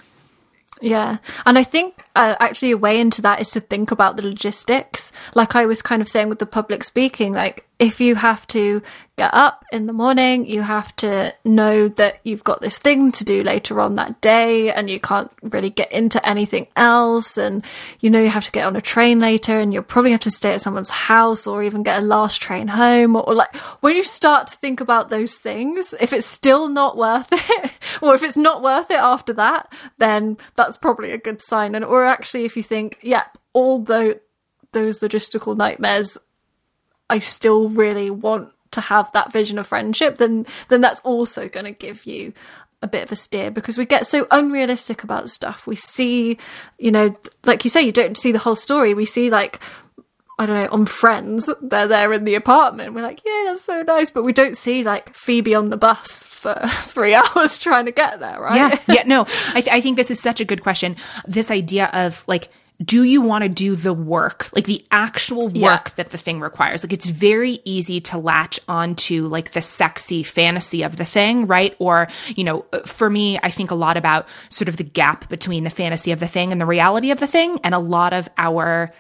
[0.82, 1.20] Yeah.
[1.46, 5.14] And I think uh, actually a way into that is to think about the logistics.
[5.34, 8.82] Like I was kind of saying with the public speaking, like if you have to
[9.18, 13.26] get up in the morning, you have to know that you've got this thing to
[13.26, 17.38] do later on that day and you can't really get into anything else.
[17.38, 17.64] And
[18.00, 20.32] you know, you have to get on a train later and you'll probably have to
[20.32, 23.18] stay at someone's house or even get a last train home.
[23.18, 26.96] Or, or like when you start to think about those things, if it's still not
[26.96, 31.42] worth it, or if it's not worth it after that, then that's probably a good
[31.42, 31.76] sign.
[31.76, 34.16] And or actually, if you think, yep, yeah, although
[34.72, 36.18] those logistical nightmares
[37.10, 41.66] I still really want to have that vision of friendship, then then that's also going
[41.66, 42.34] to give you
[42.82, 45.66] a bit of a steer because we get so unrealistic about stuff.
[45.66, 46.38] We see,
[46.78, 47.16] you know,
[47.46, 48.94] like you say, you don't see the whole story.
[48.94, 49.60] We see like
[50.40, 52.94] I don't know, on Friends, they're there in the apartment.
[52.94, 54.10] We're like, yeah, that's so nice.
[54.10, 58.20] But we don't see like Phoebe on the bus for three hours trying to get
[58.20, 58.82] there, right?
[58.88, 58.96] Yeah.
[58.96, 59.04] Yeah.
[59.06, 60.98] No, I, th- I think this is such a good question.
[61.28, 62.50] This idea of like,
[62.84, 65.94] do you want to do the work, like the actual work yeah.
[65.96, 66.84] that the thing requires?
[66.84, 71.76] Like it's very easy to latch onto like the sexy fantasy of the thing, right?
[71.80, 75.64] Or, you know, for me, I think a lot about sort of the gap between
[75.64, 77.60] the fantasy of the thing and the reality of the thing.
[77.64, 78.94] And a lot of our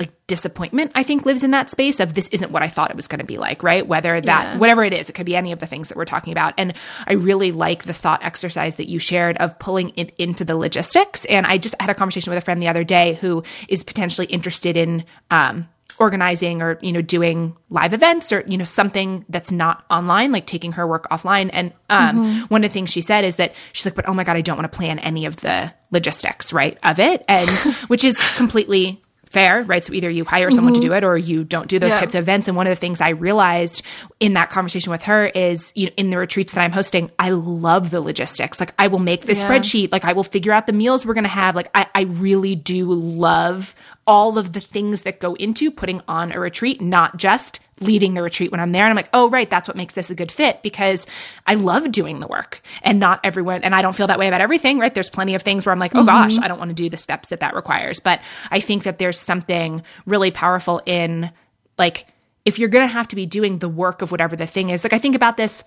[0.00, 2.96] like disappointment i think lives in that space of this isn't what i thought it
[2.96, 3.86] was going to be like right?
[3.86, 4.58] Whether that yeah.
[4.58, 6.54] whatever it is it could be any of the things that we're talking about.
[6.56, 6.74] And
[7.06, 11.24] i really like the thought exercise that you shared of pulling it into the logistics.
[11.26, 14.26] And i just had a conversation with a friend the other day who is potentially
[14.26, 15.68] interested in um,
[15.98, 20.46] organizing or you know doing live events or you know something that's not online like
[20.46, 21.50] taking her work offline.
[21.52, 22.40] And um, mm-hmm.
[22.46, 24.40] one of the things she said is that she's like but oh my god i
[24.40, 27.24] don't want to plan any of the logistics right of it.
[27.28, 27.50] And
[27.88, 29.84] which is completely fair, right?
[29.84, 30.82] So either you hire someone mm-hmm.
[30.82, 32.00] to do it or you don't do those yeah.
[32.00, 32.48] types of events.
[32.48, 33.82] And one of the things I realized
[34.18, 37.30] in that conversation with her is, you know, in the retreats that I'm hosting, I
[37.30, 38.58] love the logistics.
[38.58, 39.48] Like I will make the yeah.
[39.48, 41.54] spreadsheet, like I will figure out the meals we're going to have.
[41.54, 43.76] Like I, I really do love
[44.06, 48.22] all of the things that go into putting on a retreat, not just leading the
[48.22, 48.84] retreat when I'm there.
[48.84, 51.06] And I'm like, oh, right, that's what makes this a good fit because
[51.46, 54.40] I love doing the work and not everyone, and I don't feel that way about
[54.40, 54.92] everything, right?
[54.92, 56.06] There's plenty of things where I'm like, oh mm-hmm.
[56.06, 58.00] gosh, I don't want to do the steps that that requires.
[58.00, 58.20] But
[58.50, 61.30] I think that there's something really powerful in
[61.78, 62.06] like,
[62.44, 64.84] if you're going to have to be doing the work of whatever the thing is,
[64.84, 65.62] like I think about this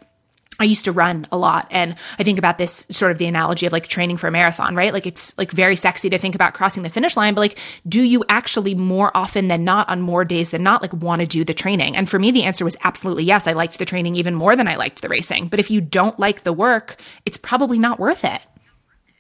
[0.59, 3.65] I used to run a lot and I think about this sort of the analogy
[3.65, 4.93] of like training for a marathon, right?
[4.93, 8.01] Like it's like very sexy to think about crossing the finish line, but like do
[8.01, 11.43] you actually more often than not on more days than not like want to do
[11.43, 11.95] the training?
[11.95, 13.47] And for me the answer was absolutely yes.
[13.47, 15.47] I liked the training even more than I liked the racing.
[15.47, 18.41] But if you don't like the work, it's probably not worth it.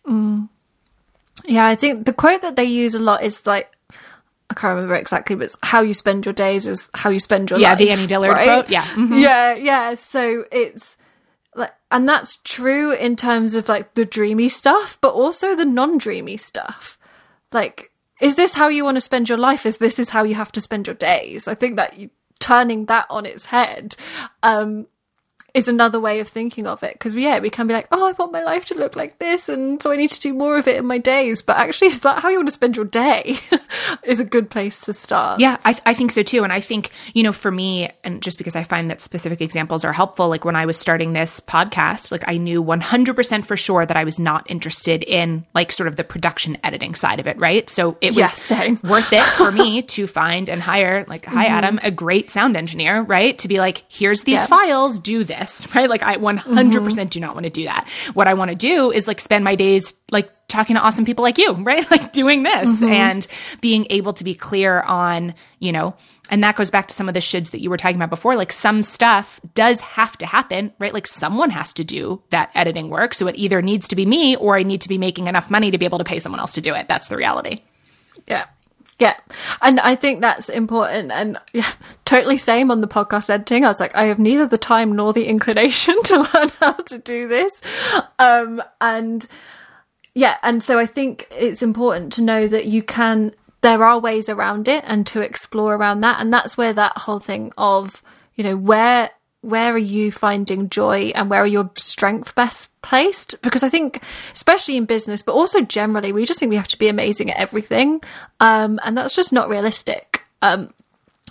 [0.07, 0.49] Mm.
[1.45, 3.75] Yeah, I think the quote that they use a lot is like
[4.49, 7.59] I can't remember exactly, but how you spend your days is how you spend your
[7.59, 7.79] yeah, life.
[7.79, 8.45] Yeah, the Annie Dillard right?
[8.45, 8.69] quote.
[8.69, 8.85] Yeah.
[8.85, 9.17] Mm-hmm.
[9.17, 9.93] Yeah, yeah.
[9.95, 10.97] So it's
[11.93, 16.97] and that's true in terms of like the dreamy stuff but also the non-dreamy stuff.
[17.53, 19.65] Like is this how you want to spend your life?
[19.65, 21.47] Is this is how you have to spend your days?
[21.47, 22.09] I think that you
[22.39, 23.95] turning that on its head
[24.41, 24.87] um
[25.53, 26.93] is another way of thinking of it.
[26.93, 29.49] Because yeah we can be like oh i want my life to look like this
[29.49, 31.41] and so i need to do more of it in my days.
[31.41, 33.37] But actually is that how you want to spend your day?
[34.03, 35.39] Is a good place to start.
[35.39, 36.43] Yeah I, I think so too.
[36.43, 39.83] And i think you know for me and just because i find that specific examples
[39.85, 43.85] are helpful like when i was starting this podcast like i knew 100% for sure
[43.85, 47.37] that i was not interested in like sort of the production editing side of it
[47.37, 47.69] right?
[47.69, 51.53] So it was yeah, worth it for me to find and hire like hi mm-hmm.
[51.53, 53.37] adam a great sound engineer right?
[53.39, 55.42] To be like here's these files do this
[55.75, 55.89] right?
[55.89, 57.87] Like I 100% do not want to do that.
[58.13, 61.23] What I want to do is like spend my days like talking to awesome people
[61.23, 61.89] like you, right?
[61.89, 62.93] Like doing this mm-hmm.
[62.93, 63.27] and
[63.61, 65.95] being able to be clear on, you know,
[66.29, 68.35] and that goes back to some of the shoulds that you were talking about before.
[68.35, 70.93] Like some stuff does have to happen, right?
[70.93, 73.13] Like someone has to do that editing work.
[73.13, 75.71] So it either needs to be me or I need to be making enough money
[75.71, 76.87] to be able to pay someone else to do it.
[76.87, 77.61] That's the reality.
[78.27, 78.45] Yeah.
[78.99, 79.15] Yeah.
[79.61, 81.11] And I think that's important.
[81.11, 81.71] And yeah,
[82.05, 83.65] totally same on the podcast editing.
[83.65, 86.97] I was like, I have neither the time nor the inclination to learn how to
[86.97, 87.61] do this.
[88.19, 89.27] Um, and
[90.13, 94.29] yeah, and so I think it's important to know that you can, there are ways
[94.29, 96.19] around it and to explore around that.
[96.19, 98.03] And that's where that whole thing of,
[98.35, 99.09] you know, where
[99.43, 103.41] where are you finding joy and where are your strengths best placed?
[103.41, 104.01] Because I think,
[104.33, 107.37] especially in business, but also generally, we just think we have to be amazing at
[107.37, 108.01] everything.
[108.39, 110.21] Um, and that's just not realistic.
[110.41, 110.73] Um,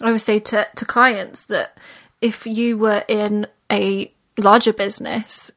[0.02, 1.80] I would say to, to clients that
[2.20, 5.50] if you were in a larger business,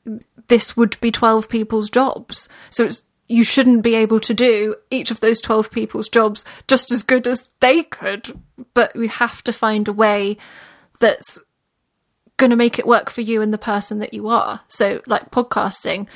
[0.47, 2.47] this would be 12 people's jobs.
[2.69, 6.89] So it's, you shouldn't be able to do each of those 12 people's jobs just
[6.89, 8.39] as good as they could.
[8.73, 10.37] But we have to find a way
[11.01, 11.37] that's
[12.37, 14.61] going to make it work for you and the person that you are.
[14.67, 16.07] So, like podcasting,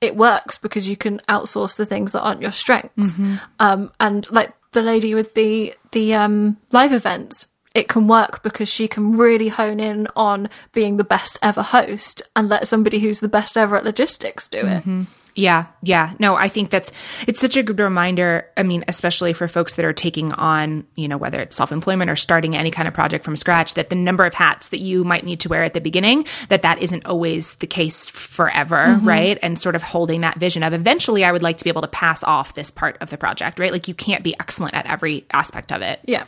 [0.00, 3.18] it works because you can outsource the things that aren't your strengths.
[3.18, 3.36] Mm-hmm.
[3.58, 8.68] Um, and like the lady with the the um, live events, it can work because
[8.68, 13.20] she can really hone in on being the best ever host and let somebody who's
[13.20, 14.80] the best ever at logistics do it.
[14.80, 15.02] Mm-hmm.
[15.38, 16.14] Yeah, yeah.
[16.18, 16.90] No, I think that's
[17.26, 18.48] it's such a good reminder.
[18.56, 22.16] I mean, especially for folks that are taking on, you know, whether it's self-employment or
[22.16, 25.24] starting any kind of project from scratch, that the number of hats that you might
[25.24, 29.06] need to wear at the beginning, that that isn't always the case forever, mm-hmm.
[29.06, 29.38] right?
[29.42, 31.88] And sort of holding that vision of eventually I would like to be able to
[31.88, 33.72] pass off this part of the project, right?
[33.72, 36.00] Like you can't be excellent at every aspect of it.
[36.06, 36.24] Yeah.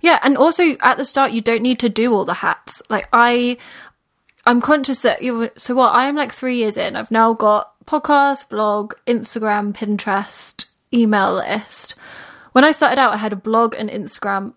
[0.00, 2.82] Yeah, and also at the start you don't need to do all the hats.
[2.88, 3.58] Like I
[4.46, 6.94] I'm conscious that you so what I am like 3 years in.
[6.94, 11.94] I've now got podcast, blog, Instagram, Pinterest, email list.
[12.52, 14.54] When I started out, I had a blog and Instagram,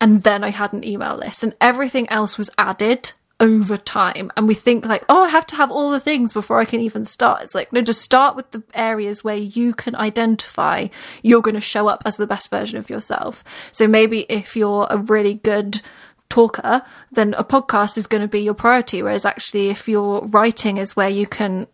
[0.00, 4.30] and then I had an email list, and everything else was added over time.
[4.36, 6.80] And we think, like, oh, I have to have all the things before I can
[6.80, 7.42] even start.
[7.42, 10.88] It's like, no, just start with the areas where you can identify
[11.22, 13.44] you're going to show up as the best version of yourself.
[13.72, 15.82] So maybe if you're a really good
[16.28, 19.02] talker, then a podcast is going to be your priority.
[19.02, 21.66] Whereas actually, if your writing is where you can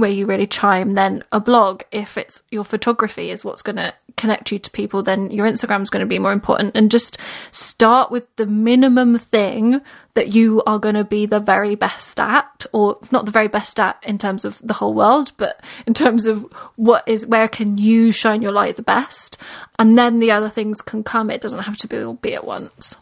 [0.00, 1.82] where you really chime, then a blog.
[1.92, 5.82] If it's your photography is what's going to connect you to people, then your Instagram
[5.82, 6.76] is going to be more important.
[6.76, 7.18] And just
[7.50, 9.80] start with the minimum thing
[10.14, 13.78] that you are going to be the very best at, or not the very best
[13.78, 16.44] at in terms of the whole world, but in terms of
[16.76, 19.38] what is, where can you shine your light the best?
[19.78, 21.30] And then the other things can come.
[21.30, 22.96] It doesn't have to be, all be at once.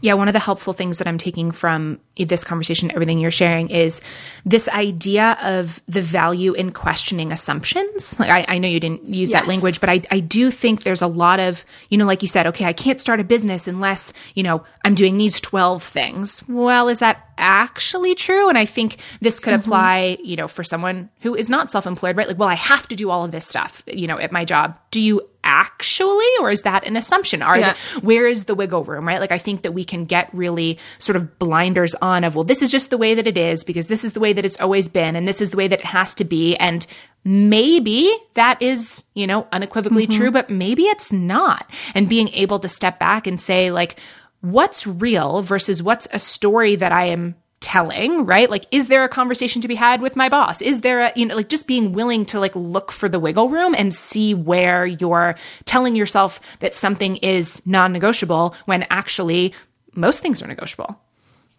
[0.00, 3.68] Yeah, one of the helpful things that I'm taking from this conversation, everything you're sharing,
[3.68, 4.00] is
[4.44, 8.18] this idea of the value in questioning assumptions.
[8.18, 9.40] Like I, I know you didn't use yes.
[9.40, 12.28] that language, but I, I do think there's a lot of, you know, like you
[12.28, 16.42] said, okay, I can't start a business unless, you know, I'm doing these 12 things.
[16.48, 18.48] Well, is that actually true?
[18.48, 19.68] And I think this could mm-hmm.
[19.68, 22.28] apply, you know, for someone who is not self employed, right?
[22.28, 24.78] Like, well, I have to do all of this stuff, you know, at my job.
[24.90, 27.72] Do you actually or is that an assumption are yeah.
[27.94, 30.78] the, where is the wiggle room right like i think that we can get really
[30.98, 33.86] sort of blinders on of well this is just the way that it is because
[33.86, 35.86] this is the way that it's always been and this is the way that it
[35.86, 36.86] has to be and
[37.24, 40.20] maybe that is you know unequivocally mm-hmm.
[40.20, 43.98] true but maybe it's not and being able to step back and say like
[44.42, 48.48] what's real versus what's a story that i am telling, right?
[48.48, 50.62] Like, is there a conversation to be had with my boss?
[50.62, 53.48] Is there a, you know, like just being willing to like look for the wiggle
[53.48, 59.52] room and see where you're telling yourself that something is non negotiable when actually
[59.94, 61.00] most things are negotiable.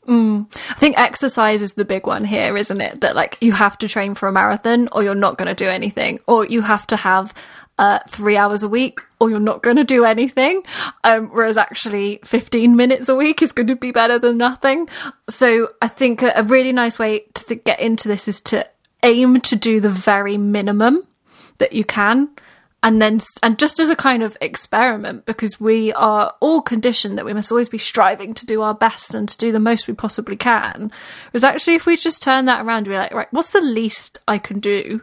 [0.07, 0.47] Mm.
[0.71, 3.01] I think exercise is the big one here, isn't it?
[3.01, 5.69] That like you have to train for a marathon or you're not going to do
[5.69, 7.33] anything, or you have to have
[7.79, 10.61] uh, three hours a week or you're not going to do anything.
[11.05, 14.89] Um, whereas actually 15 minutes a week is going to be better than nothing.
[15.29, 18.67] So I think a, a really nice way to th- get into this is to
[19.01, 21.07] aim to do the very minimum
[21.59, 22.29] that you can.
[22.83, 27.25] and then and just as a kind of experiment because we are all conditioned that
[27.25, 29.93] we must always be striving to do our best and to do the most we
[29.93, 30.91] possibly can
[31.33, 34.37] was actually if we just turn that around be like right what's the least i
[34.37, 35.01] can do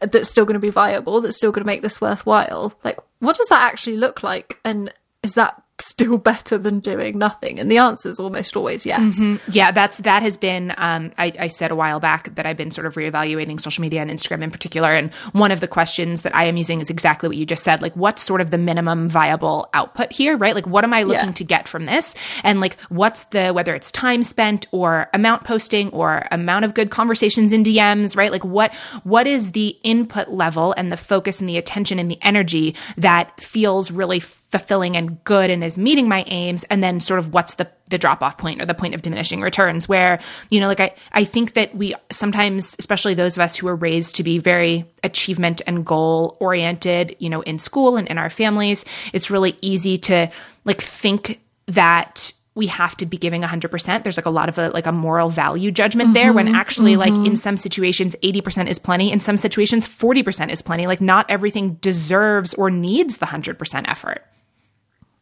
[0.00, 2.78] that's still going to be viable that's still going to make this worthwhile?
[2.84, 4.58] Like what does that actually look like?
[4.64, 4.92] And
[5.22, 7.58] is that still better than doing nothing?
[7.58, 9.00] And the answer is almost always yes.
[9.00, 9.50] Mm-hmm.
[9.50, 10.72] Yeah, that's that has been.
[10.76, 14.00] Um, I, I, said a while back that I've been sort of reevaluating social media
[14.00, 17.28] and Instagram in particular, and one of the questions that I am using is exactly
[17.28, 17.82] what you just said.
[17.82, 20.54] Like, what's sort of the minimum viable output here, right?
[20.54, 21.34] Like, what am I looking yeah.
[21.34, 25.90] to get from this, and like, what's the whether it's time spent or amount posting
[25.90, 28.30] or amount of good conversations in DMs, right?
[28.30, 32.18] Like, what what is the input level and the focus and the attention and the
[32.22, 37.18] energy that feels really fulfilling and good and is meeting my aims and then sort
[37.18, 40.20] of what's the the drop off point or the point of diminishing returns where
[40.50, 43.76] you know like I I think that we sometimes especially those of us who are
[43.76, 48.30] raised to be very achievement and goal oriented you know in school and in our
[48.30, 50.30] families it's really easy to
[50.64, 54.70] like think that we have to be giving 100% there's like a lot of a,
[54.70, 56.54] like a moral value judgment mm-hmm, there when mm-hmm.
[56.54, 57.16] actually mm-hmm.
[57.16, 61.26] like in some situations 80% is plenty in some situations 40% is plenty like not
[61.28, 64.24] everything deserves or needs the 100% effort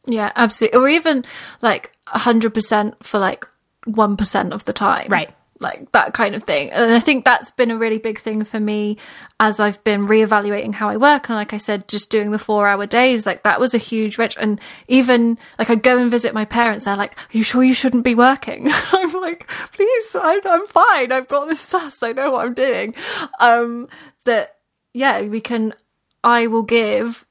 [0.06, 0.78] yeah, absolutely.
[0.78, 1.24] Or even
[1.60, 3.46] like 100% for like
[3.86, 5.08] 1% of the time.
[5.08, 5.30] Right.
[5.60, 6.70] Like that kind of thing.
[6.70, 8.98] And I think that's been a really big thing for me
[9.38, 11.28] as I've been reevaluating how I work.
[11.28, 14.18] And like I said, just doing the four hour days, like that was a huge
[14.18, 14.36] rich.
[14.40, 17.74] And even like I go and visit my parents, they're like, Are you sure you
[17.74, 18.68] shouldn't be working?
[18.92, 21.12] I'm like, Please, I, I'm fine.
[21.12, 22.02] I've got this sus.
[22.02, 22.96] I know what I'm doing.
[23.38, 23.88] Um,
[24.24, 24.56] that,
[24.92, 25.74] yeah, we can,
[26.24, 27.24] I will give,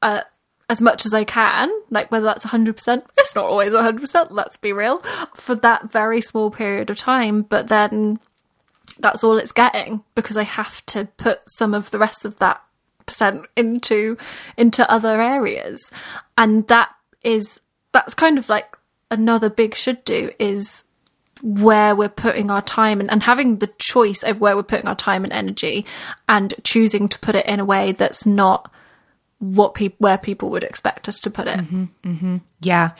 [0.00, 0.20] uh,
[0.68, 4.72] as much as I can, like whether that's 100%, it's not always 100%, let's be
[4.72, 4.98] real,
[5.34, 8.20] for that very small period of time, but then
[8.98, 12.62] that's all it's getting because I have to put some of the rest of that
[13.06, 14.16] percent into
[14.56, 15.90] into other areas.
[16.36, 16.90] And that
[17.22, 17.60] is
[17.92, 18.76] that's kind of like
[19.10, 20.84] another big should do is
[21.42, 24.96] where we're putting our time and, and having the choice of where we're putting our
[24.96, 25.86] time and energy
[26.28, 28.70] and choosing to put it in a way that's not
[29.38, 31.58] what people where people would expect us to put it.
[31.58, 32.36] Mm-hmm, mm-hmm.
[32.60, 32.92] Yeah,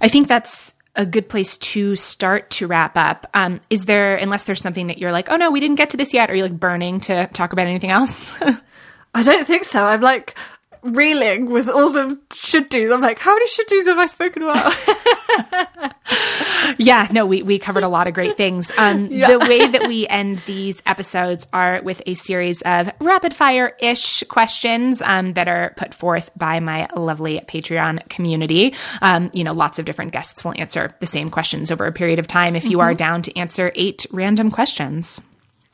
[0.00, 3.28] I think that's a good place to start to wrap up.
[3.34, 5.96] Um, is there, unless there's something that you're like, oh no, we didn't get to
[5.96, 6.30] this yet?
[6.30, 8.34] Are you like burning to talk about anything else?
[9.14, 9.84] I don't think so.
[9.84, 10.34] I'm like,
[10.92, 12.90] reeling with all the should do's.
[12.90, 14.74] I'm like, how many should do's have I spoken about?
[16.78, 18.70] yeah, no, we, we covered a lot of great things.
[18.76, 19.30] Um, yeah.
[19.30, 24.22] The way that we end these episodes are with a series of rapid fire ish
[24.24, 28.74] questions um, that are put forth by my lovely Patreon community.
[29.02, 32.18] Um, you know, lots of different guests will answer the same questions over a period
[32.18, 32.80] of time if you mm-hmm.
[32.80, 35.22] are down to answer eight random questions.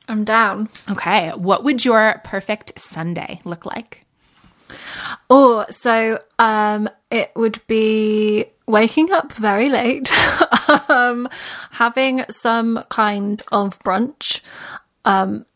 [0.08, 0.68] I'm down.
[0.90, 1.30] Okay.
[1.30, 4.01] What would your perfect Sunday look like?
[5.30, 10.10] Oh, so um, it would be waking up very late,
[10.88, 11.28] um,
[11.72, 14.40] having some kind of brunch,
[15.04, 15.46] um,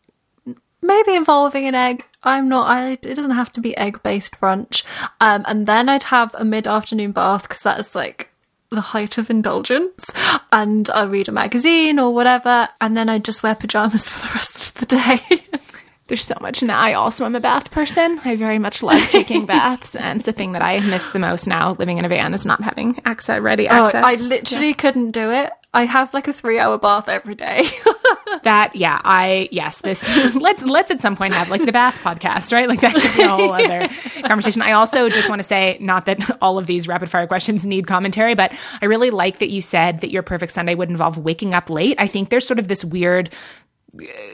[0.83, 2.05] maybe involving an egg.
[2.23, 2.69] I'm not.
[2.69, 2.93] I.
[2.93, 4.83] It doesn't have to be egg based brunch.
[5.21, 8.31] Um, and then I'd have a mid afternoon bath because that is like
[8.71, 10.11] the height of indulgence.
[10.53, 14.35] And I read a magazine or whatever, and then I just wear pajamas for the
[14.35, 15.21] rest of the day.
[16.09, 16.79] there's so much now.
[16.79, 18.21] I also am a bath person.
[18.25, 21.73] I very much love taking baths, and the thing that I miss the most now
[21.73, 24.05] living in a van is not having access ready oh, access.
[24.05, 24.75] Oh, I literally yeah.
[24.75, 25.51] couldn't do it.
[25.75, 27.67] I have like a three hour bath every day.
[28.45, 32.53] that yeah, I yes, this let's let's at some point have like the bath podcast,
[32.53, 32.69] right?
[32.69, 33.89] Like that could be a whole other
[34.23, 34.63] conversation.
[34.63, 37.87] I also just want to say, not that all of these rapid fire questions need
[37.87, 41.53] commentary, but I really like that you said that your perfect Sunday would involve waking
[41.53, 41.97] up late.
[41.99, 43.29] I think there's sort of this weird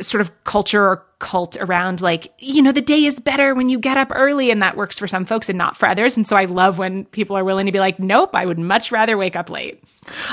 [0.01, 3.79] sort of culture or cult around like you know the day is better when you
[3.79, 6.17] get up early and that works for some folks and not for others.
[6.17, 8.91] And so i love when people are willing to be like nope i would much
[8.93, 9.83] rather wake up late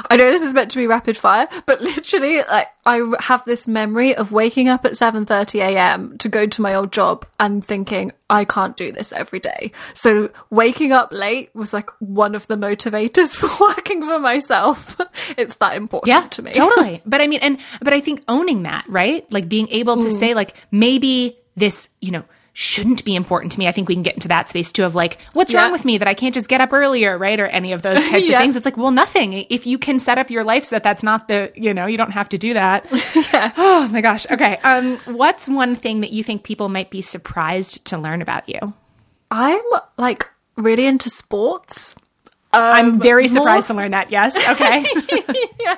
[0.10, 3.68] I know this is meant to be rapid fire, but literally, like, I have this
[3.68, 6.18] memory of waking up at 7:30 a.m.
[6.18, 9.72] to go to my old job and thinking I can't do this every day.
[9.94, 14.98] So waking up late was like one of the motivators for working for myself.
[15.38, 16.52] it's that important yeah, to me.
[16.52, 17.02] totally.
[17.10, 19.32] But I mean, and but I think owning that, right?
[19.32, 20.12] Like being able to mm.
[20.12, 22.24] say, like, maybe this, you know
[22.54, 23.68] shouldn't be important to me.
[23.68, 25.62] I think we can get into that space too of like, what's yeah.
[25.62, 27.40] wrong with me that I can't just get up earlier, right?
[27.40, 28.38] Or any of those types yeah.
[28.38, 28.56] of things.
[28.56, 29.46] It's like, well, nothing.
[29.50, 31.98] If you can set up your life so that that's not the, you know, you
[31.98, 32.86] don't have to do that.
[33.34, 33.54] yeah.
[33.80, 34.30] Oh my gosh.
[34.30, 34.58] Okay.
[34.58, 38.74] Um, what's one thing that you think people might be surprised to learn about you?
[39.32, 39.62] I'm
[39.98, 40.28] like
[40.58, 41.96] really into sports.
[42.52, 43.76] Um, I'm very surprised more...
[43.76, 44.12] to learn that.
[44.12, 44.36] Yes.
[44.36, 44.86] Okay.
[45.60, 45.78] yeah.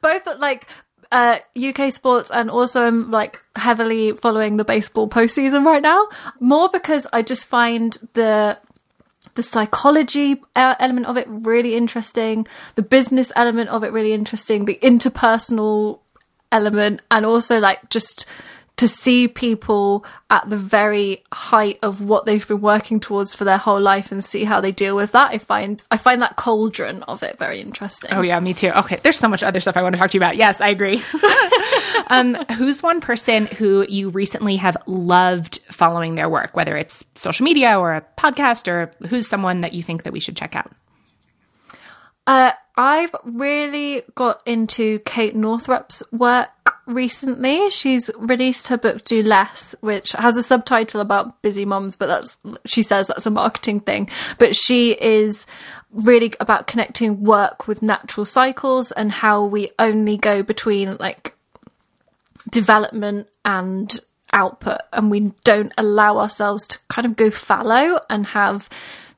[0.00, 0.66] Both like
[1.10, 6.08] uh, UK sports, and also I'm like heavily following the baseball postseason right now.
[6.40, 8.58] More because I just find the
[9.34, 14.64] the psychology uh, element of it really interesting, the business element of it really interesting,
[14.64, 16.00] the interpersonal
[16.50, 18.26] element, and also like just
[18.78, 23.58] to see people at the very height of what they've been working towards for their
[23.58, 25.32] whole life and see how they deal with that.
[25.32, 28.12] I find I find that cauldron of it very interesting.
[28.12, 28.70] Oh yeah, me too.
[28.70, 30.36] Okay, there's so much other stuff I want to talk to you about.
[30.36, 31.02] Yes, I agree.
[32.06, 37.44] um, who's one person who you recently have loved following their work, whether it's social
[37.44, 40.70] media or a podcast, or who's someone that you think that we should check out?
[42.28, 47.68] Uh, I've really got into Kate Northrup's work recently.
[47.70, 52.38] She's released her book Do Less, which has a subtitle about busy moms, but that's
[52.64, 54.08] she says that's a marketing thing.
[54.38, 55.44] But she is
[55.90, 61.34] really about connecting work with natural cycles and how we only go between like
[62.48, 63.98] development and
[64.32, 68.68] output and we don't allow ourselves to kind of go fallow and have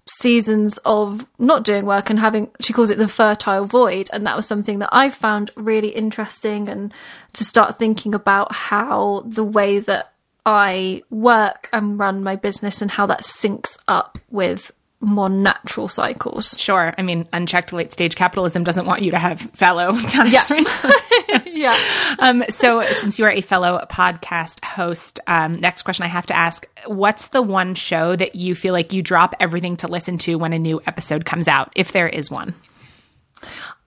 [0.06, 4.36] seasons of not doing work and having she calls it the fertile void and that
[4.36, 6.92] was something that I found really interesting and
[7.34, 10.12] to start thinking about how the way that
[10.44, 16.54] I work and run my business and how that syncs up with more natural cycles.
[16.58, 16.94] Sure.
[16.96, 20.44] I mean, unchecked late stage capitalism doesn't want you to have fallow times, yeah.
[20.50, 20.66] right?
[21.46, 21.76] yeah.
[22.18, 26.36] Um, so, since you are a fellow podcast host, um, next question I have to
[26.36, 30.36] ask What's the one show that you feel like you drop everything to listen to
[30.36, 32.54] when a new episode comes out, if there is one?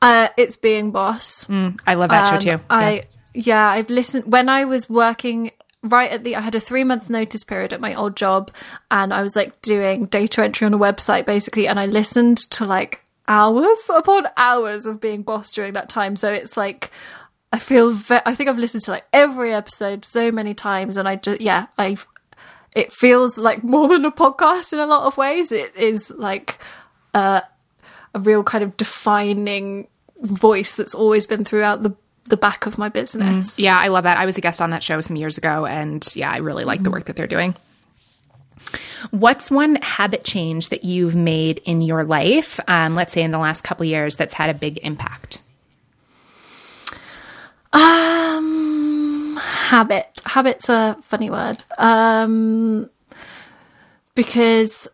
[0.02, 1.45] Uh, it's Being Boss.
[1.45, 2.64] Mm, I love that um, show too.
[2.70, 3.02] I, yeah.
[3.34, 5.52] yeah, I've listened when I was working
[5.84, 8.52] right at the I had a three month notice period at my old job
[8.90, 12.65] and I was like doing data entry on a website basically and I listened to
[12.65, 16.90] like hours upon hours of being boss during that time so it's like
[17.54, 21.08] I feel ve- I think I've listened to like every episode so many times and
[21.08, 21.98] I just yeah I
[22.76, 26.60] it feels like more than a podcast in a lot of ways it is like
[27.14, 27.42] uh,
[28.16, 29.88] a real kind of defining
[30.20, 33.58] voice that's always been throughout the the back of my business.
[33.58, 34.18] Mm, yeah, I love that.
[34.18, 36.80] I was a guest on that show some years ago, and yeah, I really like
[36.80, 36.86] mm.
[36.86, 37.54] the work that they're doing.
[39.12, 43.38] What's one habit change that you've made in your life, um, let's say in the
[43.38, 45.43] last couple years, that's had a big impact?
[47.74, 50.22] Um, habit.
[50.26, 51.64] Habit's a funny word.
[51.78, 52.90] Um,
[54.16, 54.88] because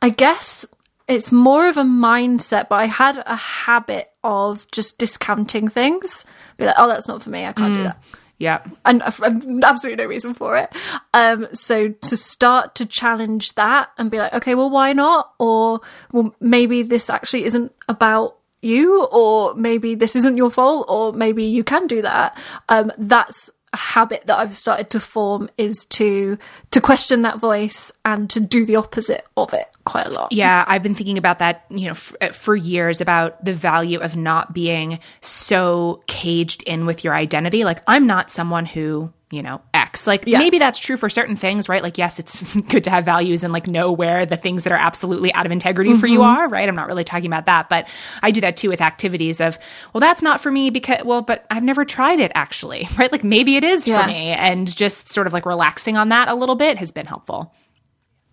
[0.00, 0.64] I guess
[1.08, 6.24] it's more of a mindset, but I had a habit of just discounting things
[6.58, 7.46] be like, oh, that's not for me.
[7.46, 7.76] I can't mm.
[7.76, 8.02] do that.
[8.38, 8.62] Yeah.
[8.84, 10.72] And, and absolutely no reason for it.
[11.14, 15.32] Um, so to start to challenge that and be like, okay, well, why not?
[15.38, 15.80] Or,
[16.12, 21.44] well, maybe this actually isn't about you, or maybe this isn't your fault, or maybe
[21.44, 22.36] you can do that.
[22.68, 26.38] Um, that's a habit that I've started to form is to
[26.70, 30.32] to question that voice and to do the opposite of it quite a lot.
[30.32, 33.98] Yeah, I've been thinking about that, you know, f- uh, for years about the value
[33.98, 37.64] of not being so caged in with your identity.
[37.64, 40.06] Like I'm not someone who you know, X.
[40.06, 40.38] Like yeah.
[40.38, 41.82] maybe that's true for certain things, right?
[41.82, 44.78] Like, yes, it's good to have values and like know where the things that are
[44.78, 46.00] absolutely out of integrity mm-hmm.
[46.00, 46.38] for you mm-hmm.
[46.38, 46.66] are, right?
[46.66, 47.88] I'm not really talking about that, but
[48.22, 49.58] I do that too with activities of,
[49.92, 53.12] well, that's not for me because, well, but I've never tried it actually, right?
[53.12, 54.00] Like maybe it is yeah.
[54.00, 54.28] for me.
[54.30, 57.54] And just sort of like relaxing on that a little bit has been helpful.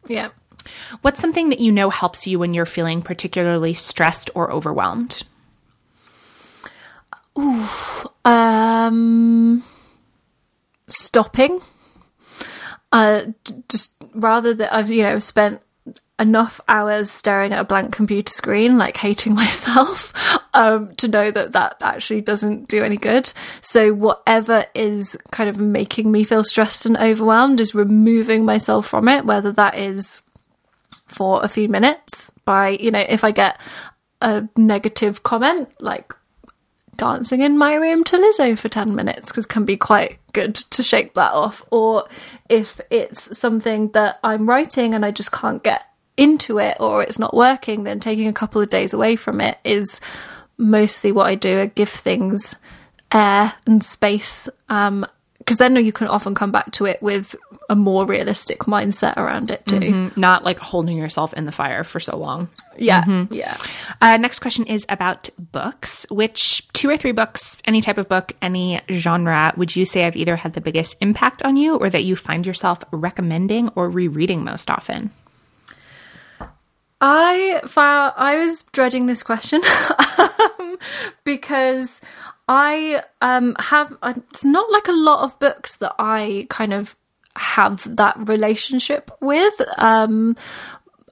[0.07, 0.29] Yeah.
[1.01, 5.23] What's something that you know helps you when you're feeling particularly stressed or overwhelmed?
[7.37, 7.67] Ooh,
[8.23, 9.63] um,
[10.87, 11.61] stopping.
[12.91, 13.25] Uh,
[13.67, 15.61] just rather that I've you know spent
[16.17, 20.13] enough hours staring at a blank computer screen, like hating myself,
[20.53, 23.31] um, to know that that actually doesn't do any good.
[23.61, 29.07] So whatever is kind of making me feel stressed and overwhelmed is removing myself from
[29.07, 30.21] it, whether that is
[31.05, 33.59] for a few minutes by, you know, if I get
[34.21, 36.13] a negative comment, like
[36.97, 40.83] dancing in my room to Lizzo for 10 minutes because can be quite good to
[40.83, 41.63] shake that off.
[41.71, 42.07] Or
[42.49, 45.85] if it's something that I'm writing and I just can't get
[46.17, 49.57] into it or it's not working, then taking a couple of days away from it
[49.63, 49.99] is
[50.57, 51.61] mostly what I do.
[51.61, 52.55] I give things
[53.11, 55.05] air and space um,
[55.37, 57.35] because then you can often come back to it with
[57.69, 59.79] a more realistic mindset around it too.
[59.79, 60.19] Mm-hmm.
[60.19, 62.49] Not like holding yourself in the fire for so long.
[62.77, 63.03] Yeah.
[63.03, 63.33] Mm-hmm.
[63.33, 63.57] Yeah.
[64.01, 66.05] Uh, next question is about books.
[66.09, 70.15] Which two or three books, any type of book, any genre, would you say have
[70.15, 74.43] either had the biggest impact on you or that you find yourself recommending or rereading
[74.43, 75.11] most often?
[77.01, 79.61] I found I was dreading this question
[80.17, 80.77] um,
[81.23, 82.01] because
[82.47, 86.95] I um have it's not like a lot of books that I kind of
[87.35, 89.53] have that relationship with.
[89.77, 90.35] Um,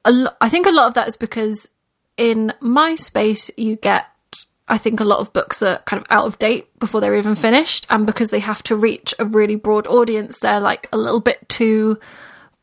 [0.05, 1.69] lo- I think a lot of that is because
[2.17, 4.07] in my space you get
[4.67, 7.35] I think a lot of books are kind of out of date before they're even
[7.35, 11.19] finished, and because they have to reach a really broad audience, they're like a little
[11.19, 11.99] bit too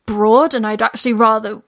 [0.07, 0.55] broad.
[0.55, 1.61] And I'd actually rather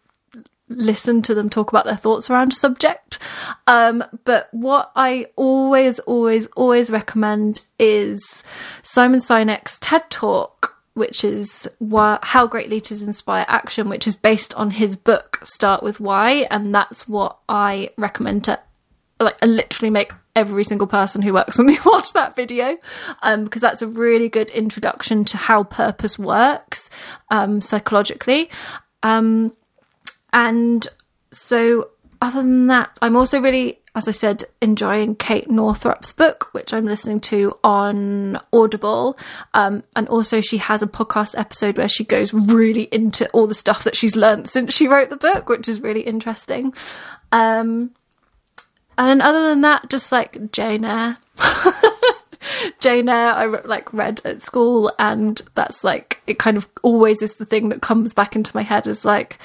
[0.70, 3.20] listen to them talk about their thoughts around a subject.
[3.68, 8.44] Um, but what I always, always, always recommend is
[8.82, 14.72] Simon Sinek's TED Talk, which is How Great Leaders Inspire Action, which is based on
[14.72, 18.60] his book Start with Why, and that's what I recommend to
[19.20, 22.78] like literally make every single person who works with me watch that video
[23.22, 26.90] um, because that's a really good introduction to how purpose works
[27.30, 28.50] um, psychologically.
[29.04, 29.54] Um,
[30.34, 30.88] and
[31.32, 31.90] so
[32.22, 36.86] other than that i'm also really as i said enjoying kate northrup's book which i'm
[36.86, 39.18] listening to on audible
[39.54, 43.54] um, and also she has a podcast episode where she goes really into all the
[43.54, 46.74] stuff that she's learned since she wrote the book which is really interesting
[47.32, 47.92] um,
[48.98, 51.18] and other than that, just like Jane Eyre.
[52.80, 56.38] Jane Eyre, I like read at school, and that's like it.
[56.38, 59.40] Kind of always is the thing that comes back into my head is like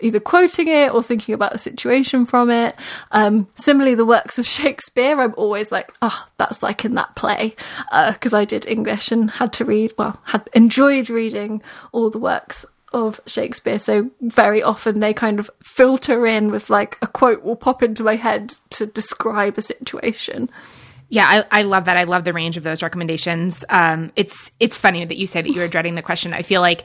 [0.00, 2.74] either quoting it or thinking about the situation from it.
[3.10, 7.54] Um, similarly, the works of Shakespeare, I'm always like, oh, that's like in that play
[8.12, 9.94] because uh, I did English and had to read.
[9.98, 11.62] Well, had enjoyed reading
[11.92, 13.78] all the works of Shakespeare.
[13.78, 18.02] So very often they kind of filter in with like a quote will pop into
[18.02, 20.50] my head to describe a situation.
[21.08, 21.96] Yeah, I, I love that.
[21.96, 23.64] I love the range of those recommendations.
[23.68, 26.32] Um, it's it's funny that you say that you were dreading the question.
[26.32, 26.84] I feel like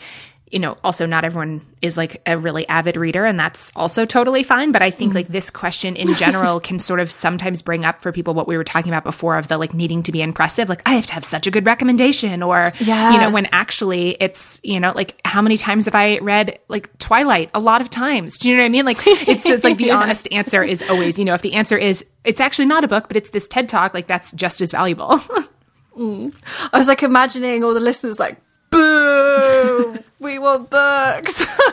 [0.56, 4.42] you know, also not everyone is like a really avid reader, and that's also totally
[4.42, 4.72] fine.
[4.72, 8.02] But I think mm like this question in general can sort of sometimes bring up
[8.02, 10.68] for people what we were talking about before of the like needing to be impressive.
[10.68, 13.14] Like, I have to have such a good recommendation, or, yeah.
[13.14, 16.98] you know, when actually it's, you know, like how many times have I read like
[17.00, 17.50] Twilight?
[17.54, 18.38] A lot of times.
[18.38, 18.86] Do you know what I mean?
[18.86, 19.98] Like, it's, it's like the yeah.
[20.02, 23.08] honest answer is always, you know, if the answer is it's actually not a book,
[23.08, 25.20] but it's this TED talk, like that's just as valuable.
[25.98, 26.34] mm.
[26.72, 28.38] I was like imagining all the listeners like,
[28.70, 31.44] boo we want books.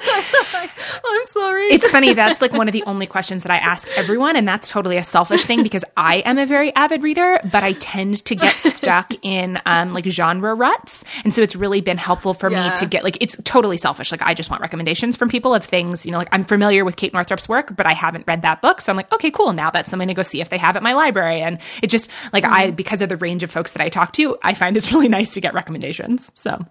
[1.05, 1.67] I'm sorry.
[1.67, 2.13] It's funny.
[2.13, 4.35] That's like one of the only questions that I ask everyone.
[4.35, 7.75] And that's totally a selfish thing because I am a very avid reader, but I
[7.75, 11.05] tend to get stuck in um, like genre ruts.
[11.25, 12.71] And so it's really been helpful for yeah.
[12.71, 14.11] me to get like, it's totally selfish.
[14.11, 16.97] Like I just want recommendations from people of things, you know, like I'm familiar with
[16.97, 18.81] Kate Northrup's work, but I haven't read that book.
[18.81, 19.53] So I'm like, okay, cool.
[19.53, 21.43] Now that's something to go see if they have at my library.
[21.43, 22.51] And it just like mm.
[22.51, 25.09] I, because of the range of folks that I talk to, I find it's really
[25.09, 26.33] nice to get recommendations.
[26.35, 26.65] So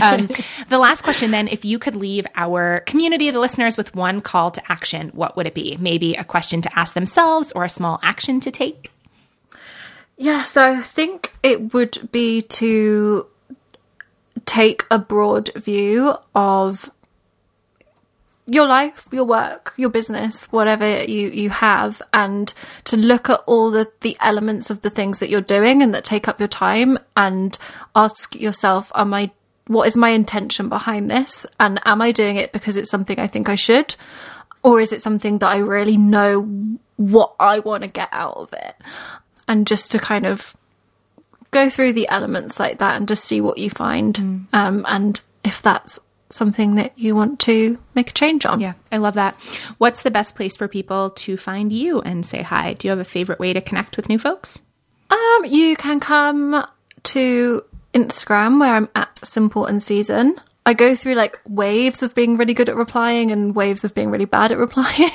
[0.00, 0.28] um,
[0.68, 4.20] the last question then if you could leave our community of the listeners with one
[4.20, 5.76] call to action, what would it be?
[5.80, 8.90] Maybe a question to ask themselves or a small action to take?
[10.16, 13.26] Yeah, so I think it would be to
[14.44, 16.90] take a broad view of
[18.46, 22.52] your life, your work, your business, whatever you, you have, and
[22.84, 26.04] to look at all the, the elements of the things that you're doing and that
[26.04, 27.56] take up your time and
[27.94, 29.30] ask yourself, am I
[29.66, 31.46] what is my intention behind this?
[31.60, 33.94] And am I doing it because it's something I think I should?
[34.62, 36.42] Or is it something that I really know
[36.96, 38.74] what I want to get out of it?
[39.48, 40.56] And just to kind of
[41.50, 44.14] go through the elements like that and just see what you find.
[44.14, 44.46] Mm.
[44.52, 45.98] Um, and if that's
[46.30, 48.58] something that you want to make a change on.
[48.58, 49.36] Yeah, I love that.
[49.78, 52.74] What's the best place for people to find you and say hi?
[52.74, 54.62] Do you have a favorite way to connect with new folks?
[55.10, 56.66] Um, you can come
[57.02, 57.64] to
[57.94, 60.36] Instagram where I'm at Simple and Season.
[60.64, 64.10] I go through like waves of being really good at replying and waves of being
[64.10, 65.10] really bad at replying.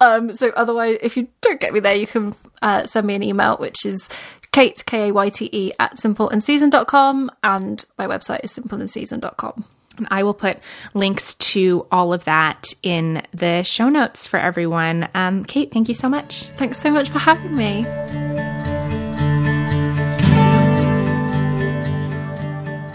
[0.00, 3.22] um, so otherwise, if you don't get me there, you can uh, send me an
[3.22, 4.08] email, which is
[4.52, 9.64] Kayte, K-A-Y-T-E at simpleandseason.com and my website is simpleandseason.com.
[9.96, 10.58] And I will put
[10.94, 15.08] links to all of that in the show notes for everyone.
[15.14, 16.46] Um, Kayte, thank you so much.
[16.56, 18.29] Thanks so much for having me.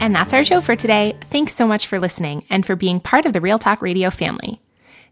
[0.05, 1.17] And that's our show for today.
[1.19, 4.61] Thanks so much for listening and for being part of the Real Talk Radio family.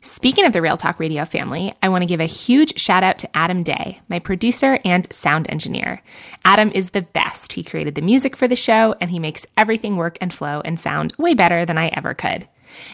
[0.02, 3.18] Speaking of the Real Talk Radio family, I want to give a huge shout out
[3.18, 6.04] to Adam Day, my producer and sound engineer.
[6.46, 7.54] Adam is the best.
[7.54, 10.80] He created the music for the show and he makes everything work and flow and
[10.80, 12.48] sound way better than I ever could.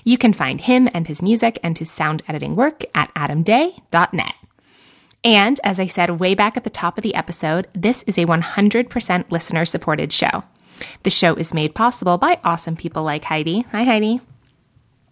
[0.06, 4.36] You can find him and his music and his sound editing work at adamday.net.
[5.26, 8.26] And as I said way back at the top of the episode, this is a
[8.26, 10.46] 100% listener supported show.
[11.04, 13.62] The show is made possible by awesome people like Heidi.
[13.72, 14.22] Hi, Heidi.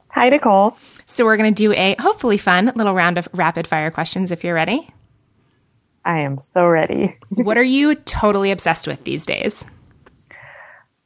[0.09, 0.77] Hi, Nicole.
[1.05, 4.43] So, we're going to do a hopefully fun little round of rapid fire questions if
[4.43, 4.87] you're ready.
[6.07, 7.17] I am so ready.
[7.29, 9.65] what are you totally obsessed with these days?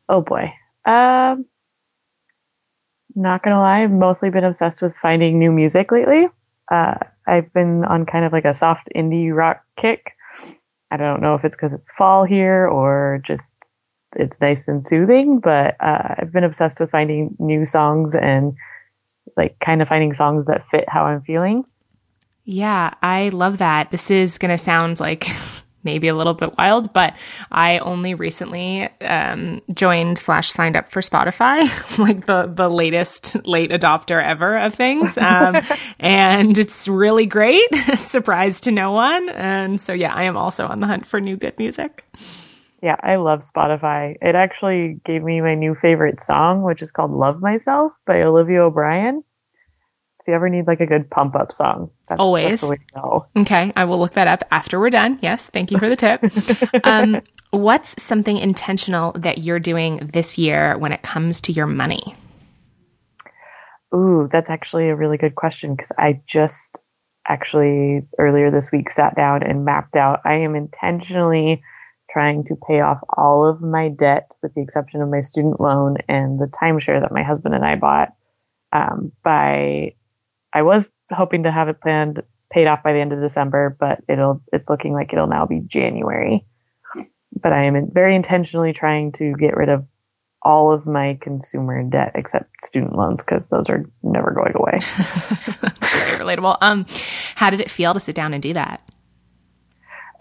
[0.07, 0.53] Oh boy.
[0.85, 1.45] Um,
[3.15, 6.27] not gonna lie, I've mostly been obsessed with finding new music lately.
[6.71, 6.95] Uh,
[7.27, 10.11] I've been on kind of like a soft indie rock kick.
[10.91, 13.55] I don't know if it's because it's fall here or just
[14.15, 18.55] it's nice and soothing, but uh, I've been obsessed with finding new songs and
[19.37, 21.63] like kind of finding songs that fit how I'm feeling.
[22.43, 23.91] Yeah, I love that.
[23.91, 25.27] This is going to sound like
[25.83, 27.15] maybe a little bit wild, but
[27.51, 33.71] I only recently um, joined slash signed up for Spotify, like the the latest late
[33.71, 35.61] adopter ever of things, um,
[35.99, 37.73] and it's really great.
[37.95, 41.37] Surprise to no one, and so yeah, I am also on the hunt for new
[41.37, 42.05] good music.
[42.81, 44.15] Yeah, I love Spotify.
[44.21, 48.63] It actually gave me my new favorite song, which is called "Love Myself" by Olivia
[48.63, 49.23] O'Brien
[50.21, 51.89] if you ever need like a good pump up song.
[52.07, 52.61] That's, Always.
[52.61, 53.73] That's okay.
[53.75, 55.17] I will look that up after we're done.
[55.21, 55.49] Yes.
[55.49, 56.23] Thank you for the tip.
[56.83, 62.15] um, what's something intentional that you're doing this year when it comes to your money?
[63.95, 66.77] Ooh, that's actually a really good question because I just
[67.27, 70.21] actually earlier this week sat down and mapped out.
[70.23, 71.63] I am intentionally
[72.11, 75.97] trying to pay off all of my debt with the exception of my student loan
[76.07, 78.13] and the timeshare that my husband and I bought
[78.73, 79.95] um, by
[80.53, 82.21] I was hoping to have it planned
[82.51, 85.61] paid off by the end of December, but it'll it's looking like it'll now be
[85.61, 86.45] January.
[87.33, 89.85] But I am very intentionally trying to get rid of
[90.43, 94.79] all of my consumer debt except student loans because those are never going away.
[95.61, 96.57] That's very relatable.
[96.61, 96.85] Um,
[97.35, 98.81] how did it feel to sit down and do that?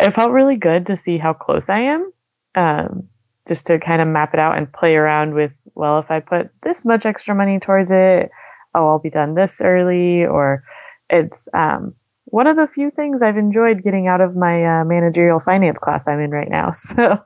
[0.01, 2.13] It felt really good to see how close I am.
[2.55, 3.09] Um,
[3.49, 6.51] just to kind of map it out and play around with, well, if I put
[6.63, 8.31] this much extra money towards it,
[8.75, 10.63] oh, I'll be done this early, or
[11.09, 11.95] it's um,
[12.27, 16.07] one of the few things I've enjoyed getting out of my uh, managerial finance class
[16.07, 16.73] I'm in right now.
[16.97, 17.19] So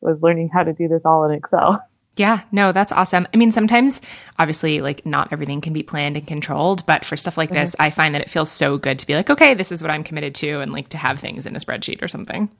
[0.00, 1.82] was learning how to do this all in Excel.
[2.18, 3.28] Yeah, no, that's awesome.
[3.32, 4.00] I mean, sometimes
[4.38, 7.60] obviously like not everything can be planned and controlled, but for stuff like mm-hmm.
[7.60, 9.90] this, I find that it feels so good to be like, okay, this is what
[9.90, 12.50] I'm committed to and like to have things in a spreadsheet or something.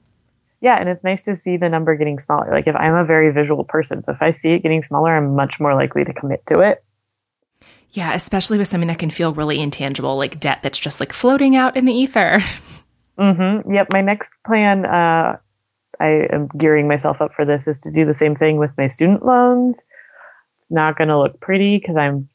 [0.61, 2.49] Yeah, and it's nice to see the number getting smaller.
[2.51, 5.35] Like if I'm a very visual person, so if I see it getting smaller, I'm
[5.35, 6.83] much more likely to commit to it.
[7.91, 11.55] Yeah, especially with something that can feel really intangible, like debt that's just like floating
[11.55, 12.41] out in the ether.
[13.19, 13.73] Mm-hmm.
[13.73, 13.87] Yep.
[13.89, 15.37] My next plan, uh,
[15.99, 18.87] I am gearing myself up for this, is to do the same thing with my
[18.87, 19.77] student loans.
[20.69, 22.29] Not going to look pretty because I'm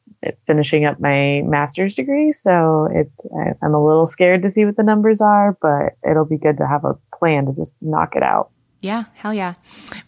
[0.47, 4.77] finishing up my master's degree, so it I, I'm a little scared to see what
[4.77, 8.23] the numbers are, but it'll be good to have a plan to just knock it
[8.23, 8.51] out.
[8.81, 9.55] Yeah, hell yeah.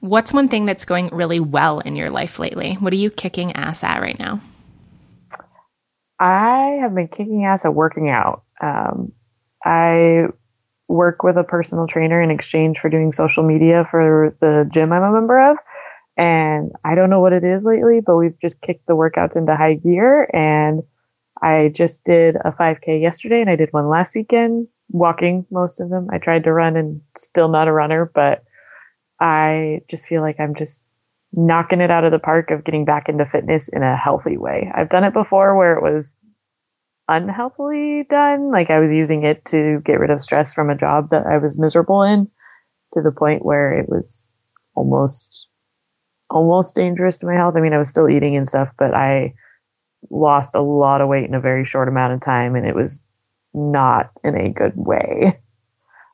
[0.00, 2.74] What's one thing that's going really well in your life lately?
[2.74, 4.40] What are you kicking ass at right now?
[6.18, 8.42] I have been kicking ass at working out.
[8.60, 9.12] Um,
[9.64, 10.26] I
[10.88, 15.02] work with a personal trainer in exchange for doing social media for the gym I'm
[15.02, 15.56] a member of.
[16.16, 19.54] And I don't know what it is lately, but we've just kicked the workouts into
[19.54, 20.28] high gear.
[20.32, 20.82] And
[21.42, 25.90] I just did a 5K yesterday and I did one last weekend, walking most of
[25.90, 26.08] them.
[26.10, 28.44] I tried to run and still not a runner, but
[29.20, 30.80] I just feel like I'm just
[31.32, 34.70] knocking it out of the park of getting back into fitness in a healthy way.
[34.74, 36.14] I've done it before where it was
[37.08, 38.50] unhealthily done.
[38.50, 41.38] Like I was using it to get rid of stress from a job that I
[41.38, 42.28] was miserable in
[42.94, 44.30] to the point where it was
[44.74, 45.46] almost,
[46.30, 47.54] almost dangerous to my health.
[47.56, 49.34] I mean, I was still eating and stuff, but I
[50.10, 53.00] lost a lot of weight in a very short amount of time and it was
[53.54, 55.40] not in a good way.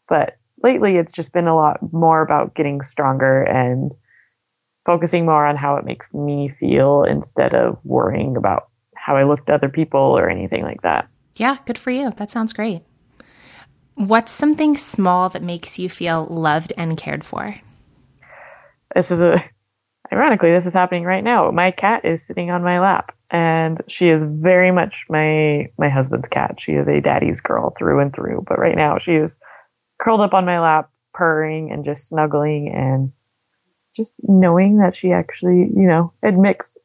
[0.09, 3.95] But lately it's just been a lot more about getting stronger and
[4.85, 8.69] focusing more on how it makes me feel instead of worrying about
[9.03, 11.09] how I look to other people or anything like that.
[11.35, 12.13] Yeah, good for you.
[12.13, 12.83] That sounds great.
[13.95, 17.57] What's something small that makes you feel loved and cared for?
[18.95, 19.43] This is a,
[20.13, 21.51] ironically, this is happening right now.
[21.51, 26.29] My cat is sitting on my lap and she is very much my, my husband's
[26.29, 26.61] cat.
[26.61, 29.41] She is a daddy's girl through and through, but right now she is
[30.01, 33.11] curled up on my lap, purring and just snuggling and
[33.97, 36.79] just knowing that she actually, you know, admits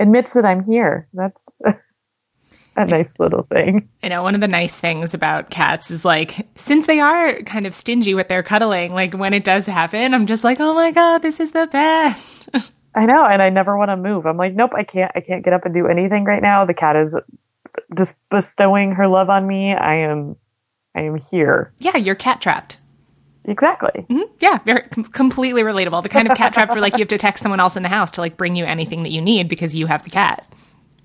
[0.00, 1.06] admits that I'm here.
[1.12, 1.48] That's
[2.76, 3.88] a nice little thing.
[4.02, 7.66] I know one of the nice things about cats is like since they are kind
[7.66, 10.90] of stingy with their cuddling, like when it does happen, I'm just like, "Oh my
[10.90, 12.48] god, this is the best."
[12.94, 14.26] I know, and I never want to move.
[14.26, 16.64] I'm like, "Nope, I can't I can't get up and do anything right now.
[16.64, 17.14] The cat is
[17.96, 19.74] just bestowing her love on me.
[19.74, 20.36] I am
[20.96, 22.78] I am here." Yeah, you're cat trapped.
[23.46, 24.06] Exactly.
[24.08, 24.32] Mm-hmm.
[24.40, 26.02] Yeah, very com- completely relatable.
[26.02, 27.88] The kind of cat trap where like you have to text someone else in the
[27.88, 30.46] house to like bring you anything that you need because you have the cat.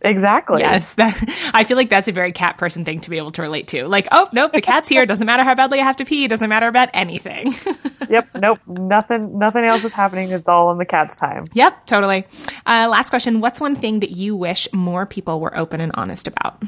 [0.02, 0.62] Exactly.
[0.62, 1.16] Yes, that,
[1.53, 3.88] I feel like that's a very cat person thing to be able to relate to.
[3.88, 5.06] Like, oh nope, the cat's here.
[5.06, 6.28] Doesn't matter how badly I have to pee.
[6.28, 7.53] Doesn't matter about anything.
[8.10, 8.28] yep.
[8.36, 8.60] Nope.
[8.68, 9.40] Nothing.
[9.40, 10.30] Nothing else is happening.
[10.30, 11.48] It's all in the cat's time.
[11.53, 11.88] Yep.
[11.88, 12.26] Totally.
[12.66, 13.41] Uh, last question.
[13.41, 16.62] What's one thing that you wish more people were open and honest about?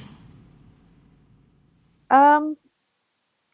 [2.09, 2.55] Um,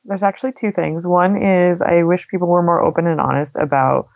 [0.06, 1.06] there's actually two things.
[1.06, 4.10] One is I wish people were more open and honest about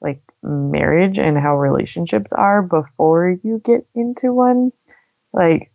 [0.00, 4.72] like marriage and how relationships are before you get into one.
[5.32, 5.70] Like,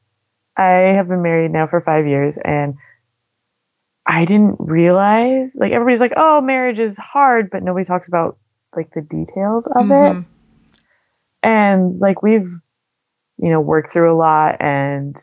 [0.58, 2.76] I have been married now for five years and
[4.08, 8.38] I didn't realize, like, everybody's like, oh, marriage is hard, but nobody talks about,
[8.76, 10.20] like, the details of mm-hmm.
[10.20, 10.26] it.
[11.42, 12.50] And, like, we've,
[13.38, 15.18] you know, worked through a lot and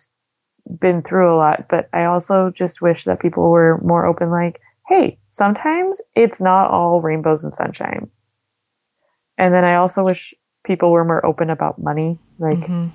[0.81, 4.61] been through a lot, but I also just wish that people were more open, like,
[4.89, 8.11] hey, sometimes it's not all rainbows and sunshine.
[9.39, 10.35] And then I also wish
[10.65, 12.19] people were more open about money.
[12.39, 12.89] Like, mm-hmm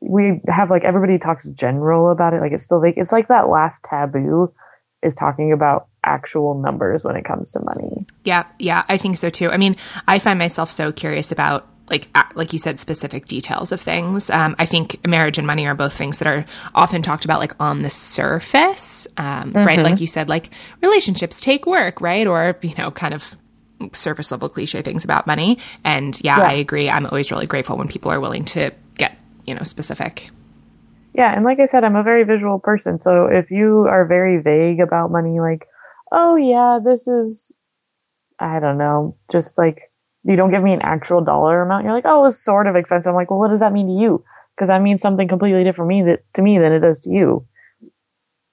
[0.00, 2.40] we have like everybody talks general about it.
[2.40, 4.52] Like it's still like it's like that last taboo
[5.02, 8.06] is talking about actual numbers when it comes to money.
[8.24, 9.50] Yeah, yeah, I think so too.
[9.50, 9.76] I mean,
[10.06, 14.30] I find myself so curious about like like you said specific details of things.
[14.30, 16.44] Um, I think marriage and money are both things that are
[16.74, 19.64] often talked about like on the surface, um, mm-hmm.
[19.64, 19.80] right?
[19.80, 20.50] Like you said, like
[20.80, 22.26] relationships take work, right?
[22.26, 23.36] Or you know, kind of
[23.92, 25.58] surface level cliche things about money.
[25.84, 26.88] And yeah, yeah, I agree.
[26.88, 30.30] I'm always really grateful when people are willing to get, you know specific
[31.14, 34.40] yeah and like i said i'm a very visual person so if you are very
[34.40, 35.66] vague about money like
[36.12, 37.52] oh yeah this is
[38.38, 39.89] i don't know just like
[40.24, 43.10] you don't give me an actual dollar amount you're like oh it's sort of expensive
[43.10, 44.22] i'm like well what does that mean to you
[44.54, 47.46] because that means something completely different me that, to me than it does to you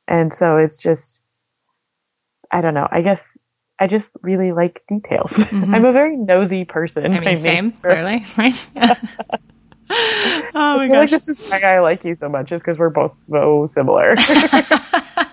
[0.08, 1.22] and so it's just
[2.52, 3.20] i don't know i guess
[3.80, 5.32] I just really like details.
[5.48, 5.74] Mm-hmm.
[5.74, 7.14] I'm a very nosy person.
[7.14, 8.70] I mean, same, really, right?
[8.76, 8.96] oh
[10.54, 10.98] my gosh.
[10.98, 14.16] Like this is why I like you so much, is because we're both so similar.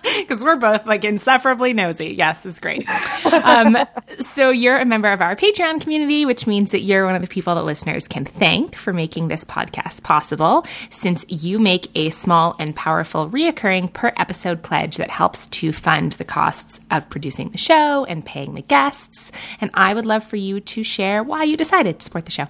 [0.24, 2.14] Because we're both like insufferably nosy.
[2.16, 2.88] Yes, it's great.
[3.30, 3.76] Um,
[4.20, 7.28] so you're a member of our Patreon community, which means that you're one of the
[7.28, 12.56] people that listeners can thank for making this podcast possible, since you make a small
[12.58, 17.58] and powerful reoccurring per episode pledge that helps to fund the costs of producing the
[17.58, 19.30] show and paying the guests.
[19.60, 22.48] And I would love for you to share why you decided to support the show.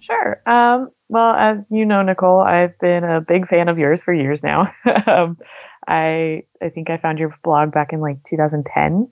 [0.00, 0.40] Sure.
[0.46, 4.42] Um, well, as you know, Nicole, I've been a big fan of yours for years
[4.42, 4.72] now.
[5.06, 5.38] um,
[5.86, 9.08] I I think I found your blog back in like 2010,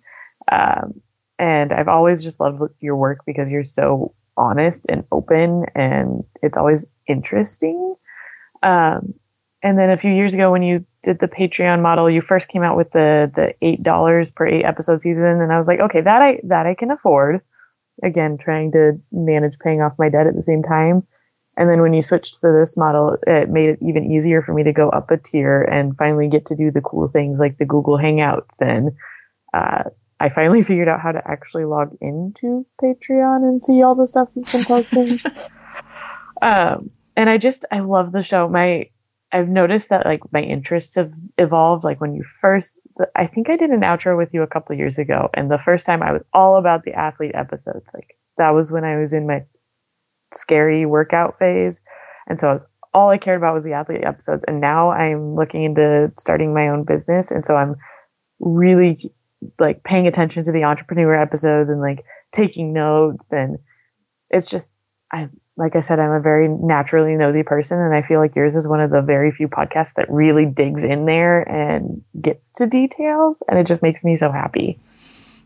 [0.50, 1.00] um,
[1.38, 6.56] and I've always just loved your work because you're so honest and open, and it's
[6.56, 7.94] always interesting.
[8.62, 9.14] Um,
[9.62, 12.62] and then a few years ago, when you did the Patreon model, you first came
[12.62, 16.00] out with the the eight dollars per eight episode season, and I was like, okay,
[16.00, 17.40] that I that I can afford
[18.02, 21.06] again trying to manage paying off my debt at the same time.
[21.56, 24.64] And then when you switched to this model, it made it even easier for me
[24.64, 27.64] to go up a tier and finally get to do the cool things like the
[27.64, 28.60] Google Hangouts.
[28.60, 28.92] And
[29.52, 29.84] uh,
[30.18, 34.28] I finally figured out how to actually log into Patreon and see all the stuff
[34.34, 35.20] you've been posting.
[36.42, 38.48] um, and I just, I love the show.
[38.48, 38.88] My
[39.34, 41.82] I've noticed that like my interests have evolved.
[41.82, 42.78] Like when you first,
[43.16, 45.86] I think I did an outro with you a couple years ago, and the first
[45.86, 47.84] time I was all about the athlete episodes.
[47.92, 49.42] Like that was when I was in my
[50.34, 51.80] scary workout phase,
[52.26, 54.44] and so I was all I cared about was the athlete episodes.
[54.46, 57.76] And now I'm looking into starting my own business, and so I'm
[58.38, 59.12] really
[59.58, 63.58] like paying attention to the entrepreneur episodes and like taking notes, and
[64.30, 64.72] it's just
[65.12, 68.56] I like I said, I'm a very naturally nosy person, and I feel like yours
[68.56, 72.66] is one of the very few podcasts that really digs in there and gets to
[72.66, 74.78] details, and it just makes me so happy.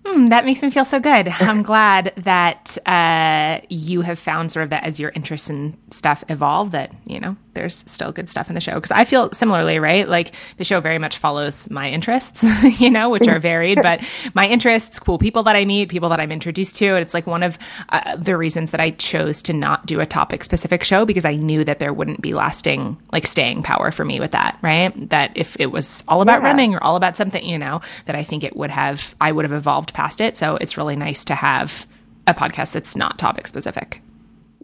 [0.09, 1.29] Mm, that makes me feel so good.
[1.41, 6.25] I'm glad that uh, you have found sort of that as your interests and stuff
[6.29, 8.75] evolve, that, you know, there's still good stuff in the show.
[8.75, 10.09] Because I feel similarly, right?
[10.09, 12.45] Like the show very much follows my interests,
[12.81, 14.01] you know, which are varied, but
[14.35, 16.87] my interests, cool people that I meet, people that I'm introduced to.
[16.87, 17.59] And it's like one of
[17.89, 21.35] uh, the reasons that I chose to not do a topic specific show because I
[21.35, 24.93] knew that there wouldn't be lasting, like staying power for me with that, right?
[25.11, 26.47] That if it was all about yeah.
[26.47, 29.45] running or all about something, you know, that I think it would have, I would
[29.45, 30.37] have evolved past it.
[30.37, 31.87] So it's really nice to have
[32.29, 34.01] a podcast that's not topic specific.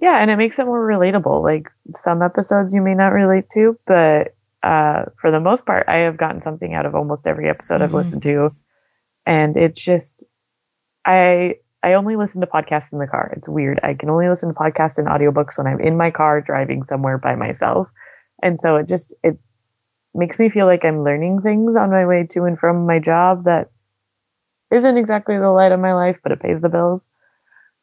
[0.05, 1.43] Yeah, and it makes it more relatable.
[1.43, 6.01] Like some episodes you may not relate to, but uh, for the most part, I
[6.01, 7.85] have gotten something out of almost every episode mm-hmm.
[7.85, 8.55] I've listened to,
[9.25, 10.23] and it's just
[11.07, 13.33] I I only listen to podcasts in the car.
[13.35, 13.81] It's weird.
[13.83, 17.17] I can only listen to podcasts and audiobooks when I'm in my car driving somewhere
[17.17, 17.89] by myself,
[18.43, 19.39] and so it just it
[20.15, 23.45] makes me feel like I'm learning things on my way to and from my job
[23.45, 23.71] that
[24.71, 27.09] isn't exactly the light of my life, but it pays the bills.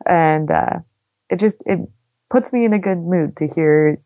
[0.06, 0.81] And uh,
[1.31, 1.80] it just it
[2.32, 4.02] puts me in a good mood to hear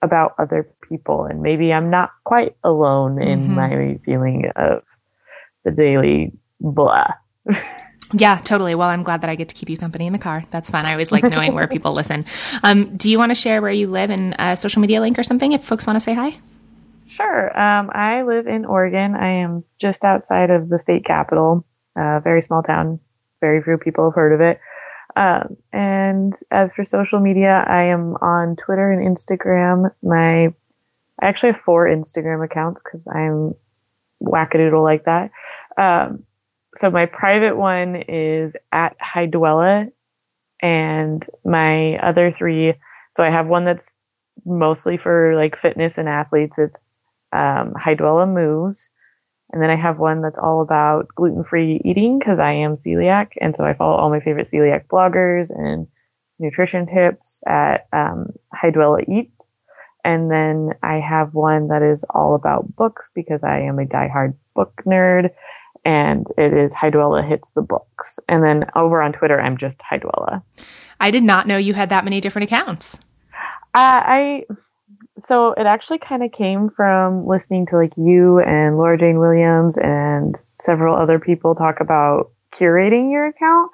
[0.00, 3.54] about other people and maybe I'm not quite alone in Mm-hmm.
[3.54, 4.82] my feeling of
[5.64, 7.08] the daily blah.
[8.14, 8.74] Yeah, totally.
[8.74, 10.42] Well, I'm glad that I get to keep you company in the car.
[10.50, 10.86] That's fun.
[10.86, 12.24] I always like knowing where people listen.
[12.62, 15.22] Um, do you want to share where you live and a social media link or
[15.22, 16.34] something if folks want to say hi?
[17.06, 17.48] Sure.
[17.60, 19.14] Um, I live in Oregon.
[19.14, 21.66] I am just outside of the state capital,
[21.96, 22.98] a very small town.
[23.42, 24.58] Very few people have heard of it.
[25.18, 29.90] Um, and as for social media, I am on Twitter and Instagram.
[30.00, 33.54] My, I actually have four Instagram accounts because I'm
[34.22, 35.32] wackadoodle like that.
[35.76, 36.22] Um,
[36.80, 39.90] so my private one is at Hydwella,
[40.62, 42.74] and my other three.
[43.16, 43.92] So I have one that's
[44.44, 46.58] mostly for like fitness and athletes.
[46.58, 46.78] It's
[47.32, 48.88] um, Hydwella Moves.
[49.50, 53.28] And then I have one that's all about gluten free eating because I am celiac.
[53.40, 55.86] And so I follow all my favorite celiac bloggers and
[56.38, 59.48] nutrition tips at um, Hydwella Eats.
[60.04, 64.34] And then I have one that is all about books because I am a diehard
[64.54, 65.30] book nerd.
[65.84, 68.18] And it is Hydwella Hits the Books.
[68.28, 70.42] And then over on Twitter, I'm just Hydwella.
[71.00, 73.00] I did not know you had that many different accounts.
[73.74, 74.42] Uh, I
[75.20, 79.76] so it actually kind of came from listening to like you and Laura Jane Williams
[79.76, 83.70] and several other people talk about curating your account.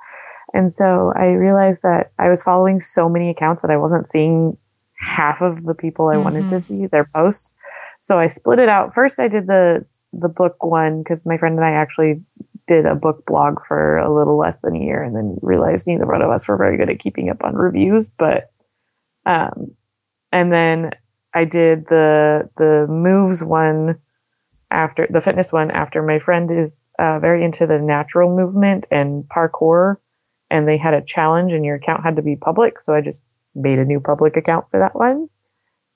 [0.52, 4.56] And so I realized that I was following so many accounts that I wasn't seeing
[4.98, 7.52] half of the people I wanted to see their posts.
[8.00, 8.94] So I split it out.
[8.94, 12.22] First I did the the book one because my friend and I actually
[12.68, 16.06] did a book blog for a little less than a year and then realized neither
[16.06, 18.52] one of us were very good at keeping up on reviews, but
[19.26, 19.74] um
[20.32, 20.90] and then
[21.34, 23.98] I did the the moves one
[24.70, 29.24] after the fitness one after my friend is uh, very into the natural movement and
[29.24, 29.96] parkour,
[30.50, 33.22] and they had a challenge and your account had to be public, so I just
[33.54, 35.28] made a new public account for that one.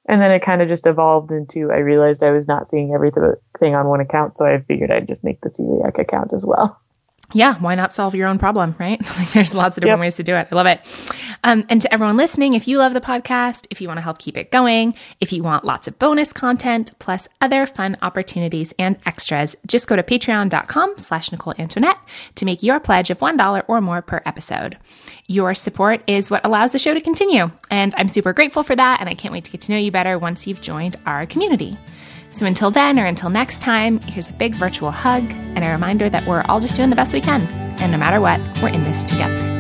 [0.09, 3.75] And then it kind of just evolved into I realized I was not seeing everything
[3.75, 6.81] on one account, so I figured I'd just make the celiac account as well.
[7.35, 9.01] Yeah, why not solve your own problem, right?
[9.19, 10.05] Like there's lots of different Yep.
[10.07, 10.49] ways to do it.
[10.51, 10.81] I love it.
[11.45, 14.19] Um, and to everyone listening, if you love the podcast, if you want to help
[14.19, 18.97] keep it going, if you want lots of bonus content plus other fun opportunities and
[19.05, 21.99] extras, just go to patreon.com slash Nicole Antoinette
[22.37, 24.79] to make your pledge of $1 or more per episode.
[25.27, 27.51] Your support is what allows the show to continue.
[27.71, 29.01] And I'm super grateful for that.
[29.01, 31.77] And I can't wait to get to know you better once you've joined our community.
[32.31, 36.09] So until then or until next time, here's a big virtual hug and a reminder
[36.11, 37.43] that we're all just doing the best we can.
[37.81, 39.58] And no matter what, we're in this together.